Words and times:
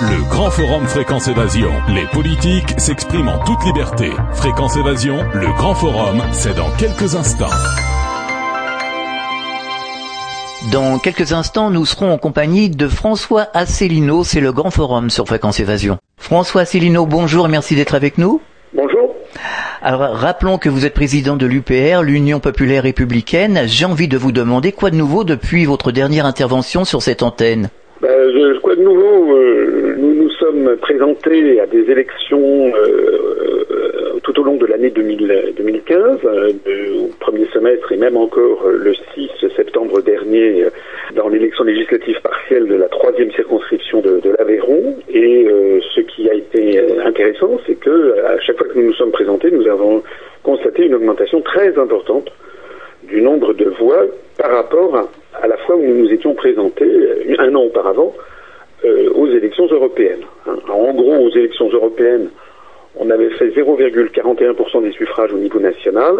Le 0.00 0.30
grand 0.30 0.48
forum 0.48 0.86
Fréquence 0.86 1.26
Évasion. 1.26 1.72
Les 1.88 2.06
politiques 2.12 2.78
s'expriment 2.78 3.30
en 3.30 3.38
toute 3.40 3.64
liberté. 3.64 4.12
Fréquence 4.32 4.76
Évasion, 4.76 5.16
le 5.34 5.48
grand 5.56 5.74
forum, 5.74 6.22
c'est 6.30 6.54
dans 6.54 6.70
quelques 6.78 7.16
instants. 7.16 7.50
Dans 10.70 11.00
quelques 11.00 11.32
instants, 11.32 11.70
nous 11.70 11.84
serons 11.84 12.12
en 12.12 12.18
compagnie 12.18 12.70
de 12.70 12.86
François 12.86 13.48
Asselineau, 13.54 14.22
c'est 14.22 14.40
le 14.40 14.52
grand 14.52 14.70
forum 14.70 15.10
sur 15.10 15.26
Fréquence 15.26 15.58
Évasion. 15.58 15.98
François 16.16 16.60
Asselineau, 16.60 17.04
bonjour 17.04 17.46
et 17.46 17.50
merci 17.50 17.74
d'être 17.74 17.96
avec 17.96 18.18
nous. 18.18 18.40
Bonjour. 18.74 19.16
Alors 19.82 20.14
rappelons 20.14 20.58
que 20.58 20.68
vous 20.68 20.86
êtes 20.86 20.94
président 20.94 21.36
de 21.36 21.46
l'UPR, 21.46 22.02
l'Union 22.04 22.38
populaire 22.38 22.84
républicaine. 22.84 23.62
J'ai 23.66 23.84
envie 23.84 24.06
de 24.06 24.16
vous 24.16 24.30
demander 24.30 24.70
quoi 24.70 24.90
de 24.90 24.96
nouveau 24.96 25.24
depuis 25.24 25.64
votre 25.64 25.90
dernière 25.90 26.24
intervention 26.24 26.84
sur 26.84 27.02
cette 27.02 27.24
antenne? 27.24 27.70
Ben, 28.00 28.08
je, 28.32 28.60
quoi 28.60 28.76
de 28.76 28.82
nouveau 28.82 29.34
euh, 29.34 29.77
sommes 30.48 30.76
présentés 30.78 31.60
à 31.60 31.66
des 31.66 31.90
élections 31.90 32.72
euh, 32.74 33.64
euh, 33.70 34.20
tout 34.22 34.38
au 34.40 34.44
long 34.44 34.56
de 34.56 34.66
l'année 34.66 34.90
2015, 34.90 36.20
au 36.24 37.08
premier 37.20 37.46
semestre 37.52 37.92
et 37.92 37.96
même 37.96 38.16
encore 38.16 38.66
le 38.66 38.94
6 39.14 39.30
septembre 39.56 40.00
dernier 40.02 40.66
dans 41.14 41.28
l'élection 41.28 41.64
législative 41.64 42.20
partielle 42.22 42.66
de 42.66 42.76
la 42.76 42.88
troisième 42.88 43.30
circonscription 43.32 44.00
de, 44.00 44.20
l'Aveyron. 44.38 44.96
Et 45.12 45.46
ce 45.94 46.00
qui 46.00 46.28
a 46.30 46.34
été 46.34 46.80
intéressant, 47.04 47.58
c'est 47.66 47.78
que 47.78 48.24
à 48.24 48.38
chaque 48.40 48.58
fois 48.58 48.68
que 48.68 48.78
nous 48.78 48.86
nous 48.86 48.94
sommes 48.94 49.12
présentés, 49.12 49.50
nous 49.50 49.66
avons 49.66 50.02
constaté 50.42 50.86
une 50.86 50.94
augmentation 50.94 51.40
très 51.40 51.78
importante 51.78 52.30
du 53.04 53.20
nombre 53.22 53.54
de 53.54 53.66
voix 53.78 54.04
par 54.38 54.50
rapport 54.50 54.96
à, 54.96 55.08
à 55.42 55.46
la 55.46 55.56
fois 55.58 55.76
où 55.76 55.82
nous 55.82 56.04
nous 56.04 56.12
étions 56.12 56.34
présentés 56.34 56.84
euh, 56.84 57.34
un 57.38 57.54
an 57.54 57.62
auparavant 57.62 58.14
euh, 58.84 59.10
aux 59.14 59.26
élections 59.26 59.66
européennes. 59.66 60.22
Hein. 60.46 60.56
En 60.68 60.92
gros, 60.94 61.16
aux 61.16 61.30
élections 61.30 61.68
européennes, 61.68 62.30
on 62.96 63.10
avait 63.10 63.30
fait 63.30 63.48
0,41% 63.48 64.82
des 64.82 64.92
suffrages 64.92 65.32
au 65.32 65.38
niveau 65.38 65.60
national, 65.60 66.14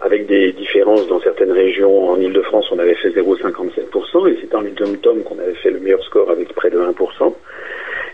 avec 0.00 0.26
des 0.26 0.52
différences 0.52 1.06
dans 1.08 1.20
certaines 1.20 1.52
régions. 1.52 2.10
En 2.10 2.20
Ile-de-France, 2.20 2.70
on 2.72 2.78
avait 2.78 2.94
fait 2.94 3.10
0,57%, 3.10 4.28
et 4.28 4.38
c'est 4.40 4.54
en 4.54 4.64
Ile-de-Tom 4.64 5.22
qu'on 5.24 5.38
avait 5.38 5.54
fait 5.54 5.70
le 5.70 5.80
meilleur 5.80 6.02
score 6.04 6.30
avec 6.30 6.52
près 6.54 6.70
de 6.70 6.78
1%. 6.78 7.34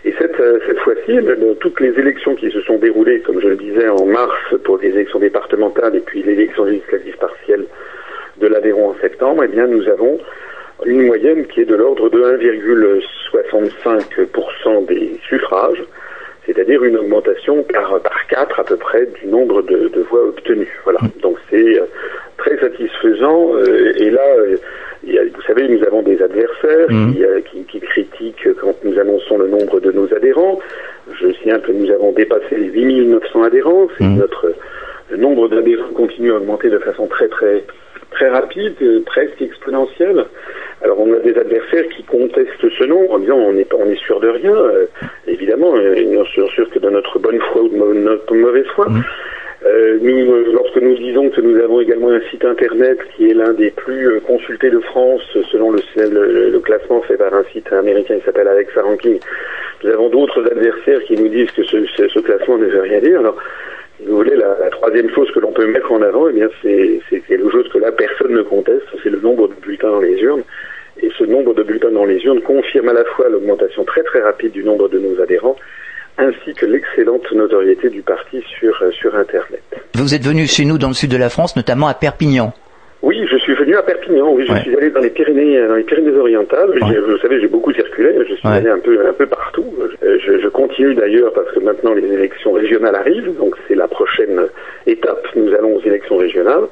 Et 0.05 0.13
cette, 0.19 0.39
euh, 0.39 0.59
cette 0.65 0.79
fois-ci, 0.79 1.19
toutes 1.59 1.79
les 1.79 1.99
élections 1.99 2.35
qui 2.35 2.49
se 2.51 2.61
sont 2.61 2.77
déroulées, 2.77 3.19
comme 3.21 3.39
je 3.41 3.47
le 3.47 3.55
disais, 3.57 3.89
en 3.89 4.05
mars 4.05 4.55
pour 4.63 4.77
les 4.77 4.89
élections 4.89 5.19
départementales 5.19 5.95
et 5.95 6.01
puis 6.01 6.23
l'élection 6.23 6.65
législative 6.65 7.17
partielle 7.17 7.65
de 8.37 8.47
l'Aveyron 8.47 8.89
en 8.89 8.95
septembre, 9.01 9.43
eh 9.43 9.47
bien, 9.47 9.67
nous 9.67 9.87
avons 9.87 10.19
une 10.85 11.05
moyenne 11.05 11.45
qui 11.47 11.61
est 11.61 11.65
de 11.65 11.75
l'ordre 11.75 12.09
de 12.09 12.21
1,65% 12.21 14.85
des 14.85 15.19
suffrages, 15.27 15.83
c'est-à-dire 16.45 16.83
une 16.83 16.97
augmentation 16.97 17.63
par, 17.63 17.99
par 18.01 18.27
4 18.27 18.59
à 18.59 18.63
peu 18.63 18.77
près 18.77 19.07
du 19.21 19.27
nombre 19.27 19.63
de, 19.63 19.89
voix 20.09 20.23
obtenues. 20.23 20.79
Voilà. 20.83 20.99
Mm. 21.01 21.09
Donc 21.21 21.37
c'est 21.49 21.79
euh, 21.79 21.85
très 22.37 22.57
satisfaisant. 22.57 23.53
Euh, 23.55 23.93
et 23.97 24.09
là, 24.09 24.25
euh, 24.37 24.55
vous 25.03 25.41
savez, 25.45 25.67
nous 25.67 25.83
avons 25.83 26.01
des 26.03 26.21
adversaires 26.21 26.89
mm. 26.89 27.13
qui, 27.51 27.65
qui, 27.65 27.81
critiquent 27.81 28.47
quand 28.61 28.75
nous 28.83 28.97
annonçons 28.99 29.37
le 29.37 29.47
nombre 29.47 29.79
de 29.79 29.91
nos 29.91 30.11
adhérents. 30.13 30.59
Je 31.19 31.31
signale 31.33 31.61
que 31.61 31.71
nous 31.71 31.89
avons 31.91 32.11
dépassé 32.11 32.55
les 32.55 32.69
8900 32.69 33.43
adhérents. 33.43 33.87
C'est 33.97 34.05
mm. 34.05 34.17
notre 34.17 34.53
le 35.09 35.17
nombre 35.17 35.47
d'adhérents 35.47 35.87
continue 35.95 36.31
à 36.31 36.35
augmenter 36.35 36.69
de 36.69 36.79
façon 36.79 37.07
très 37.07 37.29
très 37.29 37.63
très 38.11 38.29
rapide, 38.29 38.75
presque 39.05 39.41
exponentielle. 39.41 40.25
Alors 40.83 40.99
on 40.99 41.11
a 41.13 41.19
des 41.19 41.35
adversaires 41.37 41.87
qui 41.95 42.03
contestent 42.03 42.69
ce 42.77 42.83
nom 42.83 43.11
en 43.11 43.19
disant 43.19 43.37
on 43.37 43.53
n'est 43.53 43.67
on 43.73 43.85
est 43.85 43.99
sûr 43.99 44.19
de 44.19 44.27
rien. 44.27 44.55
Euh, 44.55 44.85
évidemment, 45.27 45.75
euh, 45.75 45.95
ils 45.97 46.15
sont 46.35 46.47
sûrs 46.49 46.69
que 46.69 46.79
de 46.79 46.89
notre 46.89 47.17
bonne 47.19 47.39
foi 47.51 47.63
ou 47.63 47.69
de 47.69 47.93
notre 47.99 48.35
mauvaise 48.35 48.67
foi. 48.75 48.87
Mmh. 48.87 49.03
nous, 50.01 50.53
lorsque 50.53 50.77
nous 50.77 50.95
disons 50.95 51.29
que 51.29 51.41
nous 51.41 51.59
avons 51.61 51.81
également 51.81 52.11
un 52.11 52.21
site 52.29 52.45
internet 52.45 52.99
qui 53.15 53.31
est 53.31 53.33
l'un 53.33 53.53
des 53.53 53.71
plus 53.71 54.21
consultés 54.21 54.69
de 54.69 54.79
France, 54.79 55.21
selon 55.51 55.71
le, 55.71 55.81
le, 55.95 56.59
classement 56.59 57.01
fait 57.01 57.17
par 57.17 57.33
un 57.33 57.43
site 57.51 57.73
américain 57.73 58.17
qui 58.19 58.25
s'appelle 58.25 58.47
Alexa 58.47 58.81
Ranking, 58.81 59.19
nous 59.83 59.89
avons 59.89 60.09
d'autres 60.09 60.45
adversaires 60.45 61.01
qui 61.05 61.17
nous 61.17 61.27
disent 61.27 61.51
que 61.51 61.63
ce, 61.63 61.85
ce 61.85 62.19
classement 62.19 62.57
ne 62.57 62.67
veut 62.67 62.81
rien 62.81 62.99
dire. 62.99 63.19
Alors 63.19 63.37
vous 64.05 64.15
voulez, 64.15 64.35
la, 64.35 64.69
troisième 64.69 65.09
chose 65.09 65.29
que 65.31 65.39
l'on 65.39 65.51
peut 65.51 65.67
mettre 65.67 65.91
en 65.91 66.01
avant, 66.01 66.29
eh 66.29 66.33
bien, 66.33 66.47
c'est 66.61 67.01
quelque 67.27 67.49
chose 67.49 67.67
que 67.69 67.79
là, 67.79 67.91
personne 67.91 68.33
ne 68.33 68.43
conteste, 68.43 68.85
c'est 69.03 69.09
le 69.09 69.19
nombre 69.19 69.47
de 69.47 69.53
bulletins 69.55 69.89
dans 69.89 70.01
les 70.01 70.19
urnes. 70.21 70.43
Et 70.99 71.11
ce 71.17 71.23
nombre 71.23 71.53
de 71.53 71.63
bulletins 71.63 71.91
dans 71.91 72.05
les 72.05 72.23
urnes 72.23 72.41
confirme 72.41 72.89
à 72.89 72.93
la 72.93 73.03
fois 73.03 73.29
l'augmentation 73.29 73.83
très 73.83 74.03
très 74.03 74.21
rapide 74.21 74.51
du 74.51 74.63
nombre 74.63 74.87
de 74.89 74.99
nos 74.99 75.21
adhérents, 75.21 75.55
ainsi 76.17 76.53
que 76.55 76.65
l'excellente 76.65 77.31
notoriété 77.31 77.89
du 77.89 78.01
parti 78.01 78.43
sur, 78.59 78.75
sur 78.93 79.15
Internet. 79.15 79.61
Vous 79.93 80.15
êtes 80.15 80.23
venu 80.23 80.47
chez 80.47 80.65
nous 80.65 80.77
dans 80.77 80.87
le 80.87 80.93
sud 80.93 81.11
de 81.11 81.17
la 81.17 81.29
France, 81.29 81.55
notamment 81.55 81.87
à 81.87 81.93
Perpignan. 81.93 82.53
Oui, 83.03 83.25
je 83.29 83.37
suis 83.37 83.53
venu 83.53 83.75
à 83.75 83.83
Perpignan. 83.83 84.31
Oui, 84.33 84.45
je 84.47 84.55
suis 84.55 84.75
allé 84.75 84.89
dans 84.89 85.01
les 85.01 85.11
Pyrénées, 85.11 85.67
dans 85.67 85.75
les 85.75 85.83
Pyrénées-Orientales. 85.83 86.71
Vous 86.79 87.17
savez, 87.19 87.39
j'ai 87.39 87.47
beaucoup 87.47 87.71
circulé. 87.71 88.15
Je 88.27 88.35
suis 88.35 88.47
allé 88.47 88.69
un 88.69 88.79
peu, 88.79 89.07
un 89.07 89.13
peu 89.13 89.27
partout. 89.27 89.65
Je, 90.01 90.39
je 90.39 90.47
continue 90.47 90.95
d'ailleurs 90.95 91.31
parce 91.33 91.51
que 91.51 91.59
maintenant 91.59 91.93
les 91.93 92.11
élections 92.11 92.53
régionales 92.53 92.95
arrivent, 92.95 93.35
donc 93.37 93.55
c'est 93.67 93.75
la 93.75 93.87
prochaine 93.87 94.47
étape. 94.87 95.27
Nous 95.35 95.53
allons 95.53 95.75
aux 95.75 95.81
élections 95.81 96.17
régionales. 96.17 96.67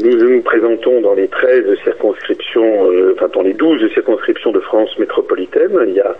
Nous 0.00 0.16
nous 0.16 0.42
présentons 0.42 1.00
dans 1.00 1.14
les 1.14 1.28
13 1.28 1.64
circonscriptions, 1.84 2.90
euh, 2.90 3.14
enfin 3.14 3.28
dans 3.32 3.42
les 3.42 3.52
12 3.52 3.92
circonscriptions 3.92 4.50
de 4.50 4.60
France 4.60 4.98
métropolitaine. 4.98 5.78
Il 5.86 5.94
y 5.94 6.00
a, 6.00 6.16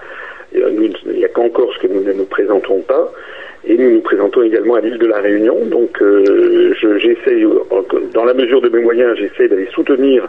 il 0.54 1.18
y 1.18 1.24
a 1.24 1.28
qu'encore 1.28 1.72
ce 1.74 1.78
que 1.86 1.92
nous 1.92 2.02
ne 2.04 2.12
nous 2.12 2.26
présentons 2.26 2.80
pas. 2.82 3.10
Et 3.64 3.76
nous 3.76 3.90
nous 3.90 4.00
présentons 4.00 4.42
également 4.42 4.74
à 4.74 4.80
l'île 4.80 4.98
de 4.98 5.06
la 5.06 5.20
Réunion. 5.20 5.64
Donc 5.66 6.00
euh, 6.02 6.74
j'essaie, 6.80 7.42
dans 8.12 8.24
la 8.24 8.34
mesure 8.34 8.60
de 8.60 8.68
mes 8.68 8.82
moyens, 8.82 9.16
j'essaie 9.16 9.48
d'aller 9.48 9.68
soutenir 9.72 10.28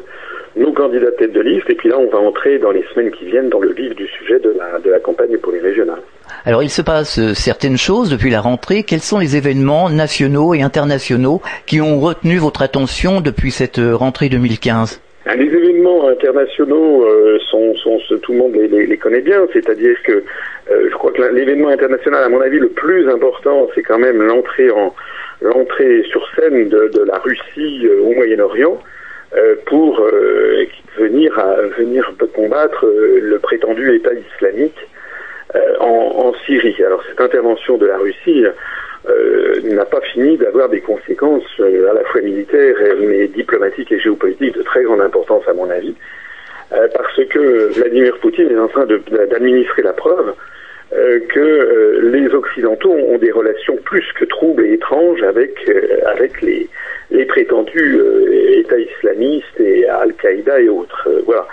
nos 0.55 0.71
candidats 0.71 1.11
tête 1.11 1.33
de 1.33 1.41
liste. 1.41 1.69
Et 1.69 1.75
puis 1.75 1.89
là, 1.89 1.97
on 1.97 2.09
va 2.09 2.19
entrer 2.19 2.59
dans 2.59 2.71
les 2.71 2.83
semaines 2.93 3.11
qui 3.11 3.25
viennent 3.25 3.49
dans 3.49 3.59
le 3.59 3.73
vif 3.73 3.95
du 3.95 4.07
sujet 4.07 4.39
de 4.39 4.53
la, 4.57 4.79
de 4.79 4.91
la 4.91 4.99
campagne 4.99 5.37
pour 5.37 5.51
les 5.51 5.59
régionales. 5.59 6.01
Alors 6.45 6.63
il 6.63 6.69
se 6.69 6.81
passe 6.81 7.19
euh, 7.19 7.33
certaines 7.33 7.77
choses 7.77 8.09
depuis 8.09 8.29
la 8.29 8.41
rentrée. 8.41 8.83
Quels 8.83 9.01
sont 9.01 9.19
les 9.19 9.35
événements 9.35 9.89
nationaux 9.89 10.53
et 10.53 10.61
internationaux 10.61 11.41
qui 11.65 11.81
ont 11.81 11.99
retenu 11.99 12.37
votre 12.37 12.61
attention 12.61 13.21
depuis 13.21 13.51
cette 13.51 13.79
euh, 13.79 13.95
rentrée 13.95 14.29
2015 14.29 15.02
les 15.25 15.45
événements 15.45 16.07
internationaux 16.09 17.05
euh, 17.05 17.39
sont, 17.49 17.73
sont, 17.75 17.99
tout 18.21 18.33
le 18.33 18.37
monde 18.37 18.55
les, 18.55 18.67
les, 18.67 18.97
connaît 18.97 19.21
bien, 19.21 19.47
c'est-à-dire 19.53 19.95
que 20.03 20.11
euh, 20.11 20.89
je 20.89 20.93
crois 20.95 21.11
que 21.11 21.21
l'événement 21.21 21.69
international, 21.69 22.23
à 22.23 22.29
mon 22.29 22.41
avis, 22.41 22.59
le 22.59 22.69
plus 22.69 23.07
important, 23.09 23.69
c'est 23.73 23.83
quand 23.83 23.99
même 23.99 24.21
l'entrée 24.21 24.69
en 24.69 24.93
l'entrée 25.41 26.03
sur 26.09 26.25
scène 26.35 26.69
de, 26.69 26.89
de 26.93 27.03
la 27.03 27.17
Russie 27.19 27.85
euh, 27.85 28.01
au 28.01 28.13
Moyen-Orient 28.13 28.79
pour 29.65 29.99
venir 30.99 31.39
à, 31.39 31.55
venir 31.75 32.13
combattre 32.35 32.85
le 32.85 33.39
prétendu 33.39 33.95
État 33.95 34.11
islamique 34.13 34.77
en, 35.79 35.85
en, 35.87 36.33
Syrie. 36.45 36.75
Alors 36.85 37.03
cette 37.09 37.19
intervention 37.19 37.79
de 37.79 37.87
la 37.87 37.97
Russie 37.97 38.45
euh, 39.09 39.59
n'a 39.63 39.85
pas 39.85 39.99
fini 40.01 40.37
d'avoir 40.37 40.69
des 40.69 40.79
conséquences 40.79 41.43
euh, 41.59 41.91
à 41.91 41.93
la 41.93 42.03
fois 42.05 42.21
militaires, 42.21 42.75
mais 42.99 43.27
diplomatiques 43.27 43.91
et 43.91 43.99
géopolitiques 43.99 44.55
de 44.55 44.63
très 44.63 44.83
grande 44.83 45.01
importance 45.01 45.43
à 45.47 45.53
mon 45.53 45.69
avis, 45.69 45.93
euh, 46.71 46.87
parce 46.95 47.21
que 47.25 47.73
Vladimir 47.73 48.17
Poutine 48.19 48.49
est 48.49 48.57
en 48.57 48.69
train 48.69 48.85
d'administrer 48.85 49.81
la 49.81 49.93
preuve 49.93 50.33
que 51.29 52.01
les 52.03 52.27
Occidentaux 52.35 52.91
ont 52.91 53.17
des 53.17 53.31
relations 53.31 53.75
plus 53.77 54.05
que 54.13 54.25
troubles 54.25 54.63
et 54.63 54.73
étranges 54.73 55.23
avec, 55.23 55.67
avec 56.05 56.39
les, 56.43 56.69
les 57.09 57.25
prétendus 57.25 57.99
États 58.57 58.77
islamistes 58.77 59.59
et 59.59 59.87
Al-Qaïda 59.87 60.61
et 60.61 60.69
autres. 60.69 61.09
voilà. 61.25 61.47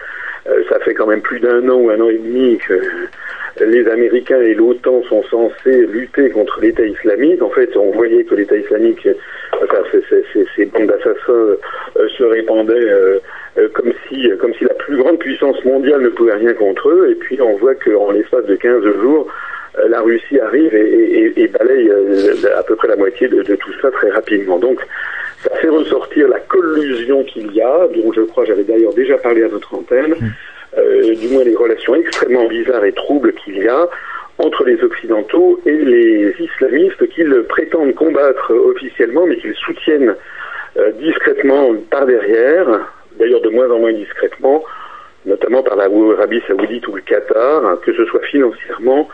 Ça 0.69 0.79
fait 0.81 0.95
quand 0.95 1.07
même 1.07 1.21
plus 1.21 1.41
d'un 1.41 1.69
an 1.69 1.77
ou 1.77 1.91
un 1.91 2.01
an 2.01 2.09
et 2.09 2.19
demi 2.19 2.59
que 2.59 2.81
les 3.65 3.87
Américains 3.89 4.41
et 4.41 4.55
l'OTAN 4.55 5.03
sont 5.09 5.23
censés 5.25 5.87
lutter 5.87 6.31
contre 6.31 6.61
l'État 6.61 6.85
islamique. 6.85 7.43
En 7.43 7.51
fait, 7.51 7.77
on 7.77 7.91
voyait 7.91 8.25
que 8.25 8.35
l'État 8.35 8.57
islamique, 8.57 9.07
enfin, 9.55 9.79
ces 10.57 10.65
bandes 10.67 10.87
d'assassins 10.87 11.19
euh, 11.29 11.57
se 12.17 12.25
répandaient 12.25 12.75
euh, 12.75 13.19
euh, 13.59 13.69
comme 13.75 13.93
si, 14.09 14.31
comme 14.41 14.55
si 14.55 14.65
la 14.65 14.75
plus 14.75 14.97
grande 14.97 15.19
puissance 15.19 15.63
mondiale 15.65 16.03
ne 16.03 16.09
pouvait 16.09 16.35
rien 16.35 16.55
contre 16.55 16.89
eux. 16.89 17.11
Et 17.11 17.15
puis, 17.15 17.41
on 17.41 17.57
voit 17.57 17.75
qu'en 17.75 18.13
l'espace 18.13 18.47
de 18.47 18.57
15 18.57 18.83
jours, 19.01 19.29
la 19.89 20.01
Russie 20.01 20.39
arrive 20.41 20.75
et, 20.75 21.49
balaye 21.49 21.91
à 22.57 22.63
peu 22.65 22.75
près 22.75 22.89
la 22.89 22.97
moitié 22.97 23.29
de, 23.29 23.43
tout 23.43 23.73
ça 23.81 23.91
très 23.91 24.11
rapidement. 24.11 24.59
Donc, 24.59 24.81
ça 25.43 25.51
fait 25.57 25.69
ressortir 25.69 26.29
la 26.29 26.41
collusion 26.41 27.25
qu'il 27.25 27.53
y 27.53 27.63
a, 27.63 27.89
dont 27.89 28.13
je 28.13 28.23
crois 28.23 28.45
j'avais 28.45 28.65
d'ailleurs 28.65 28.93
déjà 28.95 29.17
parlé 29.17 29.43
à 29.43 29.49
votre 29.49 29.75
antenne. 29.75 30.13
Mmh. 30.13 30.29
Euh, 30.79 31.15
du 31.17 31.29
moins 31.29 31.43
les 31.43 31.57
relations 31.57 31.97
extrêmement 31.97 32.47
bizarres 32.47 32.85
et 32.85 32.93
troubles 32.93 33.33
qu'il 33.33 33.59
y 33.59 33.67
a 33.67 33.89
entre 34.39 34.65
les 34.65 34.81
Occidentaux 34.83 35.61
et 35.67 35.77
les 35.77 36.35
islamistes 36.39 37.09
qu'ils 37.09 37.43
prétendent 37.49 37.95
combattre 37.95 38.53
officiellement, 38.55 39.27
mais 39.27 39.37
qu'ils 39.39 39.55
soutiennent 39.55 40.15
euh, 40.77 40.93
discrètement 40.93 41.75
par 41.91 42.07
derrière, 42.07 42.67
d'ailleurs 43.19 43.41
de 43.41 43.49
moins 43.49 43.69
en 43.69 43.81
moins 43.81 43.93
discrètement, 43.93 44.63
notamment 45.27 45.63
par 45.63 45.77
la 45.77 45.85
Arabie 45.85 46.41
saoudite 46.47 46.87
ou 46.87 46.95
le 46.95 47.03
Qatar, 47.03 47.81
que 47.81 47.93
ce 47.93 48.05
soit 48.07 48.23
financièrement 48.23 49.09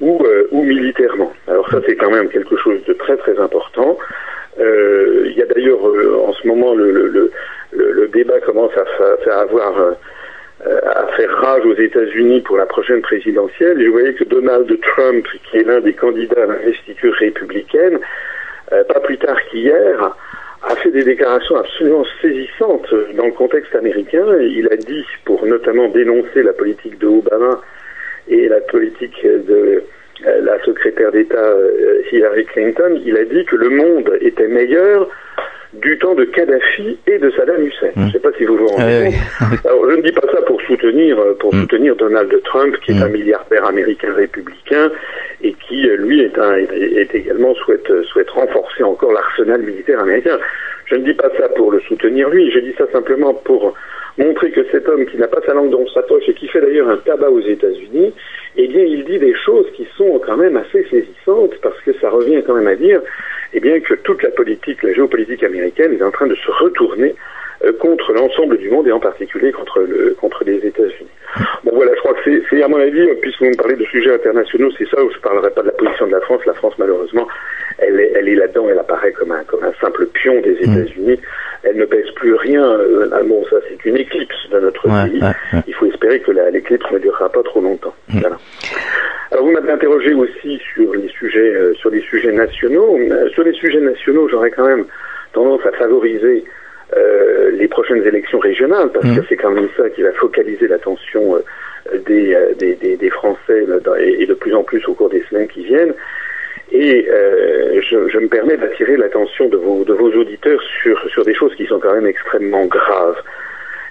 ou, 0.00 0.24
ou 0.50 0.62
militairement. 0.62 1.32
Alors 1.46 1.68
ça, 1.70 1.78
c'est 1.86 1.94
quand 1.94 2.10
même 2.10 2.28
quelque 2.28 2.56
chose 2.56 2.82
de 2.88 2.92
très 2.94 3.16
très 3.18 3.38
important. 3.38 3.98
Il 4.58 5.34
y 5.36 5.42
a 5.42 5.46
d'ailleurs 5.46 5.80
en 5.82 6.32
ce 6.32 6.46
moment 6.46 6.74
le, 6.74 6.90
le, 6.90 7.30
le, 7.72 8.08
débat 8.08 8.40
commence 8.40 8.72
à, 8.76 9.30
à 9.30 9.40
avoir 9.40 9.96
à 10.64 11.06
faire 11.16 11.30
rage 11.30 11.64
aux 11.64 11.74
États-Unis 11.74 12.42
pour 12.42 12.56
la 12.56 12.66
prochaine 12.66 13.00
présidentielle. 13.00 13.80
Et 13.80 13.86
je 13.86 13.90
voyais 13.90 14.14
que 14.14 14.24
Donald 14.24 14.68
Trump, 14.80 15.26
qui 15.50 15.56
est 15.58 15.64
l'un 15.64 15.80
des 15.80 15.94
candidats 15.94 16.44
à 16.44 16.46
l'investiture 16.46 17.14
républicaine, 17.14 17.98
pas 18.68 19.00
plus 19.00 19.18
tard 19.18 19.38
qu'hier, 19.50 20.14
a 20.62 20.76
fait 20.76 20.90
des 20.90 21.04
déclarations 21.04 21.56
absolument 21.56 22.04
saisissantes 22.20 22.94
dans 23.16 23.26
le 23.26 23.32
contexte 23.32 23.74
américain. 23.74 24.24
Il 24.40 24.68
a 24.70 24.76
dit, 24.76 25.04
pour 25.24 25.44
notamment 25.44 25.88
dénoncer 25.88 26.42
la 26.42 26.52
politique 26.52 26.98
de 26.98 27.06
Obama 27.06 27.60
et 28.28 28.48
la 28.48 28.60
politique 28.60 29.20
de 29.24 29.54
euh, 29.54 29.84
la 30.24 30.62
secrétaire 30.64 31.12
d'État 31.12 31.36
euh, 31.36 32.02
Hillary 32.10 32.44
Clinton, 32.46 33.00
il 33.04 33.16
a 33.16 33.24
dit 33.24 33.44
que 33.44 33.56
le 33.56 33.70
monde 33.70 34.10
était 34.20 34.48
meilleur 34.48 35.08
du 35.72 35.98
temps 35.98 36.14
de 36.14 36.24
Kadhafi 36.24 36.98
et 37.06 37.18
de 37.18 37.30
Saddam 37.30 37.64
Hussein. 37.64 37.90
Je 37.96 38.02
ne 38.02 38.10
sais 38.10 38.18
pas 38.18 38.30
si 38.36 38.44
vous 38.44 38.58
vous 38.58 38.66
rendez 38.66 39.10
compte. 39.40 39.64
Alors, 39.64 39.90
je 39.90 39.96
ne 39.96 40.02
dis 40.02 40.12
pas 40.12 40.26
ça 40.30 40.42
pour 40.42 40.60
soutenir, 40.62 41.18
euh, 41.18 41.34
pour 41.38 41.54
mm. 41.54 41.60
soutenir 41.62 41.96
Donald 41.96 42.42
Trump, 42.44 42.76
qui 42.84 42.92
est 42.92 43.02
un 43.02 43.08
milliardaire 43.08 43.64
américain 43.64 44.12
républicain 44.12 44.90
et 45.42 45.54
qui, 45.66 45.88
euh, 45.88 45.96
lui, 45.96 46.20
est, 46.20 46.38
un, 46.38 46.56
est 46.56 47.14
également 47.14 47.54
souhaite, 47.54 47.90
souhaite 48.04 48.30
renforcer 48.30 48.82
encore 48.82 49.12
l'arsenal 49.12 49.62
militaire 49.62 50.00
américain. 50.00 50.38
Je 50.86 50.96
ne 50.96 51.04
dis 51.04 51.14
pas 51.14 51.30
ça 51.38 51.48
pour 51.50 51.72
le 51.72 51.80
soutenir 51.80 52.28
lui, 52.28 52.50
je 52.50 52.58
dis 52.58 52.74
ça 52.76 52.84
simplement 52.92 53.32
pour 53.32 53.74
montrer 54.18 54.50
que 54.50 54.64
cet 54.70 54.88
homme 54.88 55.06
qui 55.06 55.16
n'a 55.16 55.28
pas 55.28 55.40
sa 55.46 55.54
langue 55.54 55.70
dans 55.70 55.86
sa 55.88 56.02
poche 56.02 56.28
et 56.28 56.34
qui 56.34 56.48
fait 56.48 56.60
d'ailleurs 56.60 56.88
un 56.88 56.98
tabac 56.98 57.30
aux 57.30 57.40
États-Unis, 57.40 58.12
eh 58.56 58.68
bien, 58.68 58.82
il 58.82 59.04
dit 59.04 59.18
des 59.18 59.34
choses 59.34 59.66
qui 59.74 59.86
sont 59.96 60.20
quand 60.24 60.36
même 60.36 60.56
assez 60.56 60.84
saisissantes 60.90 61.54
parce 61.62 61.80
que 61.80 61.92
ça 61.94 62.10
revient 62.10 62.42
quand 62.46 62.54
même 62.54 62.66
à 62.66 62.76
dire, 62.76 63.00
eh 63.52 63.60
bien, 63.60 63.80
que 63.80 63.94
toute 63.94 64.22
la 64.22 64.30
politique, 64.30 64.82
la 64.82 64.92
géopolitique 64.92 65.42
américaine 65.42 65.94
est 65.94 66.02
en 66.02 66.10
train 66.10 66.26
de 66.26 66.34
se 66.34 66.50
retourner 66.50 67.14
contre 67.80 68.12
l'ensemble 68.12 68.58
du 68.58 68.70
monde 68.70 68.88
et 68.88 68.92
en 68.92 69.00
particulier 69.00 69.52
contre, 69.52 69.80
le, 69.80 70.16
contre 70.20 70.44
les 70.44 70.56
États-Unis. 70.66 71.10
Bon 71.64 71.72
voilà, 71.74 71.92
je 71.94 72.00
crois 72.00 72.14
que 72.14 72.42
c'est 72.50 72.62
à 72.62 72.68
mon 72.68 72.78
avis, 72.78 73.06
puisque 73.20 73.40
vous 73.40 73.50
me 73.50 73.56
parlez 73.56 73.76
de 73.76 73.84
sujets 73.84 74.12
internationaux, 74.14 74.70
c'est 74.76 74.88
ça 74.88 75.02
où 75.02 75.10
je 75.10 75.16
ne 75.16 75.22
parlerai 75.22 75.50
pas 75.50 75.62
de 75.62 75.68
la 75.68 75.72
position 75.72 76.06
de 76.06 76.12
la 76.12 76.20
France. 76.20 76.40
La 76.46 76.54
France, 76.54 76.74
malheureusement, 76.78 77.26
elle 77.78 78.00
est, 78.00 78.12
elle 78.14 78.28
est 78.28 78.34
là-dedans, 78.34 78.68
elle 78.68 78.78
apparaît 78.78 79.12
comme 79.12 79.32
un, 79.32 79.44
comme 79.44 79.64
un 79.64 79.72
simple 79.80 80.06
pion 80.06 80.40
des 80.40 80.54
mm. 80.54 80.72
États-Unis. 80.72 81.20
Elle 81.62 81.76
ne 81.76 81.84
pèse 81.84 82.10
plus 82.16 82.34
rien. 82.34 82.64
Euh, 82.64 83.08
ah 83.12 83.22
bon, 83.22 83.44
ça 83.48 83.56
c'est 83.68 83.84
une 83.84 83.96
éclipse 83.96 84.48
de 84.50 84.60
notre 84.60 84.82
pays. 84.82 85.20
Il 85.66 85.74
faut 85.74 85.86
espérer 85.86 86.20
que 86.20 86.32
l'éclipse 86.32 86.90
ne 86.90 86.98
durera 86.98 87.30
pas 87.30 87.42
trop 87.42 87.60
longtemps. 87.60 87.94
Mm. 88.08 88.20
Voilà. 88.20 88.36
Alors 89.30 89.44
vous 89.46 89.52
m'avez 89.52 89.70
interrogé 89.70 90.12
aussi 90.12 90.60
sur 90.74 90.92
les 90.94 91.08
sujets, 91.08 91.54
euh, 91.54 91.72
sur 91.74 91.90
les 91.90 92.00
sujets 92.02 92.32
nationaux. 92.32 92.98
sur 93.32 93.44
les 93.44 93.52
sujets 93.54 93.80
nationaux, 93.80 94.28
j'aurais 94.28 94.50
quand 94.50 94.66
même 94.66 94.84
tendance 95.32 95.64
à 95.64 95.72
favoriser 95.72 96.44
euh, 96.96 97.50
les 97.52 97.68
prochaines 97.68 98.04
élections 98.04 98.38
régionales, 98.38 98.90
parce 98.92 99.06
mmh. 99.06 99.16
que 99.16 99.26
c'est 99.28 99.36
quand 99.36 99.50
même 99.50 99.68
ça 99.76 99.88
qui 99.90 100.02
va 100.02 100.12
focaliser 100.12 100.68
l'attention 100.68 101.36
euh, 101.36 101.98
des, 102.06 102.34
euh, 102.34 102.54
des, 102.58 102.74
des, 102.74 102.96
des, 102.96 103.10
Français 103.10 103.66
et, 104.00 104.26
de 104.26 104.34
plus 104.34 104.54
en 104.54 104.62
plus 104.62 104.86
au 104.86 104.94
cours 104.94 105.08
des 105.08 105.22
semaines 105.30 105.48
qui 105.48 105.64
viennent. 105.64 105.94
Et 106.74 107.06
je, 107.06 108.08
je, 108.08 108.18
me 108.18 108.28
permets 108.28 108.56
d'attirer 108.56 108.96
l'attention 108.96 109.48
de 109.50 109.58
vos, 109.58 109.84
de 109.84 109.92
vos 109.92 110.10
auditeurs 110.12 110.60
sur, 110.82 110.98
sur 111.10 111.22
des 111.22 111.34
choses 111.34 111.54
qui 111.54 111.66
sont 111.66 111.78
quand 111.78 111.92
même 111.92 112.06
extrêmement 112.06 112.64
graves. 112.64 113.20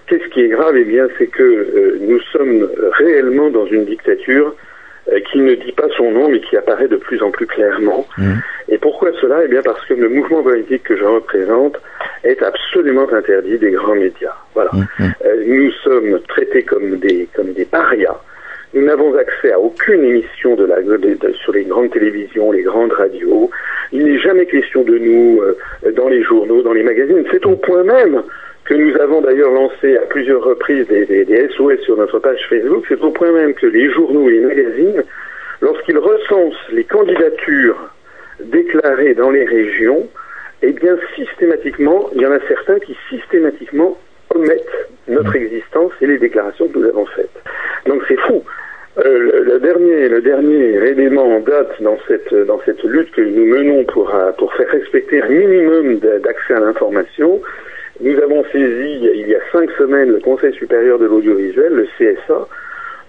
Qu'est-ce 0.07 0.27
qui 0.30 0.42
est 0.42 0.47
grave? 0.47 0.75
Eh 0.75 0.83
bien, 0.83 1.07
c'est 1.19 1.27
que 1.27 1.97
nous 2.01 2.19
sommes 2.31 2.68
réellement 2.97 3.51
dans 3.51 3.68
une 3.68 3.86
dictature 3.86 4.47
euh, 4.47 4.56
qui 5.31 5.39
ne 5.39 5.56
dit 5.56 5.71
pas 5.71 5.88
son 5.98 6.12
nom 6.12 6.30
mais 6.30 6.39
qui 6.39 6.57
apparaît 6.57 6.88
de 6.88 6.98
plus 6.98 7.21
en 7.21 7.31
plus 7.31 7.48
clairement. 7.48 8.06
Mmh. 8.18 8.33
Et 8.69 8.77
pourquoi 8.77 9.12
cela? 9.19 9.44
Eh 9.44 9.48
bien 9.48 9.62
parce 9.62 9.83
que 9.86 9.94
le 9.94 10.09
mouvement 10.09 10.44
politique 10.44 10.83
que 10.83 10.95
je 10.95 11.03
représente 11.03 11.77
est 12.24 12.42
absolument 12.44 13.12
interdit 13.12 13.57
des 13.57 13.71
grands 13.71 13.95
médias. 13.95 14.36
Voilà. 14.53 14.71
Mmh. 14.74 15.03
Mmh. 15.03 15.12
Euh, 15.25 15.44
nous 15.48 15.71
sommes 15.83 16.19
traités 16.27 16.63
comme 16.63 16.98
des, 16.98 17.27
comme 17.33 17.53
des 17.53 17.65
parias. 17.65 18.18
Nous 18.74 18.86
n'avons 18.86 19.13
accès 19.18 19.51
à 19.51 19.59
aucune 19.59 20.03
émission 20.03 20.56
de 20.56 20.65
la, 20.65 20.77
sur 21.33 21.51
les 21.51 21.65
grandes 21.65 21.92
télévisions, 21.92 22.51
les 22.51 22.63
grandes 22.63 22.94
radios. 22.94 23.50
Il 23.92 24.06
n'est 24.06 24.19
jamais 24.19 24.45
question 24.45 24.83
de 24.83 24.97
nous 24.97 25.42
euh, 25.42 25.92
dans 25.92 26.07
les 26.07 26.24
journaux, 26.24 26.62
dans 26.62 26.71
les 26.71 26.83
magazines. 26.83 27.25
C'est 27.31 27.45
au 27.45 27.57
point 27.57 27.83
même 27.83 28.24
que 28.66 28.74
nous 28.74 28.96
avons 29.00 29.22
d'ailleurs 29.22 29.52
lancé 29.52 29.98
à 29.98 30.02
plusieurs 30.02 30.44
reprises 30.44 30.88
des, 30.88 31.06
des, 31.06 31.50
SOS 31.50 31.80
sur 31.84 31.98
notre 31.98 32.19
page 32.19 32.40
Facebook, 32.50 32.86
c'est 32.88 33.02
au 33.02 33.12
point 33.12 33.31
même 33.31 33.54
que 33.54 33.68
les 33.68 33.90
journaux 33.92 34.30
et 34.30 34.34
les 34.34 34.40
magazines, 34.42 35.04
lorsqu'ils 35.62 35.98
recensent 35.98 36.69
les 36.72 36.84
candidatures 36.84 37.90
déclarées 38.40 39.13
dans 39.13 39.31
les 39.31 39.46
régions, 39.46 40.08
eh 40.62 40.72
bien 40.74 40.96
systématiquement, 41.16 42.10
il 42.16 42.22
y 42.22 42.25
en 42.25 42.31
a 42.31 42.40
certains 42.48 42.80
qui 42.80 42.96
systématiquement 43.10 43.98
omettent 44.34 44.90
notre 45.07 45.36
existence 45.36 45.92
et 46.02 46.07
les 46.07 46.19
déclarations 46.19 46.68
que 46.68 46.78
nous 46.78 46.88
avons 46.88 47.06
faites. 47.07 47.42
Donc 47.88 48.04
c'est 48.07 48.19
fou. 48.19 48.44
Euh, 48.98 49.44
le, 49.46 49.60
dernier, 49.60 50.10
le 50.10 50.22
dernier 50.22 50.74
élément 50.90 51.24
en 51.24 51.40
date 51.40 51.81
dans 51.81 51.98
cette, 52.07 52.34
dans 52.34 52.60
cette 52.66 52.84
lutte 52.84 53.12
que 53.12 53.22
nous 53.22 53.46
menons 53.46 53.86
pour, 53.86 54.14
euh, 54.14 54.31
pour 54.34 54.54
faire 54.54 54.68
respecter 54.69 55.22
un 55.22 55.30
minimum 55.30 56.00
d'accès 56.00 56.54
à 56.54 56.60
l'information, 56.60 57.42
nous 58.01 58.18
avons 58.21 58.44
saisi 58.51 59.00
il 59.13 59.27
y 59.27 59.36
a 59.36 59.39
cinq 59.51 59.69
semaines 59.77 60.09
le 60.09 60.19
Conseil 60.19 60.53
supérieur 60.53 61.00
de 61.00 61.06
l'audiovisuel, 61.06 61.74
le 61.74 61.88
CSA, 61.98 62.48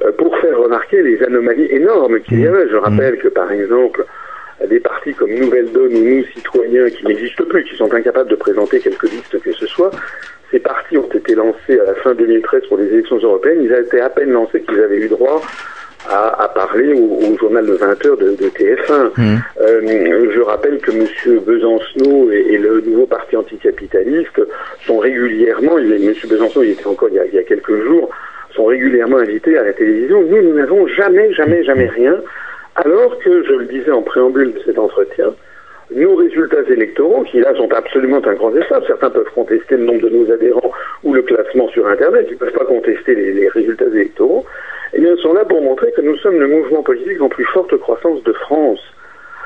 euh, 0.05 0.13
pour 0.13 0.37
faire 0.39 0.59
remarquer 0.59 1.03
les 1.03 1.23
anomalies 1.23 1.69
énormes 1.71 2.21
qu'il 2.21 2.41
y 2.41 2.45
mmh. 2.45 2.55
avait. 2.55 2.69
Je 2.69 2.77
rappelle 2.77 3.19
que 3.19 3.29
par 3.29 3.51
exemple, 3.51 4.05
des 4.69 4.81
partis 4.81 5.15
comme 5.15 5.33
Nouvelle 5.35 5.73
Donne 5.73 5.95
ou 5.95 6.05
Nous 6.05 6.25
Citoyens 6.35 6.91
qui 6.91 7.07
n'existent 7.07 7.45
plus, 7.45 7.65
qui 7.65 7.77
sont 7.77 7.93
incapables 7.93 8.31
de 8.31 8.37
présenter 8.37 8.81
quelque 8.81 9.07
liste 9.07 9.41
que 9.41 9.53
ce 9.53 9.67
soit, 9.67 9.91
ces 10.51 10.59
partis 10.59 10.99
ont 10.99 11.09
été 11.09 11.35
lancés 11.35 11.81
à 11.81 11.85
la 11.85 11.95
fin 11.95 12.15
2013 12.15 12.67
pour 12.69 12.77
les 12.77 12.87
élections 12.87 13.17
européennes. 13.17 13.63
Ils 13.63 13.73
été 13.73 14.01
à 14.01 14.11
peine 14.11 14.31
lancés 14.31 14.61
qu'ils 14.61 14.81
avaient 14.81 14.99
eu 14.99 15.09
droit 15.09 15.41
à, 16.09 16.49
parler 16.55 16.93
au, 16.93 17.37
journal 17.39 17.67
de 17.67 17.73
20 17.73 18.07
heures 18.07 18.17
de, 18.17 18.35
TF1. 18.35 19.11
Mmh. 19.17 19.37
Euh, 19.61 20.31
je 20.35 20.41
rappelle 20.41 20.79
que 20.79 20.91
M. 20.91 21.07
Besancenot 21.41 22.31
et, 22.31 22.59
le 22.59 22.81
nouveau 22.81 23.07
parti 23.07 23.37
anticapitaliste 23.37 24.41
sont 24.87 24.99
régulièrement, 24.99 25.79
il, 25.79 25.93
M. 25.93 26.15
Besancenot, 26.29 26.65
il 26.65 26.71
était 26.71 26.87
encore 26.87 27.09
il 27.09 27.17
y, 27.17 27.19
a, 27.19 27.27
il 27.27 27.35
y 27.35 27.39
a 27.39 27.43
quelques 27.43 27.85
jours, 27.85 28.11
sont 28.55 28.67
régulièrement 28.67 29.19
invités 29.19 29.57
à 29.57 29.65
la 29.65 29.73
télévision. 29.73 30.23
Nous, 30.23 30.43
nous 30.43 30.55
n'avons 30.55 30.87
jamais, 30.89 31.33
jamais, 31.33 31.65
jamais 31.65 31.87
rien. 31.87 32.17
Alors 32.77 33.19
que, 33.19 33.45
je 33.45 33.53
le 33.53 33.67
disais 33.67 33.91
en 33.91 34.03
préambule 34.03 34.55
de 34.55 34.61
cet 34.65 34.79
entretien, 34.79 35.35
nos 35.95 36.17
résultats 36.17 36.63
électoraux, 36.71 37.23
qui 37.25 37.41
là 37.41 37.55
sont 37.55 37.71
absolument 37.73 38.25
incontestables, 38.25 38.85
certains 38.87 39.11
peuvent 39.11 39.31
contester 39.35 39.77
le 39.77 39.85
nombre 39.85 40.01
de 40.01 40.09
nos 40.09 40.33
adhérents 40.33 40.73
ou 41.05 41.13
le 41.13 41.23
classement 41.23 41.69
sur 41.69 41.87
Internet, 41.87 42.27
ils 42.29 42.35
ne 42.35 42.39
peuvent 42.39 42.53
pas 42.53 42.65
contester 42.65 43.15
les, 43.15 43.33
les 43.33 43.49
résultats 43.49 43.87
électoraux, 43.87 44.47
eh 44.95 45.01
bien, 45.01 45.17
sont 45.17 45.33
là 45.33 45.45
pour 45.45 45.61
montrer 45.63 45.93
que 45.93 46.03
nous 46.03 46.17
sommes 46.17 46.39
le 46.39 46.49
mouvement 46.49 46.83
politique 46.83 47.21
en 47.21 47.29
plus 47.29 47.45
forte 47.47 47.77
croissance 47.79 48.23
de 48.25 48.33
France. 48.33 48.81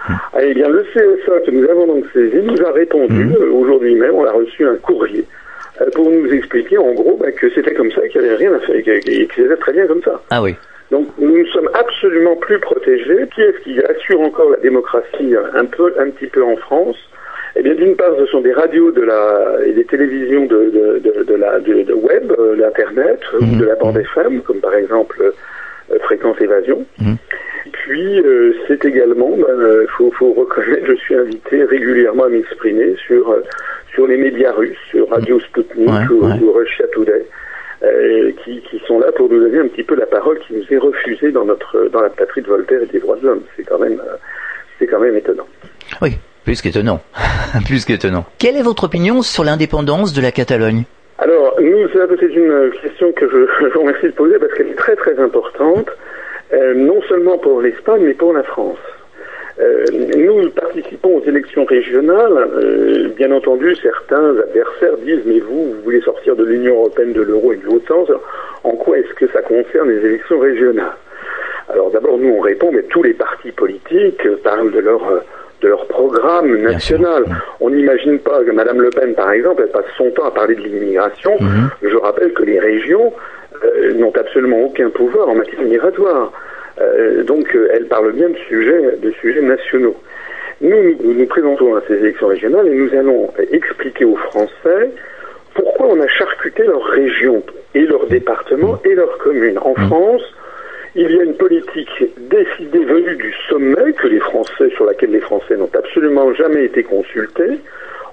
Ah, 0.09 0.39
eh 0.41 0.55
bien, 0.55 0.69
le 0.69 0.85
CSA 0.93 1.41
que 1.41 1.51
nous 1.51 1.69
avons 1.69 1.87
donc 1.87 2.05
saisi 2.13 2.37
nous 2.43 2.63
a 2.65 2.73
répondu 2.73 3.25
mmh. 3.25 3.37
euh, 3.41 3.51
aujourd'hui 3.53 3.95
même, 3.97 4.15
on 4.15 4.25
a 4.25 4.33
reçu 4.33 4.67
un 4.67 4.77
courrier 4.77 5.25
euh, 5.81 5.91
pour 5.95 6.09
nous 6.11 6.33
expliquer 6.33 6.79
en 6.79 6.93
gros 6.93 7.17
bah, 7.17 7.33
que 7.33 7.51
c'était 7.51 7.75
comme 7.75 7.91
ça, 7.91 8.07
qu'il 8.09 8.21
n'y 8.21 8.29
avait 8.29 8.37
rien 8.37 8.55
à 8.55 8.61
faire, 8.61 8.77
et 8.77 8.83
que 8.83 9.35
c'était 9.35 9.57
très 9.57 9.73
bien 9.73 9.87
comme 9.87 10.03
ça. 10.03 10.21
Ah 10.31 10.43
oui. 10.43 10.55
Donc 10.91 11.09
nous 11.19 11.39
ne 11.39 11.45
sommes 11.47 11.69
absolument 11.75 12.37
plus 12.37 12.61
protégés. 12.61 13.27
Qui 13.35 13.43
est-ce 13.43 13.59
qui 13.65 13.81
assure 13.83 14.21
encore 14.21 14.51
la 14.51 14.59
démocratie 14.59 15.35
un 15.55 15.65
peu, 15.65 15.93
un 15.99 16.11
petit 16.11 16.29
peu 16.29 16.45
en 16.45 16.57
France? 16.57 16.97
Eh 17.59 17.63
bien, 17.63 17.75
d'une 17.75 17.97
part, 17.97 18.13
ce 18.19 18.27
sont 18.27 18.43
des 18.43 18.53
radios 18.53 18.91
de 18.91 19.01
la, 19.01 19.65
et 19.65 19.73
des 19.73 19.85
télévisions 19.85 20.45
de, 20.45 20.71
de, 20.71 20.99
de, 20.99 21.23
de 21.25 21.35
la, 21.35 21.59
de, 21.59 21.93
web, 21.95 22.33
euh, 22.39 22.55
l'Internet, 22.55 23.21
ou 23.41 23.45
mhm. 23.45 23.59
de 23.59 23.65
la 23.65 23.75
bande 23.77 23.97
FM, 23.97 24.43
comme 24.43 24.61
par 24.61 24.75
exemple 24.75 25.33
euh, 25.91 25.99
Fréquence 26.01 26.39
Évasion. 26.41 26.85
Mhm. 27.01 27.17
Puis, 27.73 28.21
euh, 28.21 28.53
c'est 28.69 28.85
également, 28.85 29.31
il 29.37 29.43
ben, 29.43 29.87
faut, 29.97 30.11
faut, 30.13 30.35
reconnaître, 30.35 30.85
je 30.89 30.95
suis 30.97 31.15
invité 31.15 31.65
régulièrement 31.65 32.25
à 32.25 32.29
m'exprimer 32.29 32.95
sur, 33.07 33.35
sur 33.95 34.07
les 34.07 34.19
médias 34.19 34.53
russes, 34.53 34.77
sur 34.91 35.09
Radio 35.09 35.41
Sputnik 35.41 36.11
ou, 36.11 36.53
Russia 36.53 36.87
Today. 36.93 37.25
qui, 38.45 38.61
qui, 38.69 38.83
sont 38.87 38.99
là 39.01 39.13
pour 39.13 39.31
nous 39.31 39.41
donner 39.41 39.61
un 39.61 39.69
petit 39.69 39.83
peu 39.83 39.95
la 39.95 40.07
parole 40.07 40.39
qui 40.41 40.55
nous 40.55 40.65
est 40.71 40.79
refusée 40.79 41.33
dans 41.33 41.45
notre 41.45 41.89
dans 41.89 42.03
la 42.03 42.11
patrie 42.11 42.43
de 42.43 42.49
Voltaire 42.49 42.83
et 42.83 42.87
des 42.87 42.99
droits 42.99 43.17
de 43.17 43.27
l'homme. 43.27 43.43
C'est 43.57 43.65
quand 43.65 43.79
même 43.79 44.01
c'est 44.79 44.87
quand 44.87 45.01
même 45.01 45.17
étonnant. 45.17 45.47
Oui, 46.03 46.19
plus 46.47 46.63
qu'étonnant. 46.63 47.01
Plus 47.67 47.85
qu'étonnant. 47.85 48.25
Quelle 48.39 48.57
est 48.57 48.63
votre 48.63 48.85
opinion 48.85 49.21
sur 49.23 49.43
l'indépendance 49.43 50.13
de 50.13 50.23
la 50.23 50.31
Catalogne? 50.31 50.85
Alors, 51.19 51.57
nous, 51.61 51.89
c'est 51.93 52.23
une 52.23 52.71
question 52.83 53.11
que 53.13 53.29
je, 53.61 53.67
vous 53.67 53.81
remercie 53.81 54.07
de 54.07 54.13
poser 54.13 54.39
parce 54.39 54.55
qu'elle 54.55 54.69
est 54.69 54.79
très 54.79 54.95
très 54.95 55.19
importante, 55.19 55.89
euh, 56.53 56.75
non 56.75 57.03
seulement 57.09 57.37
pour 57.39 57.61
l'Espagne, 57.61 58.03
mais 58.05 58.15
pour 58.15 58.33
la 58.33 58.45
France. 58.45 58.79
Euh, 59.59 59.85
nous 60.17 60.49
participons 60.51 61.17
aux 61.17 61.25
élections 61.25 61.65
régionales. 61.65 62.49
Euh, 62.55 63.09
bien 63.17 63.33
entendu, 63.33 63.75
certains 63.83 64.39
adversaires 64.39 64.99
disent 65.05 65.25
mais 65.27 65.41
vous, 65.41 65.73
vous 65.73 65.83
voulez 65.83 66.03
sortir 66.03 66.37
de 66.37 66.45
l'Union 66.45 66.77
européenne, 66.77 67.13
de 67.13 67.23
l'euro 67.23 67.55
et 67.55 67.57
de 67.57 67.65
l'autre 67.65 67.89
sens. 67.89 68.09
En 68.63 68.73
quoi 68.73 68.99
est-ce 68.99 69.15
que 69.15 69.27
ça 69.33 69.43
concerne 69.43 69.91
les 69.91 70.05
élections 70.07 70.39
régionales? 70.39 70.97
Alors 71.71 71.91
d'abord, 71.91 72.19
nous, 72.19 72.29
on 72.29 72.41
répond, 72.41 72.71
mais 72.71 72.85
tous 72.85 73.03
les 73.03 73.15
partis 73.15 73.51
politiques 73.51 74.29
parlent 74.45 74.71
de 74.71 74.79
leur 74.79 75.25
de 75.63 75.69
leur 75.69 75.87
programme 75.87 76.57
national. 76.63 77.25
On 77.61 77.71
n'imagine 77.71 78.19
pas 78.19 78.43
que 78.45 78.51
Mme 78.51 78.81
Le 78.81 78.91
Pen, 78.91 79.15
par 79.15 79.33
exemple, 79.33 79.63
elle 79.65 79.71
passe 79.71 79.91
son 79.97 80.11
temps 80.11 80.27
à 80.27 80.31
parler 80.31 80.55
de 80.55 80.63
l'immigration. 80.63 81.37
Mhm. 81.41 81.71
Je 81.83 81.97
rappelle 81.97 82.33
que 82.33 82.43
les 82.43 82.59
régions 82.59 83.13
euh, 83.65 83.95
n'ont 83.95 84.13
absolument 84.15 84.61
aucun 84.65 84.91
pouvoir 84.91 85.29
en 85.29 85.35
matière 85.35 85.63
migratoire. 85.63 86.33
Euh, 86.81 87.23
donc, 87.25 87.55
euh, 87.55 87.69
elle 87.73 87.87
parle 87.87 88.13
bien 88.13 88.29
de 88.29 88.37
sujets, 88.49 88.99
de 89.03 89.11
sujets 89.13 89.41
nationaux. 89.41 89.97
Nous, 90.61 90.97
nous 91.03 91.15
nous 91.15 91.27
présentons 91.27 91.75
à 91.75 91.83
ces 91.87 91.95
élections 91.95 92.29
régionales 92.29 92.69
et 92.69 92.75
nous 92.75 92.95
allons 92.95 93.31
expliquer 93.53 94.05
aux 94.05 94.17
Français 94.17 94.91
pourquoi 95.55 95.87
on 95.87 96.01
a 96.01 96.09
charcuté 96.09 96.65
leurs 96.65 96.85
régions 96.85 97.43
et 97.75 97.81
leurs 97.81 98.07
départements 98.07 98.79
et 98.85 98.95
leurs 98.95 99.17
communes. 99.19 99.59
En 99.59 99.75
mhm. 99.77 99.87
France, 99.87 100.23
il 100.97 101.11
y 101.11 101.21
a 101.21 101.25
une 101.25 101.35
politique 101.35 102.05
décidée 102.31 102.85
venue 102.85 103.17
du 103.17 103.35
sommet 103.51 103.93
que 103.93 104.09
les 104.09 104.19
Français, 104.19 104.71
sur 104.75 104.87
laquelle 104.87 105.11
les 105.11 105.21
Français 105.21 105.55
n'ont 105.57 105.69
absolument 105.75 106.33
jamais 106.33 106.65
été 106.65 106.83
consultés. 106.85 107.61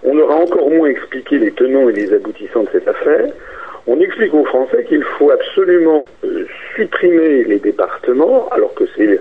On 0.03 0.17
aura 0.19 0.35
encore 0.35 0.69
moins 0.69 0.89
expliqué 0.89 1.39
les 1.39 1.51
tenants 1.51 1.87
et 1.87 1.93
les 1.93 2.13
aboutissants 2.13 2.63
de 2.63 2.69
cette 2.73 2.87
affaire. 2.89 3.29
On 3.87 4.01
explique 4.01 4.33
aux 4.33 4.43
Français 4.43 4.83
qu'il 4.83 5.03
faut 5.17 5.31
absolument 5.31 6.03
euh, 6.25 6.45
supprimer 6.75 7.45
les 7.45 7.59
départements, 7.59 8.49
alors 8.49 8.73
que 8.73 8.83
c'est 8.97 9.19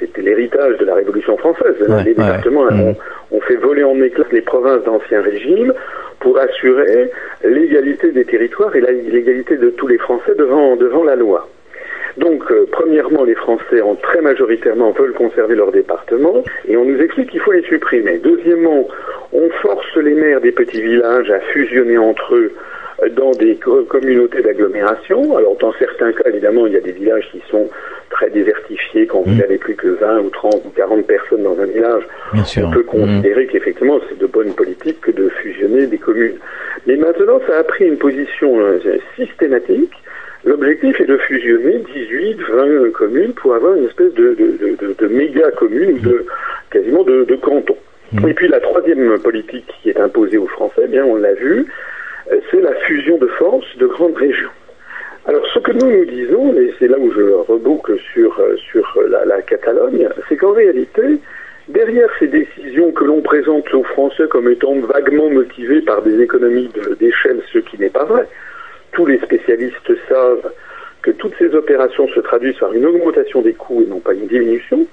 c'était 0.00 0.22
l'héritage 0.22 0.76
de 0.78 0.84
la 0.84 0.94
Révolution 0.96 1.36
française. 1.36 1.76
les 2.04 2.14
départements 2.14 2.64
mmh. 2.64 2.94
ont, 3.30 3.40
fait 3.42 3.54
voler 3.54 3.84
en 3.84 4.02
éclats 4.02 4.24
les 4.32 4.40
provinces 4.40 4.82
d'ancien 4.82 5.22
régime 5.22 5.72
pour 6.18 6.36
assurer 6.36 7.12
l'égalité 7.44 8.10
des 8.10 8.24
territoires 8.24 8.74
et 8.74 8.80
l'égalité 8.80 9.56
de 9.56 9.70
tous 9.70 9.86
les 9.86 9.98
Français 9.98 10.34
devant, 10.36 10.74
devant 10.74 11.04
la 11.04 11.14
loi. 11.14 11.48
Donc, 12.16 12.50
euh, 12.50 12.66
premièrement, 12.70 13.24
les 13.24 13.34
Français 13.34 13.82
ont 13.82 13.96
très 13.96 14.20
majoritairement 14.20 14.92
veulent 14.92 15.14
conserver 15.14 15.56
leur 15.56 15.72
département 15.72 16.44
et 16.68 16.76
on 16.76 16.84
nous 16.84 17.00
explique 17.00 17.30
qu'il 17.30 17.40
faut 17.40 17.52
les 17.52 17.62
supprimer. 17.62 18.18
Deuxièmement, 18.18 18.86
on 19.32 19.50
force 19.62 19.96
les 19.96 20.14
maires 20.14 20.40
des 20.40 20.52
petits 20.52 20.82
villages 20.82 21.30
à 21.30 21.40
fusionner 21.40 21.98
entre 21.98 22.34
eux 22.34 22.52
dans 23.16 23.32
des 23.32 23.58
communautés 23.88 24.42
d'agglomération. 24.42 25.36
Alors 25.36 25.56
dans 25.56 25.72
certains 25.74 26.12
cas, 26.12 26.28
évidemment, 26.28 26.66
il 26.66 26.74
y 26.74 26.76
a 26.76 26.80
des 26.80 26.92
villages 26.92 27.28
qui 27.32 27.42
sont 27.50 27.68
très 28.10 28.30
désertifiés 28.30 29.06
quand 29.06 29.22
vous 29.22 29.34
mmh. 29.34 29.38
n'avez 29.38 29.58
plus 29.58 29.74
que 29.74 29.88
20 29.88 30.20
ou 30.20 30.30
30 30.30 30.54
ou 30.64 30.70
40 30.70 31.06
personnes 31.06 31.42
dans 31.42 31.58
un 31.58 31.66
village. 31.66 32.04
on 32.32 32.70
peut 32.70 32.84
considérer 32.84 33.44
mmh. 33.44 33.48
qu'effectivement 33.48 33.98
c'est 34.08 34.18
de 34.18 34.26
bonne 34.26 34.52
politique 34.52 35.00
que 35.00 35.10
de 35.10 35.28
fusionner 35.28 35.86
des 35.86 35.98
communes. 35.98 36.38
Mais 36.86 36.96
maintenant, 36.96 37.40
ça 37.48 37.58
a 37.58 37.64
pris 37.64 37.86
une 37.86 37.98
position 37.98 38.60
euh, 38.60 38.78
systématique 39.16 39.92
L'objectif 40.44 41.00
est 41.00 41.06
de 41.06 41.16
fusionner 41.16 41.78
18, 41.94 42.38
20 42.50 42.90
communes 42.92 43.32
pour 43.32 43.54
avoir 43.54 43.74
une 43.74 43.86
espèce 43.86 44.12
de, 44.12 44.36
de, 44.98 45.06
méga 45.08 45.50
commune, 45.52 46.00
de, 46.00 46.26
quasiment 46.70 47.02
de, 47.02 47.34
canton. 47.36 47.76
Mmh. 48.12 48.28
Et 48.28 48.34
puis 48.34 48.48
la 48.48 48.60
troisième 48.60 49.18
politique 49.20 49.66
qui 49.82 49.90
est 49.90 49.98
imposée 49.98 50.36
aux 50.36 50.46
Français, 50.46 50.82
eh 50.84 50.88
bien 50.88 51.04
on 51.04 51.16
l'a 51.16 51.32
vu, 51.32 51.66
euh, 52.30 52.40
c'est 52.50 52.60
la 52.60 52.74
fusion 52.74 53.16
de 53.16 53.26
forces 53.26 53.76
de 53.78 53.86
grandes 53.86 54.16
régions. 54.16 54.50
Alors 55.26 55.44
ce 55.54 55.58
que 55.60 55.72
nous 55.72 55.90
nous 55.90 56.04
disons, 56.04 56.54
et 56.54 56.74
c'est 56.78 56.88
là 56.88 56.98
où 56.98 57.10
je 57.12 57.22
reboucle 57.22 57.98
sur, 58.12 58.38
euh, 58.38 58.56
sur 58.70 58.98
la, 59.08 59.24
la 59.24 59.40
Catalogne, 59.40 60.08
c'est 60.28 60.36
qu'en 60.36 60.52
réalité, 60.52 61.02
derrière 61.68 62.10
ces 62.18 62.26
décisions 62.26 62.92
que 62.92 63.04
l'on 63.04 63.22
présente 63.22 63.72
aux 63.72 63.84
Français 63.84 64.24
comme 64.28 64.50
étant 64.50 64.74
vaguement 64.80 65.30
motivées 65.30 65.80
par 65.80 66.02
des 66.02 66.20
économies 66.20 66.70
d'échelle, 67.00 67.40
ce 67.50 67.58
qui 67.60 67.78
n'est 67.78 67.88
pas 67.88 68.04
vrai, 68.04 68.26
tous 68.92 69.06
les 69.06 69.18
opérations 71.64 72.06
se 72.08 72.20
traduisent 72.20 72.58
par 72.58 72.72
une 72.72 72.84
augmentation 72.84 73.40
des 73.40 73.54
coûts 73.54 73.82
et 73.82 73.86
non 73.86 74.00
pas 74.00 74.12
une 74.12 74.26
diminution. 74.26 74.86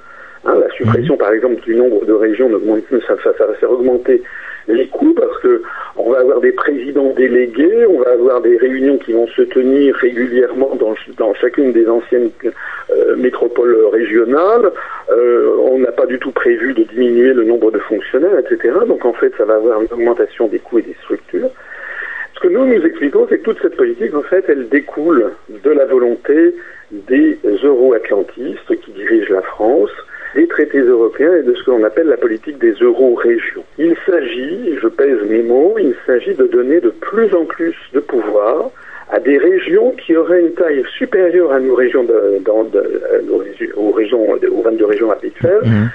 Hein, 0.46 0.56
la 0.60 0.70
suppression, 0.72 1.14
mhm. 1.14 1.20
par 1.20 1.34
exemple, 1.34 1.62
du 1.62 1.76
nombre 1.76 2.06
de 2.06 2.14
régions, 2.14 2.50
ça, 3.08 3.16
ça, 3.24 3.34
ça 3.38 3.46
va 3.46 3.54
faire 3.56 3.72
augmenter 3.72 4.24
les 4.68 4.88
coûts 4.88 5.14
parce 5.14 5.38
que 5.40 5.62
on 5.98 6.12
va 6.12 6.20
avoir 6.20 6.40
des 6.40 6.52
présidents 6.52 7.14
délégués, 7.14 7.86
on 7.88 8.00
va 8.00 8.12
avoir 8.12 8.42
des 8.42 8.58
réunions 8.58 8.98
qui 8.98 9.12
vont 9.12 9.28
se 9.28 9.42
tenir 9.42 9.96
régulièrement 9.96 10.76
dans, 10.80 10.96
dans 11.18 11.34
chacune 11.36 11.74
des 11.74 11.88
anciennes 11.88 12.30
euh, 12.44 13.16
métropoles 13.18 13.76
régionales. 13.92 14.72
Euh, 15.12 15.58
on 15.60 15.80
n'a 15.80 15.92
pas 15.92 16.06
du 16.06 16.18
tout 16.20 16.32
prévu 16.32 16.74
de 16.74 16.84
diminuer 16.84 17.34
le 17.34 17.44
nombre 17.44 17.72
de 17.72 17.80
fonctionnaires, 17.80 18.40
etc. 18.40 18.74
Donc 18.88 19.04
en 19.06 19.14
fait, 19.14 19.34
ça 19.38 19.46
va 19.46 19.56
avoir 19.56 19.82
une 19.82 19.92
augmentation 19.92 20.48
des 20.48 20.60
coûts 20.60 20.80
et 20.80 20.84
des 20.84 20.96
structures. 21.04 21.50
Ce 22.42 22.48
que 22.48 22.54
nous 22.54 22.66
nous 22.66 22.84
expliquons, 22.84 23.28
c'est 23.30 23.38
que 23.38 23.44
toute 23.44 23.62
cette 23.62 23.76
politique, 23.76 24.16
en 24.16 24.24
fait, 24.24 24.44
elle 24.48 24.68
découle 24.68 25.32
de 25.64 25.70
la 25.70 25.86
volonté 25.86 26.56
des 26.92 27.38
euro-atlantistes 27.64 28.76
qui 28.82 28.92
dirigent 28.94 29.32
la 29.32 29.44
France, 29.44 29.92
des 30.34 30.48
traités 30.48 30.80
européens 30.80 31.36
et 31.36 31.44
de 31.44 31.54
ce 31.54 31.64
que 31.64 31.70
l'on 31.70 31.84
appelle 31.84 32.08
la 32.08 32.18
politique 32.18 32.58
des 32.58 32.74
euro-régions. 32.74 33.64
Il 33.78 33.96
s'agit, 34.08 34.76
je 34.82 34.88
pèse 34.88 35.22
mes 35.30 35.44
mots, 35.44 35.76
il 35.78 35.94
s'agit 36.08 36.34
de 36.34 36.48
donner 36.48 36.80
de 36.80 36.90
plus 36.90 37.32
en 37.36 37.46
plus 37.46 37.76
de 37.94 38.00
pouvoir 38.00 38.72
à 39.12 39.20
des 39.20 39.38
régions 39.38 39.92
qui 39.92 40.16
auraient 40.16 40.42
une 40.42 40.54
taille 40.54 40.84
supérieure 40.98 41.52
à 41.52 41.60
nos 41.60 41.76
régions, 41.76 42.06
de, 42.06 42.42
dans, 42.44 42.66
aux, 43.76 43.92
régions, 43.92 44.28
aux 44.32 44.62
22 44.64 44.86
régions 44.86 45.12
habituelles, 45.12 45.62
mmh. 45.64 45.90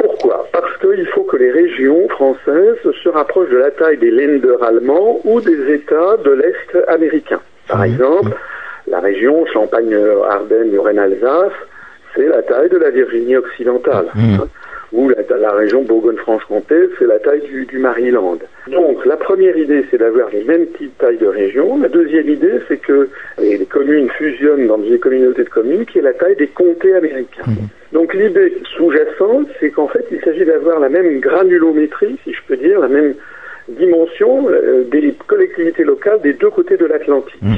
Pourquoi? 0.00 0.46
Parce 0.52 0.76
qu'il 0.78 1.06
faut 1.08 1.24
que 1.24 1.36
les 1.36 1.50
régions 1.50 2.08
françaises 2.08 2.78
se 3.02 3.08
rapprochent 3.08 3.50
de 3.50 3.58
la 3.58 3.70
taille 3.70 3.98
des 3.98 4.10
lenders 4.10 4.62
allemands 4.62 5.20
ou 5.24 5.40
des 5.40 5.74
États 5.74 6.16
de 6.24 6.30
l'Est 6.30 6.88
américain. 6.88 7.40
Par 7.68 7.84
exemple, 7.84 8.34
la 8.86 9.00
région 9.00 9.44
Champagne-Ardenne, 9.46 10.74
Lorraine-Alsace, 10.74 11.52
c'est 12.14 12.26
la 12.26 12.42
taille 12.42 12.70
de 12.70 12.78
la 12.78 12.90
Virginie 12.90 13.36
occidentale. 13.36 14.06
Mmh 14.14 14.38
ou 14.92 15.08
la, 15.08 15.52
région 15.52 15.82
Bourgogne-Franche-Comté, 15.82 16.74
c'est 16.98 17.06
la 17.06 17.20
taille 17.20 17.42
du, 17.42 17.64
du, 17.66 17.78
Maryland. 17.78 18.38
Donc 18.66 19.06
la 19.06 19.16
première 19.16 19.56
idée, 19.56 19.84
c'est 19.90 19.98
d'avoir 19.98 20.30
les 20.30 20.42
mêmes 20.42 20.66
types 20.78 20.96
tailles 20.98 21.18
de 21.18 21.26
régions. 21.26 21.78
La 21.78 21.88
deuxième 21.88 22.28
idée, 22.28 22.60
c'est 22.66 22.78
que 22.78 23.08
les, 23.38 23.64
communes 23.66 24.08
fusionnent 24.10 24.66
dans 24.66 24.78
des 24.78 24.98
communautés 24.98 25.44
de 25.44 25.48
communes 25.48 25.86
qui 25.86 25.98
est 25.98 26.02
la 26.02 26.14
taille 26.14 26.36
des 26.36 26.48
comtés 26.48 26.94
américains. 26.94 27.44
Mmh. 27.46 27.92
Donc 27.92 28.14
l'idée 28.14 28.56
sous-jacente, 28.76 29.48
c'est 29.60 29.70
qu'en 29.70 29.88
fait, 29.88 30.04
il 30.10 30.20
s'agit 30.22 30.44
d'avoir 30.44 30.80
la 30.80 30.88
même 30.88 31.20
granulométrie, 31.20 32.18
si 32.24 32.32
je 32.32 32.40
peux 32.48 32.56
dire, 32.56 32.80
la 32.80 32.88
même 32.88 33.14
dimension 33.68 34.48
euh, 34.48 34.82
des 34.90 35.14
collectivités 35.26 35.84
locales 35.84 36.20
des 36.20 36.32
deux 36.32 36.50
côtés 36.50 36.76
de 36.76 36.86
l'Atlantique. 36.86 37.42
Mmh. 37.42 37.54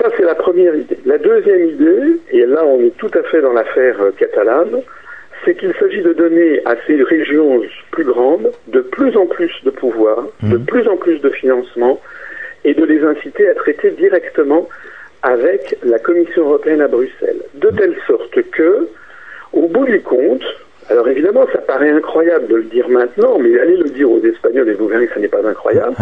Ça, 0.00 0.08
c'est 0.16 0.24
la 0.24 0.34
première 0.34 0.74
idée. 0.74 0.98
La 1.04 1.18
deuxième 1.18 1.68
idée, 1.68 2.18
et 2.30 2.46
là 2.46 2.64
on 2.64 2.80
est 2.80 2.96
tout 2.96 3.10
à 3.14 3.22
fait 3.24 3.40
dans 3.40 3.52
l'affaire 3.52 4.00
euh, 4.00 4.10
catalane, 4.16 4.82
c'est 5.44 5.56
qu'il 5.56 5.72
s'agit 5.78 6.02
de 6.02 6.12
donner 6.12 6.60
à 6.64 6.74
ces 6.86 7.02
régions 7.02 7.62
plus 7.90 8.04
grandes 8.04 8.50
de 8.68 8.80
plus 8.80 9.16
en 9.16 9.26
plus 9.26 9.52
de 9.64 9.70
pouvoir, 9.70 10.24
de 10.42 10.56
mhm. 10.56 10.64
plus 10.64 10.88
en 10.88 10.96
plus 10.96 11.20
de 11.20 11.30
financement, 11.30 12.00
et 12.64 12.74
de 12.74 12.84
les 12.84 13.02
inciter 13.04 13.48
à 13.48 13.54
traiter 13.54 13.90
directement 13.90 14.68
avec 15.22 15.76
la 15.84 15.98
Commission 15.98 16.42
européenne 16.42 16.80
à 16.80 16.88
Bruxelles, 16.88 17.42
de 17.54 17.70
telle 17.70 17.96
sorte 18.06 18.40
que, 18.50 18.88
au 19.52 19.68
bout 19.68 19.84
du 19.84 20.00
compte, 20.00 20.42
alors 20.90 21.08
évidemment, 21.08 21.46
ça 21.52 21.58
paraît 21.58 21.90
incroyable 21.90 22.46
de 22.48 22.56
le 22.56 22.64
dire 22.64 22.88
maintenant, 22.88 23.38
mais 23.38 23.58
allez 23.58 23.76
le 23.76 23.88
dire 23.90 24.10
aux 24.10 24.22
Espagnols 24.22 24.68
et 24.68 24.74
vous 24.74 24.88
verrez 24.88 25.06
que 25.06 25.14
ce 25.14 25.18
n'est 25.20 25.28
pas 25.28 25.46
incroyable. 25.46 25.94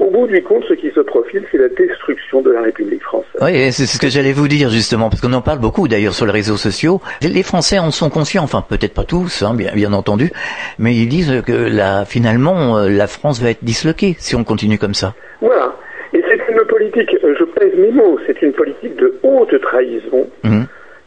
Au 0.00 0.08
bout 0.08 0.26
du 0.26 0.42
compte, 0.42 0.64
ce 0.66 0.72
qui 0.72 0.90
se 0.92 1.00
profile, 1.00 1.44
c'est 1.52 1.58
la 1.58 1.68
destruction 1.68 2.40
de 2.40 2.50
la 2.50 2.62
République 2.62 3.02
française. 3.02 3.38
Oui, 3.42 3.70
c'est 3.70 3.84
ce 3.84 3.98
que 3.98 4.08
j'allais 4.08 4.32
vous 4.32 4.48
dire 4.48 4.70
justement, 4.70 5.10
parce 5.10 5.20
qu'on 5.20 5.34
en 5.34 5.42
parle 5.42 5.58
beaucoup 5.58 5.88
d'ailleurs 5.88 6.14
sur 6.14 6.24
les 6.24 6.32
réseaux 6.32 6.56
sociaux. 6.56 7.02
Les 7.20 7.42
Français 7.42 7.78
en 7.78 7.90
sont 7.90 8.08
conscients, 8.08 8.42
enfin 8.42 8.64
peut-être 8.66 8.94
pas 8.94 9.04
tous, 9.04 9.42
hein, 9.42 9.52
bien, 9.54 9.72
bien 9.74 9.92
entendu, 9.92 10.30
mais 10.78 10.94
ils 10.94 11.06
disent 11.06 11.42
que 11.46 11.52
là, 11.52 12.06
finalement, 12.06 12.78
euh, 12.78 12.88
la 12.88 13.06
France 13.06 13.42
va 13.42 13.50
être 13.50 13.62
disloquée 13.62 14.16
si 14.18 14.34
on 14.34 14.42
continue 14.42 14.78
comme 14.78 14.94
ça. 14.94 15.12
Voilà. 15.42 15.76
Et 16.14 16.24
c'est 16.26 16.40
une 16.50 16.64
politique, 16.66 17.14
euh, 17.22 17.34
je 17.38 17.44
pèse 17.44 17.74
mes 17.76 17.92
mots, 17.92 18.18
c'est 18.26 18.40
une 18.40 18.52
politique 18.52 18.96
de 18.96 19.14
haute 19.22 19.60
trahison 19.60 20.26
mmh. 20.44 20.62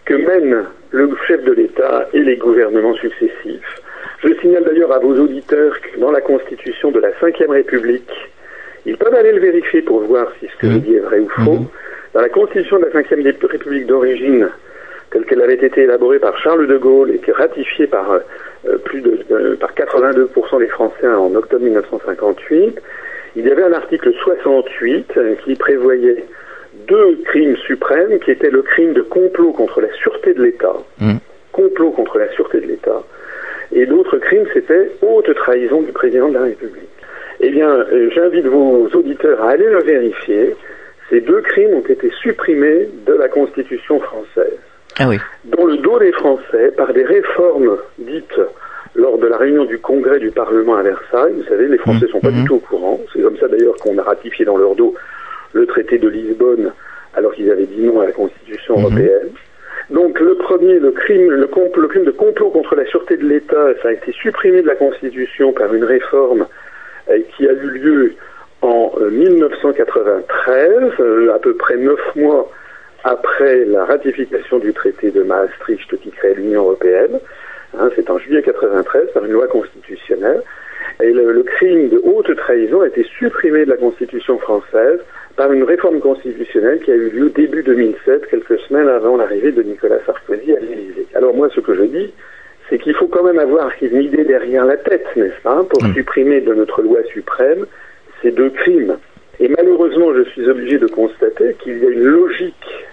que 0.05 0.13
mène 0.13 0.65
le 0.91 1.09
chef 1.27 1.43
de 1.43 1.51
l'État 1.51 2.07
et 2.13 2.19
les 2.19 2.38
gouvernements 2.38 2.93
successifs. 2.93 3.81
Je 4.23 4.33
signale 4.39 4.65
d'ailleurs 4.65 4.91
à 4.91 5.00
vos 5.00 5.15
auditeurs 5.19 5.73
que 5.81 6.00
dans 6.00 6.12
la 6.12 6.21
Constitution 6.21 6.91
de 6.91 7.00
la 7.00 7.09
Ve 7.09 7.50
République, 7.50 8.12
ils 8.85 8.97
peuvent 8.97 9.13
aller 9.13 9.31
le 9.31 9.39
vérifier 9.39 9.81
pour 9.81 10.01
voir 10.01 10.27
si 10.39 10.47
ce 10.47 10.57
que 10.57 10.71
je 10.71 10.77
dis 10.77 10.95
est 10.95 10.99
vrai 10.99 11.19
ou 11.19 11.29
faux. 11.29 11.53
Mhm. 11.53 11.67
Dans 12.13 12.21
la 12.21 12.29
constitution 12.29 12.77
de 12.79 12.85
la 12.85 12.89
Ve 12.89 13.05
République 13.49 13.87
d'origine, 13.87 14.49
telle 15.11 15.25
qu'elle 15.25 15.41
avait 15.41 15.55
été 15.55 15.81
élaborée 15.81 16.19
par 16.19 16.37
Charles 16.39 16.67
de 16.67 16.77
Gaulle 16.77 17.11
et 17.11 17.19
qui 17.19 17.29
est 17.29 17.33
ratifiée 17.33 17.87
par 17.87 18.11
euh, 18.11 18.77
plus 18.83 19.01
de 19.01 19.55
par 19.59 19.73
82% 19.73 20.59
des 20.59 20.67
Français 20.67 21.07
en 21.07 21.33
octobre 21.35 21.63
1958, 21.63 22.79
il 23.35 23.47
y 23.47 23.51
avait 23.51 23.63
un 23.63 23.73
article 23.73 24.11
68 24.13 25.13
euh, 25.17 25.35
qui 25.43 25.55
prévoyait 25.55 26.23
deux 26.87 27.17
crimes 27.25 27.55
suprêmes 27.57 28.19
qui 28.19 28.31
étaient 28.31 28.49
le 28.49 28.61
crime 28.61 28.93
de 28.93 29.01
complot 29.01 29.53
contre 29.53 29.81
la 29.81 29.91
sûreté 29.93 30.33
de 30.33 30.43
l'État, 30.43 30.75
mhm. 30.99 31.19
complot 31.51 31.91
contre 31.91 32.17
la 32.17 32.29
sûreté 32.31 32.59
de 32.59 32.67
l'État, 32.67 33.03
et 33.71 33.85
l'autre 33.85 34.17
crime 34.17 34.45
c'était 34.53 34.91
haute 35.01 35.33
trahison 35.35 35.81
du 35.81 35.91
président 35.91 36.29
de 36.29 36.35
la 36.35 36.43
République. 36.43 36.92
Eh 37.45 37.50
bien, 37.50 37.69
euh, 37.69 38.09
j'invite 38.15 38.45
vos 38.45 38.88
auditeurs 38.93 39.41
à 39.43 39.50
aller 39.50 39.67
le 39.67 39.81
vérifier. 39.83 40.55
Ces 41.09 41.19
deux 41.19 41.41
crimes 41.41 41.73
ont 41.73 41.81
été 41.88 42.09
supprimés 42.21 42.88
de 43.05 43.13
la 43.13 43.27
Constitution 43.27 44.00
française. 44.00 44.57
ah 44.97 45.07
oui. 45.09 45.17
dans 45.45 45.65
le 45.65 45.77
dos 45.77 46.00
des 46.00 46.13
Français, 46.13 46.71
par 46.77 46.93
des 46.93 47.03
réformes 47.03 47.77
dites 48.00 48.39
lors 48.95 49.17
de 49.17 49.27
la 49.27 49.38
réunion 49.38 49.65
du 49.65 49.77
Congrès 49.79 50.19
du 50.19 50.31
Parlement 50.31 50.75
à 50.75 50.83
Versailles. 50.83 51.33
Vous 51.35 51.43
savez, 51.50 51.67
les 51.67 51.77
Français 51.79 52.05
ne 52.05 52.12
sont 52.12 52.19
pas 52.21 52.31
du 52.31 52.43
tout 52.45 52.55
au 52.55 52.59
courant. 52.59 53.00
C'est 53.12 53.21
comme 53.21 53.38
ça 53.38 53.47
d'ailleurs 53.50 53.75
qu'on 53.75 53.97
a 53.97 54.03
ratifié 54.03 54.45
dans 54.45 54.57
leur 54.57 54.75
dos 54.75 54.95
le 55.51 55.65
traité 55.65 55.97
de 55.97 56.07
Lisbonne, 56.07 56.71
alors 57.15 57.33
qu'ils 57.33 57.51
avaient 57.51 57.65
dit 57.65 57.81
non 57.81 58.00
à 58.01 58.05
la 58.05 58.12
Constitution 58.13 58.77
Mhm. 58.77 58.83
européenne. 58.83 59.29
Donc 59.89 60.19
le 60.19 60.35
premier, 60.35 60.79
le 60.79 60.91
crime, 60.91 61.29
le, 61.29 61.50
le 61.81 61.88
crime 61.88 62.05
de 62.05 62.12
complot 62.12 62.50
contre 62.51 62.75
la 62.75 62.85
sûreté 62.85 63.17
de 63.17 63.25
l'État, 63.25 63.67
ça 63.81 63.89
a 63.89 63.91
été 63.91 64.12
supprimé 64.13 64.62
de 64.62 64.67
la 64.67 64.75
Constitution 64.75 65.51
par 65.51 65.73
une 65.73 65.83
réforme 65.83 66.45
qui 67.36 67.48
a 67.48 67.53
eu 67.53 67.69
lieu 67.69 68.13
en 68.62 68.91
euh, 68.98 69.10
1993, 69.10 70.93
euh, 71.00 71.33
à 71.33 71.39
peu 71.39 71.53
près 71.55 71.77
neuf 71.77 72.00
mois 72.15 72.50
après 73.03 73.65
la 73.65 73.83
ratification 73.86 74.60
du 74.60 74.74
traité 74.74 75.12
de 75.12 75.22
Maastricht 75.24 75.98
qui 75.98 76.12
crée 76.12 76.33
l'Union 76.36 76.63
européenne. 76.63 77.19
Hein, 77.77 77.89
C'est 77.95 78.10
en 78.10 78.17
juillet 78.17 78.41
93 78.41 79.10
par 79.13 79.25
une 79.25 79.33
loi 79.33 79.48
constitutionnelle. 79.48 80.41
Et 81.01 81.12
le, 81.12 81.33
le 81.33 81.43
crime 81.43 81.89
de 81.89 82.01
haute 82.03 82.33
trahison 82.36 82.81
a 82.81 82.88
été 82.88 83.03
supprimé 83.03 83.65
de 83.65 83.72
la 83.72 83.77
Constitution 83.77 84.38
française 84.38 85.00
par 85.36 85.51
une 85.51 85.63
réforme 85.63 86.00
constitutionnelle 86.00 86.79
qui 86.79 86.91
a 86.91 86.95
eu 86.95 87.10
lieu 87.10 87.29
début 87.29 87.63
2007, 87.63 88.27
quelques 88.27 88.60
semaines 88.60 88.88
avant 88.88 89.17
l'arrivée 89.17 89.51
de 89.51 89.63
Nicolas 89.63 90.00
Sarkozy 90.05 90.55
à 90.55 90.60
l'Élysée. 90.60 91.07
Alors 91.15 91.36
moi, 91.36 91.50
ce 91.53 91.60
que 91.60 91.74
je 91.74 91.83
dis, 91.83 92.13
c'est 92.73 92.79
qu'il 92.79 92.95
faut 92.95 93.05
quand 93.05 93.23
même 93.23 93.37
avoir 93.37 93.71
une 93.83 94.01
idée 94.01 94.23
derrière 94.23 94.65
la 94.65 94.77
tête, 94.77 95.05
n'est-ce 95.15 95.39
pas, 95.43 95.63
pour 95.69 95.83
Mm. 95.83 95.93
supprimer 95.93 96.41
de 96.41 96.55
notre 96.55 96.81
loi 96.81 97.03
suprême 97.03 97.67
ces 98.23 98.31
deux 98.31 98.49
crimes. 98.49 98.97
Et 99.39 99.47
malheureusement, 99.47 100.11
je 100.15 100.23
suis 100.31 100.49
obligé 100.49 100.79
de 100.79 100.87
constater 100.87 101.55
qu'il 101.59 101.77
y 101.83 101.85
a 101.85 101.89
une 101.89 102.03
logique 102.03 102.87